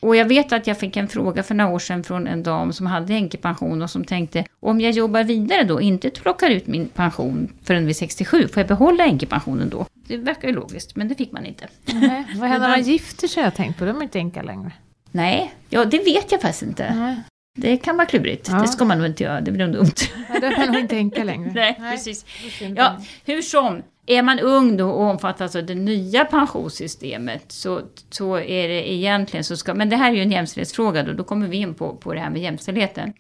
Och 0.01 0.17
jag 0.17 0.25
vet 0.25 0.53
att 0.53 0.67
jag 0.67 0.79
fick 0.79 0.97
en 0.97 1.09
fråga 1.09 1.43
för 1.43 1.55
några 1.55 1.71
år 1.71 1.79
sedan 1.79 2.05
från 2.05 2.27
en 2.27 2.43
dam 2.43 2.73
som 2.73 2.87
hade 2.87 3.15
änkepension 3.15 3.83
och 3.83 3.91
som 3.91 4.05
tänkte 4.05 4.45
om 4.61 4.81
jag 4.81 4.93
jobbar 4.93 5.25
vidare 5.25 5.65
då, 5.65 5.81
inte 5.81 6.11
plockar 6.11 6.51
ut 6.51 6.67
min 6.67 6.89
pension 6.89 7.49
förrän 7.63 7.87
vid 7.87 7.97
67, 7.97 8.49
får 8.49 8.61
jag 8.61 8.69
behålla 8.69 9.05
änkepensionen 9.05 9.69
då? 9.69 9.87
Det 10.11 10.17
verkar 10.17 10.49
ju 10.49 10.55
logiskt, 10.55 10.97
men 10.97 11.09
det 11.09 11.15
fick 11.15 11.33
man 11.33 11.47
inte. 11.47 11.69
Nej, 11.85 12.25
vad 12.37 12.49
händer 12.49 12.69
när 12.69 12.77
man 12.77 12.83
gifter 12.93 13.29
sig 13.29 13.43
har 13.43 13.47
jag 13.47 13.55
tänkt 13.55 13.79
på, 13.79 13.85
de 13.85 13.97
är 13.99 14.03
inte 14.03 14.19
änka 14.19 14.43
längre. 14.43 14.73
Nej, 15.11 15.55
ja 15.69 15.85
det 15.85 15.99
vet 15.99 16.33
jag 16.33 16.41
faktiskt 16.41 16.63
inte. 16.63 16.95
Nej, 16.95 17.17
Det 17.55 17.77
kan 17.77 17.97
vara 17.97 18.07
klurigt. 18.07 18.49
Ja. 18.51 18.61
Det 18.61 18.69
ska 18.69 18.85
man 18.85 18.99
nog 18.99 19.07
inte 19.07 19.25
göra, 19.25 19.41
det 19.41 19.51
blir 19.51 19.67
nog 19.67 19.75
dumt. 19.75 19.95
då 20.41 20.47
är 20.47 20.59
man 20.59 20.67
nog 20.67 20.81
inte 20.81 20.97
änka 20.97 21.25
längre. 21.25 21.51
Nej, 21.55 21.75
precis. 21.75 22.25
är 22.47 22.51
synd. 22.51 22.79
Ja, 22.79 22.97
hur 23.25 23.43
som. 23.43 23.83
Är 24.07 24.23
man 24.23 24.41
ung 24.41 24.77
då 24.77 24.91
och 24.91 25.05
omfattas 25.11 25.57
av 25.57 25.67
det 25.67 25.75
nya 25.75 26.25
pensionssystemet 26.25 27.45
så, 27.53 27.81
så 28.11 28.39
är 28.39 28.69
det 28.69 28.93
egentligen 28.93 29.45
så 29.45 29.57
ska... 29.57 29.75
Men 29.75 29.89
det 29.89 29.97
här 29.97 30.11
är 30.11 30.15
ju 30.15 30.23
en 30.23 30.33
jämställdhetsfråga 30.33 31.03
då, 31.03 31.13
då 31.13 31.25
kommer 31.25 31.47
vi 31.49 31.57
in 31.57 31.75
på, 31.75 31.97
på 31.97 32.15
det 32.15 32.21
här 32.21 32.31
med 32.31 32.43
jämställdheten. 32.43 33.13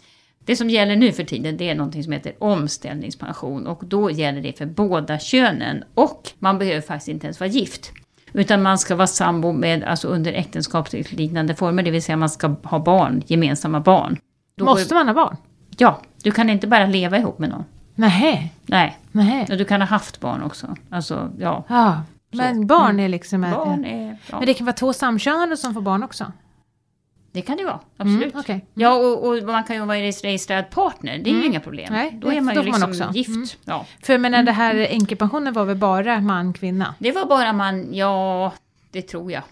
Det 0.44 0.56
som 0.56 0.70
gäller 0.70 0.96
nu 0.96 1.12
för 1.12 1.24
tiden 1.24 1.56
det 1.56 1.70
är 1.70 1.74
någonting 1.74 2.04
som 2.04 2.12
heter 2.12 2.32
omställningspension 2.38 3.66
och 3.66 3.82
då 3.84 4.10
gäller 4.10 4.40
det 4.40 4.58
för 4.58 4.66
båda 4.66 5.18
könen 5.18 5.84
och 5.94 6.30
man 6.38 6.58
behöver 6.58 6.80
faktiskt 6.80 7.08
inte 7.08 7.26
ens 7.26 7.40
vara 7.40 7.50
gift. 7.50 7.92
Utan 8.32 8.62
man 8.62 8.78
ska 8.78 8.96
vara 8.96 9.06
sambo 9.06 9.52
med, 9.52 9.84
alltså 9.84 10.08
under 10.08 10.32
äktenskapsliknande 10.32 11.54
former, 11.54 11.82
det 11.82 11.90
vill 11.90 12.02
säga 12.02 12.16
man 12.16 12.30
ska 12.30 12.48
ha 12.62 12.78
barn, 12.78 13.22
gemensamma 13.26 13.80
barn. 13.80 14.16
Då 14.56 14.64
Måste 14.64 14.94
man 14.94 15.06
ha 15.08 15.14
barn? 15.14 15.36
Ja, 15.76 16.00
du 16.22 16.30
kan 16.30 16.50
inte 16.50 16.66
bara 16.66 16.86
leva 16.86 17.18
ihop 17.18 17.38
med 17.38 17.48
någon. 17.48 17.64
Nej, 17.94 18.54
Nej, 18.66 18.98
nej. 19.12 19.46
och 19.50 19.56
du 19.56 19.64
kan 19.64 19.80
ha 19.80 19.88
haft 19.88 20.20
barn 20.20 20.42
också. 20.42 20.76
Alltså, 20.90 21.30
ja. 21.38 21.64
Ja, 21.68 22.02
men 22.30 22.66
barn 22.66 23.00
är 23.00 23.08
liksom... 23.08 23.40
Barn 23.40 23.84
är... 23.84 24.18
Ja. 24.30 24.38
Men 24.38 24.46
det 24.46 24.54
kan 24.54 24.66
vara 24.66 24.76
två 24.76 24.92
samkönade 24.92 25.56
som 25.56 25.74
får 25.74 25.80
barn 25.80 26.02
också? 26.02 26.32
Det 27.32 27.42
kan 27.42 27.56
det 27.56 27.64
vara, 27.64 27.80
absolut. 27.96 28.22
Mm, 28.22 28.40
okej. 28.40 28.66
Ja, 28.74 28.94
och, 28.94 29.28
och 29.28 29.42
man 29.42 29.64
kan 29.64 29.76
ju 29.76 29.84
vara 29.84 29.98
registrerad 29.98 30.70
partner, 30.70 31.18
det 31.18 31.30
är 31.30 31.34
ju 31.34 31.46
inga 31.46 31.60
problem. 31.60 31.92
Nej, 31.92 32.18
då 32.20 32.32
är 32.32 32.40
man 32.40 32.54
ju 32.54 32.62
får 32.62 32.70
man 32.70 32.80
liksom 32.80 33.08
också. 33.08 33.18
gift. 33.18 33.28
Mm. 33.28 33.46
Ja. 33.64 33.86
För 34.02 34.12
jag 34.12 34.20
menar 34.20 34.42
det 34.42 34.52
här 34.52 34.74
änkepensionen 34.74 35.52
var 35.52 35.64
väl 35.64 35.76
bara 35.76 36.20
man, 36.20 36.52
kvinna? 36.52 36.94
Det 36.98 37.12
var 37.12 37.26
bara 37.26 37.52
man, 37.52 37.94
ja, 37.94 38.52
det 38.90 39.02
tror 39.02 39.32
jag. 39.32 39.42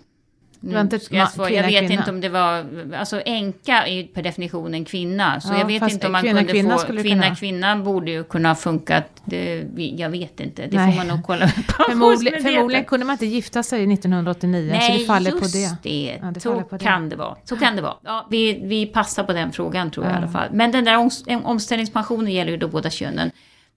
Det 0.61 0.75
var 0.75 0.81
inte 0.81 0.99
jag, 1.11 1.33
kvinna, 1.33 1.51
jag 1.51 1.63
vet 1.67 1.81
kvinna. 1.81 1.95
inte 1.95 2.11
om 2.11 2.21
det 2.21 2.29
var, 2.29 2.67
alltså 2.97 3.21
änka 3.27 3.87
är 3.87 3.93
ju 3.93 4.07
per 4.07 4.23
definition 4.23 4.75
en 4.75 4.85
kvinna. 4.85 5.41
Så 5.41 5.53
Ja, 5.53 5.59
jag 5.59 5.67
vet 5.67 5.93
inte 5.93 6.07
om 6.07 6.13
man 6.13 6.23
kvinna, 6.23 6.39
kunde 6.39 6.53
kvinna 6.53 6.79
få, 6.79 6.87
kvinna, 6.87 7.23
kunna. 7.25 7.35
kvinna 7.37 7.77
borde 7.77 8.11
ju 8.11 8.25
kunna 8.25 8.49
ha 8.49 8.55
funkat. 8.55 9.05
Det, 9.25 9.67
jag 9.77 10.11
vet 10.11 10.41
inte, 10.41 10.67
det 10.67 10.77
Nej. 10.77 10.91
får 10.93 10.97
man 10.97 11.07
nog 11.09 11.27
kolla 11.27 11.41
med 11.41 11.53
Förmodligen, 11.89 12.43
förmodligen 12.43 12.85
kunde 12.85 13.07
man 13.07 13.15
inte 13.15 13.27
gifta 13.27 13.63
sig 13.63 13.93
1989, 13.93 14.81
så 14.81 14.93
det 14.93 14.99
faller 14.99 15.31
på 15.31 15.39
det. 15.47 15.77
det. 15.83 16.19
Ja, 16.23 16.31
det 16.31 16.41
så 16.41 16.61
på 16.63 16.79
kan 16.79 17.09
det 17.09 17.17
vara. 17.17 17.37
Så 17.45 17.57
kan 17.57 17.77
det 17.77 17.83
vara. 17.83 17.95
Ja, 18.05 18.27
vi, 18.31 18.61
vi 18.65 18.87
passar 18.87 19.25
på 19.25 19.33
den 19.33 19.53
frågan 19.53 19.91
tror 19.91 20.07
jag 20.07 20.13
i 20.13 20.15
Ja. 20.15 20.19
alla 20.23 20.29
fall. 20.33 20.49
Men 20.53 20.73
den 20.73 20.85
där 20.85 20.97
om, 20.97 21.11
omställningspensionen 21.45 22.33
gäller 22.33 22.51
ju 22.51 22.57
då 22.57 22.69
båda 22.69 22.91
könen. 22.91 23.31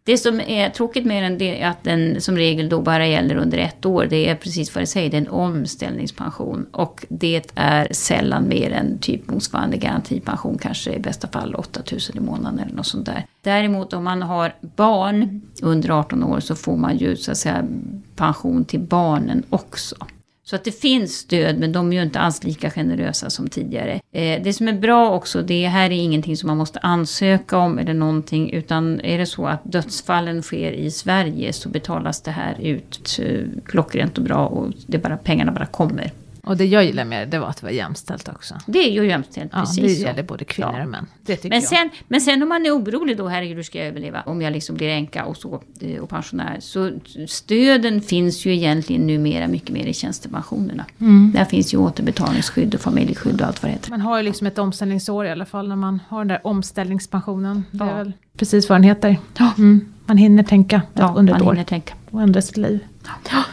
Det 0.04 0.18
som 0.18 0.40
är 0.40 0.70
tråkigt 0.70 1.06
med 1.06 1.24
den 1.24 1.42
är 1.42 1.68
att 1.68 1.84
den 1.84 2.22
som 2.22 2.38
regel 2.38 2.70
då 2.70 2.82
bara 2.82 3.08
gäller 3.08 3.36
under 3.36 3.58
ett 3.58 3.86
år. 3.86 4.08
Det 4.10 4.30
är 4.30 4.36
precis 4.36 4.76
vad 4.76 4.82
det 4.82 4.88
säger, 4.88 5.10
det 5.10 5.18
är 5.18 5.22
en 5.22 5.28
omställningspension. 5.28 6.66
Och 6.72 7.06
det 7.10 7.42
är 7.56 7.88
sällan 7.92 8.48
mer 8.48 8.72
än 8.72 8.98
typ 8.98 9.28
motsvarande 9.28 9.78
garantipension, 9.78 10.58
kanske 10.58 10.94
i 10.94 11.00
bästa 11.00 11.28
fall 11.28 11.56
8000 11.56 12.18
i 12.18 12.20
månaden 12.20 12.60
eller 12.60 12.76
något 12.76 12.88
sånt 12.88 13.06
där. 13.06 13.26
Däremot 13.42 13.94
om 13.94 14.04
man 14.04 14.22
har 14.22 14.56
barn 14.62 15.42
under 15.62 15.90
18 15.90 16.24
år 16.24 16.40
så 16.40 16.56
får 16.56 16.78
man 16.78 16.98
ju 16.98 17.16
så 17.16 17.32
att 17.32 17.38
säga 17.38 17.66
pension 18.16 18.66
till 18.66 18.80
barnen 18.80 19.44
också. 19.50 19.96
Så 20.44 20.56
att 20.56 20.64
det 20.64 20.72
finns 20.72 21.18
stöd, 21.18 21.60
men 21.60 21.72
de 21.72 21.94
är 21.94 21.98
ju 21.98 22.04
inte 22.04 22.20
alls 22.20 22.44
lika 22.44 22.72
generösa 22.72 23.30
som 23.30 23.48
tidigare. 23.48 24.02
Eh, 24.12 24.44
det 24.44 24.54
som 24.54 24.68
är 24.68 24.74
bra 24.74 25.12
också, 25.12 25.42
det 25.42 25.68
här 25.68 25.86
är 25.86 25.96
ingenting 25.96 26.38
som 26.38 26.48
man 26.48 26.58
måste 26.58 26.80
ansöka 26.80 27.58
om 27.58 27.80
eller 27.80 27.94
någonting, 27.94 28.54
utan 28.54 29.02
är 29.02 29.18
det 29.18 29.26
så 29.26 29.48
att 29.48 29.62
dödsfallen 29.64 30.42
sker 30.42 30.72
i 30.72 30.92
Sverige 30.92 31.54
så 31.54 31.70
betalas 31.70 32.22
det 32.22 32.32
här 32.32 32.62
ut 32.62 33.20
eh, 33.22 33.40
klockrent 33.66 34.18
och 34.18 34.24
bra 34.24 34.48
och 34.48 34.72
det 34.88 34.98
bara, 34.98 35.18
pengarna 35.18 35.52
bara 35.52 35.66
kommer. 35.66 36.12
Och 36.44 36.58
det 36.58 36.66
jag 36.66 36.86
gillar 36.86 37.06
med 37.06 37.30
det, 37.30 37.40
var 37.40 37.48
att 37.48 37.58
det 37.58 37.66
var 37.66 37.72
jämställt 37.72 38.30
också. 38.30 38.56
Det 38.66 38.80
är 38.80 38.92
ju 38.92 39.08
jämställt, 39.08 39.52
Ja, 39.54 39.60
precis 39.60 39.84
det 39.84 39.90
så. 39.96 40.02
gäller 40.04 40.24
både 40.24 40.46
kvinnor 40.46 40.74
Ja. 40.78 40.84
och 40.84 40.90
män. 40.90 41.06
Men 41.26 41.38
jag. 41.52 41.64
sen, 41.64 41.90
men 42.08 42.22
sen 42.22 42.44
om 42.44 42.50
man 42.50 42.66
är 42.66 42.70
orolig 42.78 43.18
då, 43.18 43.28
herregud 43.28 43.56
hur 43.56 43.64
ska 43.64 43.78
jag 43.80 43.88
överleva 43.88 44.22
om 44.26 44.42
jag 44.42 44.54
liksom 44.54 44.76
blir 44.76 44.88
änka 44.90 45.26
och 45.26 45.38
så 45.38 45.62
eh, 45.80 46.00
och 46.02 46.10
pensionär. 46.10 46.58
Så 46.60 46.92
stöden 47.28 48.02
finns 48.02 48.46
ju 48.46 48.54
egentligen 48.56 49.08
numera 49.08 49.48
mycket 49.48 49.70
mer 49.70 49.86
i 49.86 49.94
tjänstepensionerna. 49.94 50.86
Mm. 51.00 51.32
Där 51.36 51.46
finns 51.46 51.74
ju 51.74 51.78
återbetalningsskydd 51.78 52.76
och 52.76 52.82
familjeskydd 52.82 53.42
och 53.42 53.48
allt 53.48 53.64
vad 53.64 53.70
det 53.70 53.74
heter. 53.74 53.90
Man 53.90 54.02
har 54.02 54.18
ju 54.18 54.24
liksom 54.24 54.48
ett 54.48 54.58
omställningsår 54.58 55.26
i 55.26 55.30
alla 55.32 55.46
fall 55.46 55.68
när 55.68 55.76
man 55.76 56.00
har 56.08 56.20
den 56.20 56.28
där 56.28 56.48
omställningspensionen. 56.48 57.64
Det 57.72 57.84
är 57.84 57.88
Ja. 57.88 57.94
väl 57.96 58.14
precis 58.38 58.70
vad 58.70 58.76
den 58.76 58.84
heter. 58.84 59.18
Mm. 59.58 59.94
Man 60.06 60.18
hinner 60.18 60.44
tänka 60.44 60.82
Ja, 60.94 61.14
under 61.18 61.34
ett 61.34 61.40
man 61.40 61.48
år 61.48 61.54
hinner 61.54 61.66
tänka. 61.66 61.94
och 62.12 62.22
ändra 62.22 62.42
sitt 62.42 62.58
liv. 62.58 62.80
Ja. 63.32 63.44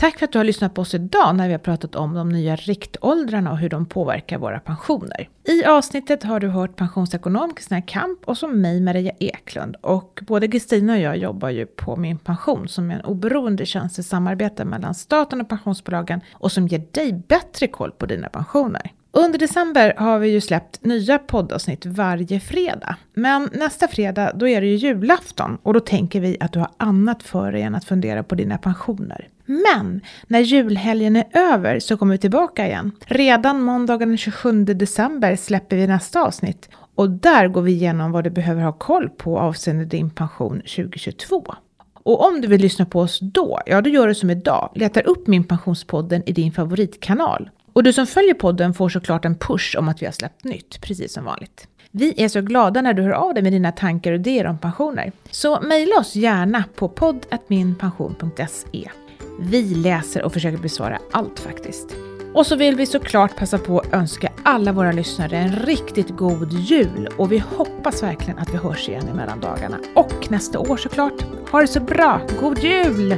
Tack 0.00 0.18
för 0.18 0.24
att 0.24 0.32
du 0.32 0.38
har 0.38 0.44
lyssnat 0.44 0.74
på 0.74 0.82
oss 0.82 0.94
idag 0.94 1.36
när 1.36 1.46
vi 1.46 1.52
har 1.52 1.58
pratat 1.58 1.94
om 1.94 2.14
de 2.14 2.28
nya 2.28 2.56
riktåldrarna 2.56 3.50
och 3.50 3.58
hur 3.58 3.68
de 3.68 3.86
påverkar 3.86 4.38
våra 4.38 4.60
pensioner. 4.60 5.28
I 5.44 5.64
avsnittet 5.64 6.22
har 6.22 6.40
du 6.40 6.48
hört 6.48 6.76
pensionsekonom 6.76 7.54
Kristina 7.54 7.82
Kamp 7.82 8.18
och 8.24 8.38
som 8.38 8.60
mig 8.60 8.80
Maria 8.80 9.12
Eklund. 9.20 9.76
Och 9.80 10.20
både 10.26 10.48
Kristina 10.48 10.92
och 10.92 10.98
jag 10.98 11.16
jobbar 11.16 11.48
ju 11.48 11.66
på 11.66 11.96
Min 11.96 12.18
Pension 12.18 12.68
som 12.68 12.90
är 12.90 12.94
en 12.94 13.00
oberoende 13.00 13.66
tjänst 13.66 13.98
i 13.98 14.02
samarbete 14.02 14.64
mellan 14.64 14.94
staten 14.94 15.40
och 15.40 15.48
pensionsbolagen 15.48 16.20
och 16.32 16.52
som 16.52 16.68
ger 16.68 16.82
dig 16.90 17.12
bättre 17.28 17.66
koll 17.66 17.90
på 17.90 18.06
dina 18.06 18.28
pensioner. 18.28 18.92
Under 19.12 19.38
december 19.38 19.94
har 19.96 20.18
vi 20.18 20.28
ju 20.28 20.40
släppt 20.40 20.84
nya 20.84 21.18
poddavsnitt 21.18 21.86
varje 21.86 22.40
fredag. 22.40 22.96
Men 23.14 23.50
nästa 23.52 23.88
fredag, 23.88 24.32
då 24.34 24.48
är 24.48 24.60
det 24.60 24.66
ju 24.66 24.76
julafton 24.76 25.58
och 25.62 25.74
då 25.74 25.80
tänker 25.80 26.20
vi 26.20 26.36
att 26.40 26.52
du 26.52 26.58
har 26.58 26.70
annat 26.76 27.22
för 27.22 27.52
dig 27.52 27.62
än 27.62 27.74
att 27.74 27.84
fundera 27.84 28.22
på 28.22 28.34
dina 28.34 28.58
pensioner. 28.58 29.28
Men 29.50 30.00
när 30.26 30.40
julhelgen 30.40 31.16
är 31.16 31.24
över 31.32 31.80
så 31.80 31.96
kommer 31.96 32.14
vi 32.14 32.18
tillbaka 32.18 32.66
igen. 32.66 32.92
Redan 33.06 33.62
måndagen 33.62 34.08
den 34.08 34.18
27 34.18 34.64
december 34.64 35.36
släpper 35.36 35.76
vi 35.76 35.86
nästa 35.86 36.22
avsnitt 36.22 36.68
och 36.94 37.10
där 37.10 37.48
går 37.48 37.62
vi 37.62 37.72
igenom 37.72 38.12
vad 38.12 38.24
du 38.24 38.30
behöver 38.30 38.62
ha 38.62 38.72
koll 38.72 39.08
på 39.08 39.38
avseende 39.38 39.84
din 39.84 40.10
pension 40.10 40.60
2022. 40.60 41.54
Och 41.92 42.26
om 42.26 42.40
du 42.40 42.48
vill 42.48 42.60
lyssna 42.60 42.86
på 42.86 43.00
oss 43.00 43.18
då, 43.20 43.60
ja 43.66 43.80
då 43.80 43.90
gör 43.90 44.08
du 44.08 44.14
som 44.14 44.30
idag, 44.30 44.70
letar 44.74 45.06
upp 45.06 45.26
Min 45.26 45.44
Pensionspodden 45.44 46.22
i 46.26 46.32
din 46.32 46.52
favoritkanal. 46.52 47.50
Och 47.72 47.82
du 47.82 47.92
som 47.92 48.06
följer 48.06 48.34
podden 48.34 48.74
får 48.74 48.88
såklart 48.88 49.24
en 49.24 49.36
push 49.36 49.76
om 49.78 49.88
att 49.88 50.02
vi 50.02 50.06
har 50.06 50.12
släppt 50.12 50.44
nytt, 50.44 50.80
precis 50.80 51.12
som 51.12 51.24
vanligt. 51.24 51.68
Vi 51.90 52.22
är 52.22 52.28
så 52.28 52.40
glada 52.40 52.82
när 52.82 52.94
du 52.94 53.02
hör 53.02 53.10
av 53.10 53.34
dig 53.34 53.42
med 53.42 53.52
dina 53.52 53.72
tankar 53.72 54.12
och 54.12 54.18
idéer 54.18 54.46
om 54.46 54.58
pensioner. 54.58 55.12
Så 55.30 55.60
mejla 55.60 55.96
oss 55.96 56.16
gärna 56.16 56.64
på 56.74 56.88
podd.minpension.se. 56.88 58.90
Vi 59.42 59.74
läser 59.74 60.22
och 60.22 60.32
försöker 60.32 60.58
besvara 60.58 60.98
allt 61.10 61.40
faktiskt. 61.40 61.96
Och 62.34 62.46
så 62.46 62.56
vill 62.56 62.76
vi 62.76 62.86
såklart 62.86 63.36
passa 63.36 63.58
på 63.58 63.78
att 63.78 63.92
önska 63.92 64.32
alla 64.42 64.72
våra 64.72 64.92
lyssnare 64.92 65.36
en 65.36 65.56
riktigt 65.56 66.08
god 66.16 66.52
jul 66.52 67.08
och 67.18 67.32
vi 67.32 67.38
hoppas 67.38 68.02
verkligen 68.02 68.38
att 68.38 68.54
vi 68.54 68.56
hörs 68.56 68.88
igen 68.88 69.08
i 69.08 69.12
mellandagarna 69.12 69.78
och 69.94 70.30
nästa 70.30 70.58
år 70.58 70.76
såklart. 70.76 71.22
Ha 71.50 71.60
det 71.60 71.66
så 71.66 71.80
bra! 71.80 72.20
God 72.40 72.58
jul! 72.58 73.14